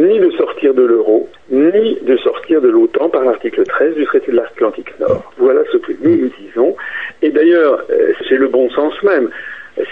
ni 0.00 0.18
de 0.18 0.30
sortir 0.30 0.72
de 0.74 0.82
l'euro, 0.82 1.28
ni 1.50 1.98
de 2.00 2.16
sortir 2.16 2.60
de 2.62 2.68
l'OTAN 2.68 3.10
par 3.10 3.24
l'article 3.24 3.64
13 3.64 3.94
du 3.94 4.04
traité 4.06 4.32
de 4.32 4.36
l'Atlantique 4.36 4.98
Nord. 4.98 5.30
Voilà 5.36 5.60
ce 5.70 5.76
que 5.76 5.92
nous 6.02 6.16
nous 6.16 6.30
disons. 6.40 6.74
Et 7.22 7.30
d'ailleurs, 7.30 7.84
euh, 7.90 8.12
c'est 8.28 8.36
le 8.36 8.48
bon 8.48 8.70
sens 8.70 8.94
même. 9.02 9.28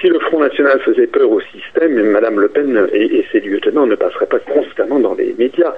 Si 0.00 0.08
le 0.08 0.18
Front 0.18 0.40
National 0.40 0.80
faisait 0.80 1.06
peur 1.06 1.30
au 1.30 1.40
système, 1.40 1.94
Madame 2.10 2.40
Le 2.40 2.48
Pen 2.48 2.88
et, 2.92 3.18
et 3.18 3.26
ses 3.30 3.40
lieutenants 3.40 3.86
ne 3.86 3.94
passeraient 3.94 4.26
pas 4.26 4.40
constamment 4.40 4.98
dans 4.98 5.14
les 5.14 5.34
médias. 5.38 5.72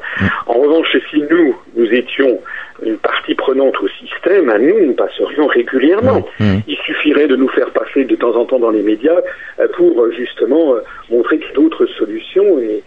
En 0.47 0.55
revanche, 0.55 0.97
si 1.11 1.22
nous, 1.31 1.55
nous 1.76 1.93
étions 1.93 2.41
une 2.83 2.97
partie 2.97 3.35
prenante 3.35 3.74
au 3.81 3.89
système, 3.89 4.49
à 4.49 4.59
nous, 4.59 4.87
nous 4.87 4.95
passerions 4.95 5.47
régulièrement. 5.47 6.26
Il 6.66 6.76
suffirait 6.78 7.28
de 7.28 7.37
nous 7.37 7.49
faire 7.49 7.70
passer 7.70 8.05
de 8.05 8.16
temps 8.16 8.35
en 8.35 8.47
temps 8.47 8.59
dans 8.59 8.70
les 8.70 8.83
médias 8.83 9.20
euh, 9.59 9.68
pour 9.76 10.01
euh, 10.01 10.12
justement 10.12 10.76
montrer 11.11 11.39
qu'il 11.39 11.49
y 11.49 11.51
a 11.51 11.55
d'autres 11.55 11.87
solutions. 11.87 12.59
Et 12.59 12.83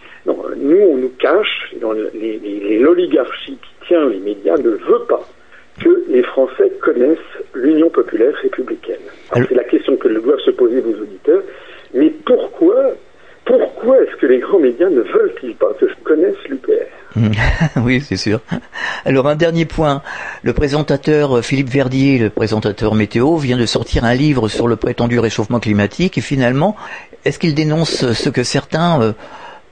nous, 0.56 0.76
on 0.76 0.96
nous 0.96 1.12
cache, 1.18 1.74
l'oligarchie 1.80 3.56
qui 3.56 3.86
tient 3.86 4.08
les 4.08 4.20
médias 4.20 4.56
ne 4.56 4.70
veut 4.70 5.04
pas 5.08 5.26
que 5.80 6.04
les 6.08 6.22
Français 6.22 6.70
connaissent 6.82 7.18
l'Union 7.54 7.90
populaire 7.90 8.34
républicaine. 8.42 9.00
C'est 9.34 9.54
la 9.54 9.64
question 9.64 9.96
que 9.96 10.08
doivent 10.08 10.40
se 10.44 10.52
poser 10.52 10.80
vos 10.80 10.92
auditeurs. 10.92 11.42
Mais 11.94 12.10
pourquoi, 12.24 12.92
pourquoi 13.44 14.02
est-ce 14.02 14.16
que 14.16 14.26
les 14.26 14.38
grands 14.38 14.58
médias 14.58 14.88
ne 14.88 15.00
veulent-ils 15.00 15.54
pas 15.54 15.72
que 15.78 15.88
je 15.88 15.94
connaisse 16.04 16.36
l'UPR 16.48 16.86
oui, 17.76 18.00
c'est 18.00 18.16
sûr. 18.16 18.40
Alors 19.04 19.28
un 19.28 19.36
dernier 19.36 19.66
point. 19.66 20.02
Le 20.42 20.52
présentateur 20.52 21.38
euh, 21.38 21.42
Philippe 21.42 21.68
Verdier, 21.68 22.18
le 22.18 22.28
présentateur 22.28 22.96
météo, 22.96 23.36
vient 23.36 23.56
de 23.56 23.66
sortir 23.66 24.04
un 24.04 24.14
livre 24.14 24.48
sur 24.48 24.66
le 24.66 24.74
prétendu 24.74 25.20
réchauffement 25.20 25.60
climatique 25.60 26.18
et 26.18 26.20
finalement, 26.20 26.74
est-ce 27.24 27.38
qu'il 27.38 27.54
dénonce 27.54 28.02
euh, 28.02 28.14
ce 28.14 28.30
que 28.30 28.42
certains 28.42 29.14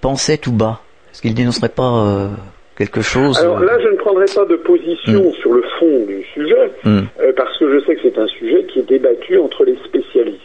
pensaient 0.03 0.36
tout 0.36 0.53
bas 0.53 0.80
Est-ce 1.12 1.22
qu'il 1.22 1.34
dénoncerait 1.34 1.70
pas 1.70 1.92
euh, 2.07 2.28
quelque 2.76 3.00
chose 3.00 3.38
Alors 3.38 3.61
euh, 3.61 3.64
là, 3.64 3.78
je 3.82 3.88
ne 3.88 3.96
prendrai 3.96 4.26
pas 4.34 4.44
de 4.44 4.57
position 4.57 5.32
sur 5.40 5.53
le 5.55 5.62
fond 5.78 6.05
du 6.07 6.22
sujet, 6.34 6.70
Hmm. 6.84 7.05
euh, 7.20 7.32
parce 7.36 7.57
que 7.59 7.72
je 7.72 7.84
sais 7.86 7.94
que 7.96 8.03
c'est 8.03 8.18
un 8.18 8.26
sujet 8.26 8.64
qui 8.64 8.80
est 8.80 8.88
débattu 8.88 9.38
entre 9.38 9.64
les 9.64 9.76
spécialistes. 9.88 10.40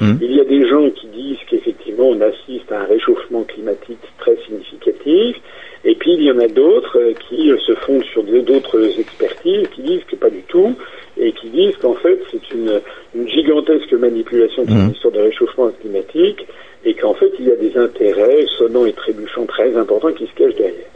Hmm. 0.00 0.14
Il 0.22 0.32
y 0.34 0.40
a 0.40 0.44
des 0.44 0.66
gens 0.66 0.88
qui 0.90 1.08
disent 1.08 1.42
qu'effectivement 1.48 2.08
on 2.08 2.20
assiste 2.22 2.70
à 2.72 2.80
un 2.80 2.84
réchauffement 2.84 3.42
climatique 3.42 3.98
très 4.18 4.36
significatif, 4.46 5.36
et 5.84 5.94
puis 5.94 6.12
il 6.14 6.22
y 6.22 6.30
en 6.32 6.38
a 6.38 6.48
d'autres 6.48 6.98
euh, 6.98 7.12
qui 7.28 7.50
se 7.66 7.74
fondent 7.84 8.04
sur 8.04 8.22
d'autres 8.22 8.98
expertises, 8.98 9.66
qui 9.74 9.82
disent 9.82 10.04
que 10.10 10.16
pas 10.16 10.30
du 10.30 10.42
tout, 10.48 10.74
et 11.18 11.32
qui 11.32 11.48
disent 11.50 11.76
qu'en 11.82 11.94
fait 11.94 12.18
c'est 12.30 12.50
une, 12.54 12.80
une 13.14 13.28
gigantesque 13.28 13.92
manipulation 13.92 14.64
de 14.64 14.70
Mhm. 14.70 14.86
cette 14.86 14.96
histoire 14.96 15.14
de 15.14 15.20
réchauffement 15.20 15.68
climatique, 15.80 16.46
et 16.84 16.94
qu'en 16.94 17.14
fait 17.14 17.30
il 17.38 17.46
y 17.48 17.52
a 17.52 17.56
des 17.56 17.76
intérêts 17.76 18.44
sonnants 18.58 18.86
et 18.86 18.92
trébuchants 18.92 19.46
très 19.46 19.76
importants 19.76 20.12
qui 20.12 20.26
se 20.26 20.34
cachent 20.34 20.54
derrière. 20.56 20.86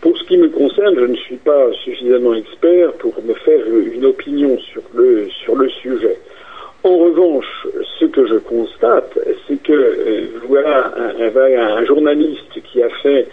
Pour 0.00 0.16
ce 0.16 0.24
qui 0.24 0.36
me 0.36 0.48
concerne, 0.50 0.94
je 0.98 1.06
ne 1.06 1.16
suis 1.16 1.36
pas 1.36 1.72
suffisamment 1.84 2.34
expert 2.34 2.92
pour 2.94 3.14
me 3.24 3.34
faire 3.34 3.60
une 3.66 4.04
opinion 4.04 4.56
sur 4.58 4.82
le, 4.94 5.28
sur 5.30 5.56
le 5.56 5.68
sujet. 5.68 6.16
En 6.84 6.96
revanche, 6.98 7.66
ce 7.98 8.04
que 8.04 8.26
je 8.26 8.36
constate, 8.36 9.18
c'est 9.48 9.60
que 9.62 9.72
euh, 9.72 10.20
voilà 10.46 10.92
un, 10.96 11.78
un- 11.78 11.84
journaliste 11.84 12.60
qui 12.70 12.80
a 12.82 12.88
fait 13.02 13.26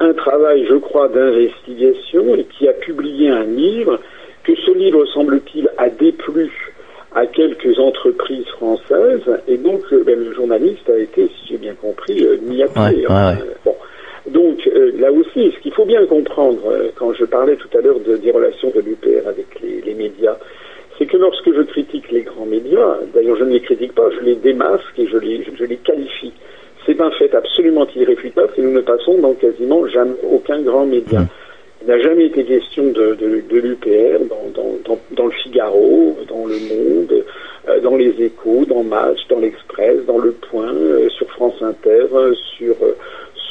un 0.00 0.12
travail, 0.14 0.66
je 0.68 0.74
crois, 0.76 1.08
d'investigation 1.08 2.34
et 2.34 2.44
qui 2.44 2.66
a 2.68 2.72
publié 2.72 3.28
un 3.28 3.44
livre, 3.44 4.00
que 4.42 4.54
ce 4.56 4.72
livre, 4.72 5.04
semble-t-il, 5.06 5.68
a 5.76 5.88
déplu 5.90 6.50
à 7.14 7.26
quelques 7.26 7.78
entreprises 7.78 8.46
françaises, 8.56 9.22
et 9.48 9.56
donc 9.56 9.80
euh, 9.92 10.02
ben, 10.04 10.18
le 10.18 10.32
journaliste 10.34 10.88
a 10.90 10.98
été, 10.98 11.26
si 11.28 11.48
j'ai 11.50 11.56
bien 11.58 11.74
compris, 11.74 12.24
euh, 12.24 12.36
mis 12.42 12.62
à 12.62 12.68
pied. 12.68 12.80
Ouais, 12.82 12.90
ouais, 12.96 13.04
Enfin, 13.06 13.34
ouais. 13.34 13.40
euh, 13.42 13.54
bon. 13.64 13.74
Donc 14.30 14.66
euh, 14.66 14.92
là 14.98 15.10
aussi, 15.10 15.50
ce 15.56 15.58
qu'il 15.62 15.72
faut 15.72 15.86
bien 15.86 16.04
comprendre, 16.06 16.60
euh, 16.70 16.88
quand 16.96 17.14
je 17.14 17.24
parlais 17.24 17.56
tout 17.56 17.68
à 17.76 17.80
l'heure 17.80 17.98
de- 18.00 18.16
des 18.18 18.30
relations 18.30 18.70
de 18.74 18.80
l'UPR 18.80 19.26
avec 19.26 19.46
les, 19.62 19.80
les 19.80 19.94
médias, 19.94 20.36
c'est 20.98 21.06
que 21.06 21.16
lorsque 21.16 21.50
je 21.54 21.62
critique 21.62 22.10
les 22.12 22.22
grands 22.22 22.44
médias, 22.44 22.98
d'ailleurs 23.14 23.36
je 23.36 23.44
ne 23.44 23.52
les 23.52 23.60
critique 23.60 23.94
pas, 23.94 24.10
je 24.10 24.20
les 24.24 24.34
démasque 24.34 24.98
et 24.98 25.06
je 25.06 25.16
les, 25.16 25.46
je 25.58 25.64
les 25.64 25.76
qualifie. 25.76 26.32
C'est 26.84 27.00
un 27.00 27.10
fait 27.12 27.34
absolument 27.34 27.86
irréfutable 27.96 28.50
que 28.54 28.60
nous 28.60 28.72
ne 28.72 28.80
passons 28.80 29.16
dans 29.18 29.32
quasiment 29.34 29.86
jamais 29.86 30.16
aucun 30.30 30.60
grand 30.60 30.84
média. 30.86 31.20
Il 31.22 31.26
n'a 31.88 31.98
jamais 32.00 32.26
été 32.26 32.44
question 32.44 32.84
de, 32.84 33.14
de, 33.14 33.42
de 33.48 33.56
l'UPR 33.56 34.20
dans, 34.28 34.50
dans, 34.54 34.74
dans, 34.84 34.98
dans 35.12 35.26
le 35.26 35.32
Figaro, 35.32 36.16
dans 36.28 36.46
le 36.46 36.58
Monde, 36.68 37.24
euh, 37.68 37.80
dans 37.80 37.96
les 37.96 38.14
Échos, 38.22 38.66
dans 38.66 38.82
Match, 38.82 39.18
dans 39.30 39.38
l'Express, 39.38 40.04
dans 40.06 40.18
Le 40.18 40.32
Point, 40.32 40.74
euh, 40.74 41.08
sur 41.08 41.28
France 41.30 41.54
Inter, 41.62 42.06
euh, 42.12 42.34
sur, 42.56 42.76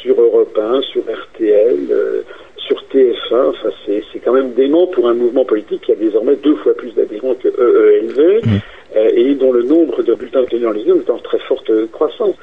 sur 0.00 0.20
Europe 0.20 0.56
1, 0.56 0.82
sur 0.82 1.02
RTL, 1.02 1.88
euh, 1.90 2.22
sur 2.56 2.80
TF1. 2.92 3.48
Enfin, 3.48 3.70
c'est 3.84 4.04
c'est 4.12 4.20
quand 4.20 4.32
même 4.32 4.52
dément 4.52 4.86
pour 4.86 5.08
un 5.08 5.14
mouvement 5.14 5.44
politique 5.44 5.82
qui 5.82 5.92
a 5.92 5.96
désormais 5.96 6.36
deux 6.36 6.54
fois 6.56 6.74
plus 6.74 6.94
d'adhérents 6.94 7.34
que 7.34 7.48
EELV 7.48 8.42
et 8.94 9.34
dont 9.34 9.52
le 9.52 9.62
nombre 9.62 10.02
de 10.02 10.14
bulletins 10.14 10.40
obtenus 10.40 10.62
dans 10.62 10.70
les 10.70 10.86
urnes 10.86 11.02
est 11.06 11.10
en 11.10 11.18
très 11.18 11.38
forte 11.40 11.70
croissance. 11.92 12.36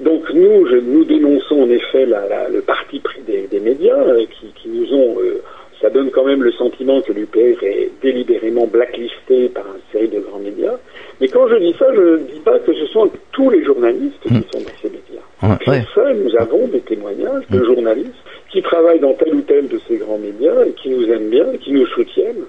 Donc 0.00 0.22
nous, 0.32 0.66
je- 0.66 0.76
nous 0.76 1.04
dénonçons 1.04 1.62
en 1.62 1.70
effet 1.70 2.06
la- 2.06 2.26
la- 2.28 2.48
le 2.48 2.60
parti 2.60 3.00
pris 3.00 3.20
des, 3.26 3.46
des 3.50 3.60
médias 3.60 3.96
euh, 3.98 4.24
qui, 4.26 4.46
qui 4.60 4.68
nous 4.68 4.92
ont... 4.94 5.16
euh, 5.20 5.42
ça 5.80 5.90
donne 5.90 6.10
quand 6.10 6.24
même 6.24 6.42
le 6.42 6.50
sentiment 6.52 7.00
que 7.02 7.12
l'UPR 7.12 7.62
est 7.62 7.90
délibérément 8.02 8.66
blacklisté 8.66 9.48
par 9.48 9.64
une 9.66 9.80
série 9.92 10.08
de 10.08 10.18
grands 10.18 10.40
médias. 10.40 10.74
Mais 11.20 11.28
quand 11.28 11.46
je 11.46 11.54
dis 11.54 11.72
ça, 11.78 11.86
je 11.94 12.00
ne 12.00 12.16
dis 12.18 12.40
pas 12.44 12.58
que 12.58 12.72
ce 12.74 12.86
sont 12.86 13.08
tous 13.30 13.48
les 13.50 13.62
journalistes 13.62 14.20
qui 14.22 14.34
sont 14.52 14.58
dans 14.58 14.76
ces 14.82 14.88
médias. 14.90 15.22
Ouais, 15.70 15.78
ouais. 16.04 16.14
nous 16.14 16.34
avons 16.36 16.66
des 16.66 16.80
témoignages 16.80 17.44
de 17.50 17.62
journalistes 17.62 18.10
qui 18.50 18.60
travaillent 18.60 18.98
dans 18.98 19.14
tel 19.14 19.32
ou 19.36 19.40
tel 19.42 19.68
de 19.68 19.78
ces 19.86 19.98
grands 19.98 20.18
médias 20.18 20.64
et 20.66 20.72
qui 20.72 20.88
nous 20.90 21.08
aiment 21.12 21.28
bien, 21.30 21.46
et 21.52 21.58
qui 21.58 21.70
nous 21.70 21.86
soutiennent. 21.86 22.44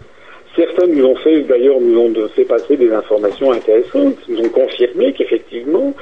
Certains 0.55 0.87
nous 0.87 1.05
ont 1.05 1.15
fait, 1.17 1.41
d'ailleurs, 1.41 1.79
nous 1.79 1.99
ont 1.99 2.11
fait 2.29 2.45
passer 2.45 2.77
des 2.77 2.91
informations 2.91 3.51
intéressantes, 3.51 4.15
nous 4.27 4.39
ont 4.39 4.49
confirmé 4.49 5.13
qu'effectivement, 5.13 5.93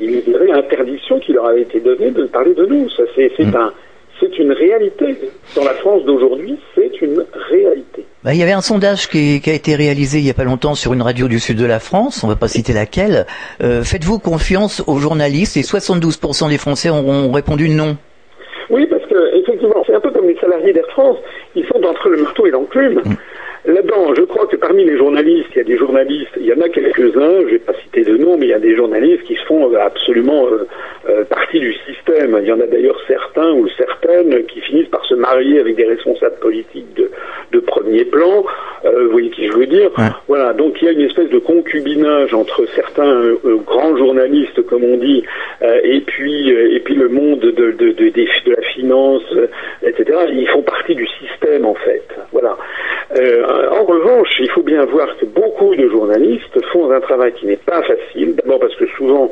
il 0.00 0.28
y 0.28 0.34
avait 0.34 0.52
interdiction 0.52 1.18
qui 1.20 1.32
leur 1.32 1.46
avait 1.46 1.62
été 1.62 1.80
donnée 1.80 2.10
de 2.10 2.24
parler 2.24 2.54
de 2.54 2.66
nous. 2.66 2.88
C'est, 3.16 3.32
c'est 3.36 3.54
un, 3.54 3.72
une 4.38 4.52
réalité. 4.52 5.16
Dans 5.54 5.64
la 5.64 5.74
France 5.74 6.04
d'aujourd'hui, 6.04 6.58
c'est 6.74 7.00
une 7.02 7.24
réalité. 7.50 8.04
Bah, 8.22 8.32
il 8.32 8.40
y 8.40 8.42
avait 8.42 8.52
un 8.52 8.60
sondage 8.60 9.08
qui, 9.08 9.40
qui 9.40 9.50
a 9.50 9.54
été 9.54 9.74
réalisé 9.74 10.18
il 10.18 10.26
y 10.26 10.30
a 10.30 10.34
pas 10.34 10.44
longtemps 10.44 10.74
sur 10.74 10.92
une 10.92 11.02
radio 11.02 11.28
du 11.28 11.38
sud 11.38 11.58
de 11.58 11.66
la 11.66 11.78
France, 11.78 12.24
on 12.24 12.28
va 12.28 12.36
pas 12.36 12.48
citer 12.48 12.72
laquelle. 12.72 13.26
Euh, 13.62 13.82
Faites-vous 13.82 14.18
confiance 14.18 14.82
aux 14.86 14.98
journalistes 14.98 15.56
et 15.56 15.60
72% 15.60 16.48
des 16.48 16.58
Français 16.58 16.90
ont, 16.90 17.08
ont 17.08 17.32
répondu 17.32 17.68
non. 17.68 17.96
Oui, 18.70 18.86
parce 18.86 19.04
que 19.06 19.36
effectivement, 19.36 19.82
c'est 19.86 19.94
un 19.94 20.00
peu 20.00 20.10
comme 20.10 20.26
les 20.26 20.38
salariés 20.40 20.72
d'Air 20.72 20.86
France. 20.88 21.18
Ils 21.54 21.66
sont 21.66 21.82
entre 21.84 22.08
le 22.08 22.22
marteau 22.22 22.46
et 22.46 22.50
l'enclume. 22.50 23.02
Là-dedans, 23.66 24.14
je 24.14 24.22
crois 24.22 24.46
que 24.46 24.56
parmi 24.56 24.84
les 24.84 24.98
journalistes, 24.98 25.48
il 25.52 25.58
y 25.58 25.60
a 25.60 25.64
des 25.64 25.78
journalistes, 25.78 26.32
il 26.36 26.44
y 26.44 26.52
en 26.52 26.60
a 26.60 26.68
quelques-uns, 26.68 27.40
je 27.40 27.52
vais 27.52 27.58
pas 27.58 27.72
citer 27.82 28.04
de 28.04 28.16
nom, 28.18 28.36
mais 28.36 28.46
il 28.46 28.50
y 28.50 28.54
a 28.54 28.58
des 28.58 28.76
journalistes 28.76 29.22
qui 29.22 29.36
se 29.36 29.44
font 29.46 29.74
absolument 29.74 30.46
partie 31.30 31.60
du 31.60 31.72
système. 31.86 32.38
Il 32.42 32.48
y 32.48 32.52
en 32.52 32.60
a 32.60 32.66
d'ailleurs 32.66 33.00
certains 33.06 33.52
ou 33.52 33.66
certaines 33.70 34.44
qui 34.46 34.60
finissent 34.60 34.88
par 34.88 35.04
se 35.06 35.14
marier 35.14 35.60
avec 35.60 35.76
des 35.76 35.86
responsables 35.86 36.38
politiques 36.40 36.92
de, 36.94 37.10
de 37.52 37.60
premier 37.60 38.04
plan. 38.04 38.44
vous 38.84 39.10
voyez 39.10 39.30
qui 39.30 39.46
je 39.46 39.56
veux 39.56 39.66
dire 39.66 39.90
Voilà, 40.28 40.52
donc 40.52 40.80
il 40.82 40.84
y 40.84 40.88
a 40.88 40.92
une 40.92 41.00
espèce 41.00 41.30
de 41.30 41.38
concubinage 41.38 42.34
entre 42.34 42.66
certains 42.74 43.32
grands 43.64 43.96
journalistes, 43.96 44.60
comme 44.66 44.84
on 44.84 44.98
dit, 44.98 45.24
et 45.62 46.00
puis 46.00 46.50
et 46.50 46.80
puis 46.80 46.94
le 46.94 47.08
monde 47.08 47.40
de, 47.40 47.50
de, 47.50 47.92
de, 47.92 47.92
de 47.92 48.50
la 48.50 48.62
finance, 48.74 49.22
etc. 49.82 50.18
Ils 50.32 50.48
font 50.48 50.62
partie 50.62 50.94
du 50.94 51.06
système 51.06 51.64
en 51.64 51.74
fait. 51.74 52.04
Voilà. 52.32 52.56
Euh, 53.16 53.44
en 53.70 53.84
revanche, 53.84 54.28
il 54.40 54.50
faut 54.50 54.62
bien 54.62 54.84
voir 54.86 55.16
que 55.18 55.26
beaucoup 55.26 55.74
de 55.74 55.88
journalistes 55.88 56.64
font 56.72 56.90
un 56.90 57.00
travail 57.00 57.32
qui 57.34 57.46
n'est 57.46 57.56
pas 57.56 57.82
facile. 57.82 58.34
D'abord 58.36 58.60
parce 58.60 58.74
que 58.76 58.86
souvent 58.96 59.30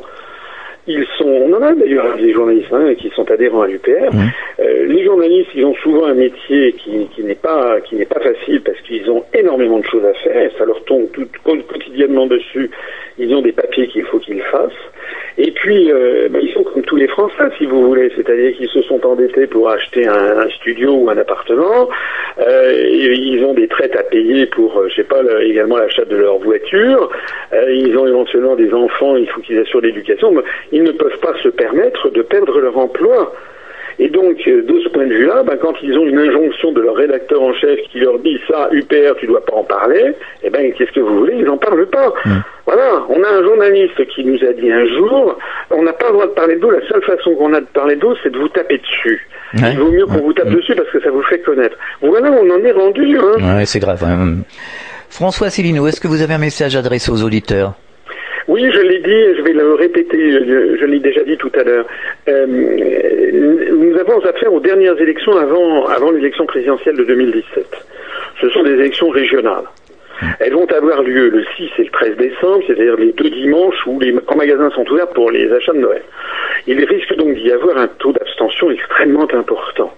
ils 0.85 1.05
sont, 1.17 1.25
on 1.25 1.53
en 1.53 1.61
a 1.61 1.73
d'ailleurs 1.73 2.17
des 2.17 2.33
journalistes 2.33 2.73
hein, 2.73 2.93
qui 2.95 3.09
sont 3.15 3.29
adhérents 3.31 3.61
à 3.61 3.67
l'UPR. 3.67 4.11
Mmh. 4.11 4.19
Euh, 4.59 4.85
les 4.87 5.05
journalistes, 5.05 5.49
ils 5.55 5.65
ont 5.65 5.75
souvent 5.75 6.05
un 6.07 6.13
métier 6.13 6.73
qui, 6.73 7.07
qui 7.15 7.23
n'est 7.23 7.35
pas 7.35 7.79
qui 7.81 7.95
n'est 7.95 8.05
pas 8.05 8.19
facile 8.19 8.61
parce 8.61 8.79
qu'ils 8.81 9.09
ont 9.09 9.23
énormément 9.33 9.79
de 9.79 9.85
choses 9.85 10.03
à 10.05 10.13
faire. 10.15 10.41
Et 10.41 10.51
ça 10.57 10.65
leur 10.65 10.83
tombe 10.83 11.09
tout, 11.13 11.27
quotidiennement 11.43 12.27
dessus. 12.27 12.69
Ils 13.17 13.33
ont 13.33 13.41
des 13.41 13.53
papiers 13.53 13.87
qu'il 13.87 14.03
faut 14.03 14.19
qu'ils 14.19 14.41
fassent. 14.41 14.71
Et 15.37 15.51
puis, 15.51 15.91
euh, 15.91 16.29
ben, 16.29 16.39
ils 16.41 16.53
sont 16.53 16.63
comme 16.63 16.83
tous 16.83 16.95
les 16.95 17.07
Français, 17.07 17.49
si 17.57 17.65
vous 17.65 17.87
voulez, 17.87 18.11
c'est-à-dire 18.15 18.55
qu'ils 18.55 18.69
se 18.69 18.81
sont 18.83 19.03
endettés 19.05 19.47
pour 19.47 19.69
acheter 19.69 20.07
un, 20.07 20.39
un 20.39 20.49
studio 20.49 20.93
ou 20.93 21.09
un 21.09 21.17
appartement. 21.17 21.89
Euh, 22.39 22.83
ils 22.87 23.43
ont 23.43 23.53
des 23.53 23.67
traites 23.67 23.95
à 23.95 24.03
payer 24.03 24.45
pour, 24.47 24.77
euh, 24.77 24.89
je 24.89 24.95
sais 24.95 25.03
pas, 25.03 25.21
également 25.41 25.77
l'achat 25.77 26.05
de 26.05 26.15
leur 26.15 26.37
voiture. 26.37 27.09
Euh, 27.53 27.73
ils 27.73 27.97
ont 27.97 28.07
éventuellement 28.07 28.55
des 28.55 28.71
enfants, 28.73 29.15
il 29.15 29.27
faut 29.29 29.41
qu'ils 29.41 29.59
assurent 29.59 29.81
l'éducation. 29.81 30.33
Ils 30.71 30.83
ne 30.83 30.91
peuvent 30.91 31.19
pas 31.19 31.33
se 31.41 31.49
permettre 31.49 32.09
de 32.09 32.21
perdre 32.21 32.59
leur 32.59 32.77
emploi. 32.77 33.33
Et 33.99 34.09
donc, 34.09 34.37
euh, 34.47 34.63
de 34.63 34.79
ce 34.83 34.89
point 34.89 35.05
de 35.05 35.13
vue-là, 35.13 35.43
ben, 35.43 35.57
quand 35.61 35.73
ils 35.81 35.97
ont 35.97 36.05
une 36.05 36.17
injonction 36.17 36.71
de 36.71 36.81
leur 36.81 36.95
rédacteur 36.95 37.41
en 37.41 37.53
chef 37.53 37.79
qui 37.91 37.99
leur 37.99 38.19
dit 38.19 38.39
ça, 38.47 38.69
UPR, 38.71 39.15
tu 39.19 39.27
dois 39.27 39.45
pas 39.45 39.55
en 39.55 39.63
parler, 39.63 40.13
eh 40.43 40.49
ben, 40.49 40.73
qu'est-ce 40.73 40.91
que 40.91 40.99
vous 40.99 41.19
voulez? 41.19 41.35
Ils 41.37 41.45
n'en 41.45 41.57
parlent 41.57 41.87
pas. 41.87 42.13
Mm. 42.25 42.41
Voilà, 42.65 43.03
on 43.09 43.21
a 43.23 43.27
un 43.27 43.43
journaliste 43.43 44.05
qui 44.07 44.23
nous 44.23 44.39
a 44.43 44.53
dit 44.53 44.71
un 44.71 44.85
jour, 44.87 45.37
on 45.71 45.83
n'a 45.83 45.93
pas 45.93 46.07
le 46.07 46.13
droit 46.13 46.27
de 46.27 46.31
parler 46.31 46.55
d'eau, 46.55 46.71
la 46.71 46.87
seule 46.87 47.03
façon 47.03 47.35
qu'on 47.35 47.53
a 47.53 47.59
de 47.59 47.67
parler 47.67 47.95
d'eau, 47.95 48.15
c'est 48.23 48.31
de 48.31 48.37
vous 48.37 48.49
taper 48.49 48.77
dessus. 48.77 49.27
Il 49.55 49.77
vaut 49.77 49.91
mieux 49.91 50.05
qu'on 50.05 50.21
vous 50.21 50.33
tape 50.33 50.49
dessus 50.49 50.73
parce 50.73 50.89
que 50.89 50.99
ça 51.01 51.11
vous 51.11 51.21
fait 51.23 51.39
connaître. 51.39 51.77
Voilà, 52.01 52.31
on 52.31 52.49
en 52.49 52.63
est 52.63 52.71
rendu. 52.71 53.17
Hein. 53.17 53.57
Ouais, 53.57 53.65
c'est 53.65 53.79
grave. 53.79 54.03
Hein. 54.03 54.37
François 55.09 55.51
Célineau, 55.51 55.85
est-ce 55.85 56.01
que 56.01 56.07
vous 56.07 56.23
avez 56.23 56.33
un 56.33 56.39
message 56.39 56.75
adressé 56.75 57.11
aux 57.11 57.21
auditeurs? 57.21 57.73
Oui, 58.47 58.69
je 58.71 58.81
l'ai 58.81 58.99
dit 58.99 59.11
et 59.11 59.35
je 59.35 59.41
vais 59.41 59.53
le 59.53 59.73
répéter, 59.73 60.31
je, 60.31 60.85
l'ai 60.85 60.99
déjà 60.99 61.23
dit 61.23 61.37
tout 61.37 61.51
à 61.55 61.63
l'heure. 61.63 61.85
Euh, 62.27 62.45
nous 62.45 63.97
avons 63.97 64.19
affaire 64.19 64.53
aux 64.53 64.59
dernières 64.59 64.99
élections 64.99 65.37
avant, 65.37 65.85
avant 65.87 66.11
l'élection 66.11 66.45
présidentielle 66.45 66.97
de 66.97 67.03
2017. 67.03 67.65
Ce 68.41 68.49
sont 68.49 68.63
des 68.63 68.73
élections 68.73 69.09
régionales. 69.09 69.65
Elles 70.39 70.53
vont 70.53 70.71
avoir 70.71 71.01
lieu 71.01 71.29
le 71.29 71.43
6 71.57 71.69
et 71.79 71.83
le 71.83 71.89
13 71.89 72.17
décembre, 72.17 72.63
c'est-à-dire 72.67 72.95
les 72.97 73.13
deux 73.13 73.29
dimanches 73.29 73.87
où 73.87 73.99
les 73.99 74.13
magasins 74.35 74.69
sont 74.71 74.89
ouverts 74.89 75.09
pour 75.09 75.31
les 75.31 75.51
achats 75.51 75.73
de 75.73 75.79
Noël. 75.79 76.03
Il 76.67 76.83
risque 76.85 77.15
donc 77.15 77.35
d'y 77.35 77.51
avoir 77.51 77.77
un 77.77 77.87
taux 77.87 78.11
d'abstention 78.11 78.71
extrêmement 78.71 79.27
important. 79.33 79.93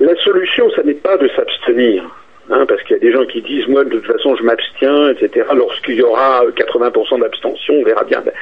La 0.00 0.14
solution, 0.16 0.70
ce 0.70 0.80
n'est 0.82 0.94
pas 0.94 1.16
de 1.16 1.28
s'abstenir. 1.28 2.04
Hein, 2.48 2.64
parce 2.68 2.80
qu'il 2.84 2.94
y 2.94 3.00
a 3.00 3.02
des 3.02 3.10
gens 3.10 3.24
qui 3.26 3.42
disent 3.42 3.66
moi 3.66 3.82
de 3.82 3.90
toute 3.90 4.06
façon 4.06 4.36
je 4.36 4.44
m'abstiens, 4.44 5.10
etc. 5.10 5.46
Lorsqu'il 5.52 5.96
y 5.96 6.02
aura 6.02 6.44
80% 6.46 7.18
d'abstention, 7.18 7.74
on 7.74 7.82
verra 7.82 8.04
bien. 8.04 8.20
Ben, 8.24 8.32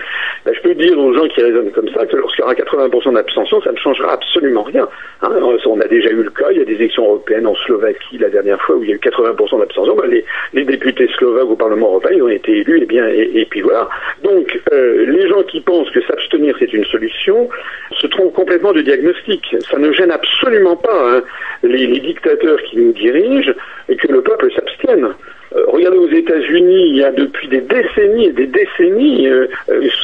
ben, 0.45 0.55
je 0.55 0.61
peux 0.61 0.75
dire 0.75 0.99
aux 0.99 1.15
gens 1.15 1.27
qui 1.29 1.43
raisonnent 1.43 1.73
comme 1.73 1.89
ça 1.89 2.05
que 2.05 2.17
lorsqu'il 2.17 2.43
y 2.43 2.45
aura 2.45 2.55
80% 2.55 3.15
d'abstention, 3.15 3.63
ça 3.63 3.73
ne 3.73 3.79
changera 3.79 4.13
absolument 4.13 4.65
rien. 4.65 4.87
Hein. 5.23 5.31
on 5.65 5.81
a 5.81 5.87
déjà 5.87 6.11
eu 6.11 6.23
le 6.23 6.29
cas, 6.29 6.51
il 6.51 6.59
y 6.59 6.61
a 6.61 6.67
des 6.67 6.75
élections 6.75 7.05
européennes 7.05 7.47
en 7.47 7.55
Slovaquie 7.55 8.19
la 8.19 8.29
dernière 8.29 8.61
fois 8.61 8.77
où 8.77 8.83
il 8.83 8.91
y 8.91 8.93
a 8.93 8.97
eu 8.97 8.99
80% 8.99 9.59
d'abstention. 9.59 9.97
Ben, 9.97 10.11
les, 10.53 10.65
députés 10.65 11.09
slovaques 11.17 11.49
au 11.49 11.57
Parlement 11.57 11.87
européen 11.87 12.17
ils 12.17 12.23
ont 12.23 12.29
été 12.29 12.59
élus, 12.59 12.83
et 12.83 12.87
bien 12.87 13.07
et, 13.09 13.47
puis 13.49 13.63
voilà. 13.63 13.89
Donc 14.23 14.61
euh, 14.73 15.07
les 15.07 15.29
gens 15.29 15.43
qui 15.45 15.63
pensent 15.63 15.91
que 15.91 16.03
s'abstenir 16.03 16.55
c'est 16.59 16.73
une 16.75 16.85
solution 16.85 17.49
se 17.93 18.07
trompent 18.09 18.35
complètement 18.35 18.73
de 18.73 18.83
diagnostic. 18.83 19.57
Ça 19.61 19.79
ne 19.79 19.93
gêne 19.93 20.11
absolument 20.11 20.77
pas 20.77 21.17
hein, 21.17 21.23
les 21.63 21.87
dictateurs 21.87 22.61
qui 22.65 22.77
nous 22.77 22.93
dirigent 22.93 23.55
et 23.95 23.97
que 23.97 24.13
le 24.13 24.23
peuple 24.23 24.53
s'abstienne. 24.53 25.09
Euh, 25.55 25.63
regardez 25.69 25.99
aux 25.99 26.11
États-Unis, 26.11 26.89
il 26.89 26.97
y 26.97 27.05
a 27.05 27.13
depuis 27.13 27.47
des 27.49 27.61
décennies 27.61 28.27
et 28.27 28.33
des 28.33 28.47
décennies 28.47 29.29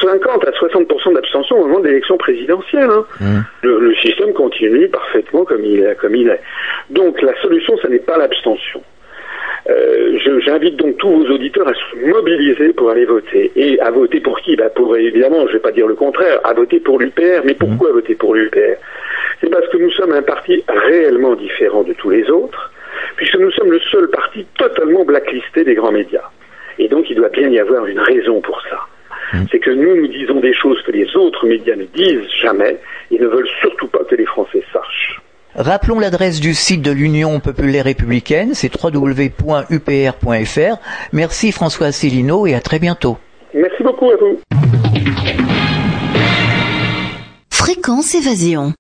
50 0.01 0.45
euh, 0.45 0.49
à 0.49 0.53
60 0.53 1.14
d'abstention 1.14 1.57
au 1.57 1.66
moment 1.66 1.80
de 1.80 1.88
l'élection 1.88 2.16
présidentielle. 2.16 2.88
Hein. 2.88 3.05
Mmh. 3.20 3.41
Le, 3.62 3.95
système 3.97 4.32
continue 4.32 4.88
parfaitement 4.88 5.45
comme 5.45 5.64
il, 5.64 5.80
est, 5.80 5.97
comme 5.97 6.14
il 6.14 6.28
est. 6.28 6.41
Donc 6.91 7.20
la 7.22 7.34
solution, 7.43 7.76
ce 7.82 7.88
n'est 7.88 7.99
pas 7.99 8.16
l'abstention. 8.16 8.80
Euh, 9.68 10.18
j'invite 10.45 10.76
donc 10.76 10.97
tous 10.99 11.11
vos 11.11 11.34
auditeurs 11.34 11.68
à 11.68 11.74
se 11.74 12.07
mobiliser 12.07 12.72
pour 12.72 12.91
aller 12.91 13.05
voter. 13.05 13.51
Et 13.57 13.78
à 13.80 13.91
voter 13.91 14.20
pour 14.20 14.41
qui? 14.41 14.57
Bah 14.57 14.70
Pour 14.70 14.97
évidemment, 14.97 15.41
je 15.43 15.49
ne 15.49 15.53
vais 15.55 15.59
pas 15.59 15.72
dire 15.72 15.86
le 15.86 15.95
contraire, 15.95 16.38
à 16.45 16.55
voter 16.55 16.80
pour 16.80 16.99
l'UPR. 16.99 17.43
Mais 17.45 17.55
pourquoi 17.55 17.91
mmh. 17.91 17.95
voter 17.95 18.14
pour 18.14 18.34
l'UPR 18.34 18.78
C'est 19.41 19.51
parce 19.51 19.66
que 19.68 19.78
nous 19.78 19.91
sommes 19.91 20.12
un 20.12 20.22
parti 20.22 20.62
réellement 20.68 21.34
différent 21.34 21.82
de 21.82 21.93
tous 21.95 22.11
les 22.11 22.30
autres 22.30 22.70
puisque 23.16 23.36
nous 23.36 23.51
sommes 23.53 23.70
le 23.70 23.80
seul 23.91 24.09
parti 24.11 24.47
totalement 24.57 25.05
blacklisté 25.05 25.64
des 25.64 25.74
grands 25.74 25.93
médias. 25.93 26.28
Et 26.78 26.88
donc 26.88 27.11
il 27.11 27.16
doit 27.16 27.28
bien 27.28 27.49
y 27.49 27.59
avoir 27.59 27.86
une 27.86 28.01
raison 28.01 28.41
pour 28.41 28.61
ça. 28.62 28.78
Hmm. 29.32 29.45
C'est 29.51 29.61
que 29.61 29.70
nous, 29.70 29.97
nous 29.97 30.09
disons 30.09 30.41
des 30.41 30.55
choses 30.55 30.80
que 30.82 30.93
les 30.93 31.14
autres 31.16 31.47
médias 31.47 31.76
ne 31.76 31.84
disent 31.84 32.28
jamais 32.43 32.78
et 33.11 33.18
ne 33.18 33.26
veulent 33.26 33.49
surtout 33.61 33.88
pas 33.88 34.05
que 34.05 34.14
les 34.16 34.26
Français 34.26 34.62
sachent. 34.72 35.20
Rappelons 35.55 35.99
l'adresse 35.99 36.41
du 36.41 36.55
site 36.55 36.82
de 36.82 36.93
l'Union 36.93 37.41
populaire 37.41 37.84
républicaine, 37.84 38.55
c'est 38.55 38.70
www.upr.fr. 38.82 40.76
Merci 41.12 41.53
François 41.53 41.88
Asselineau 41.88 42.47
et 42.47 42.55
à 42.55 42.61
très 42.61 42.78
bientôt. 42.78 43.18
Merci 43.53 43.82
beaucoup 43.82 44.11
à 44.11 44.16
vous. 44.16 44.38
Fréquence 47.53 48.14
Évasion. 48.14 48.72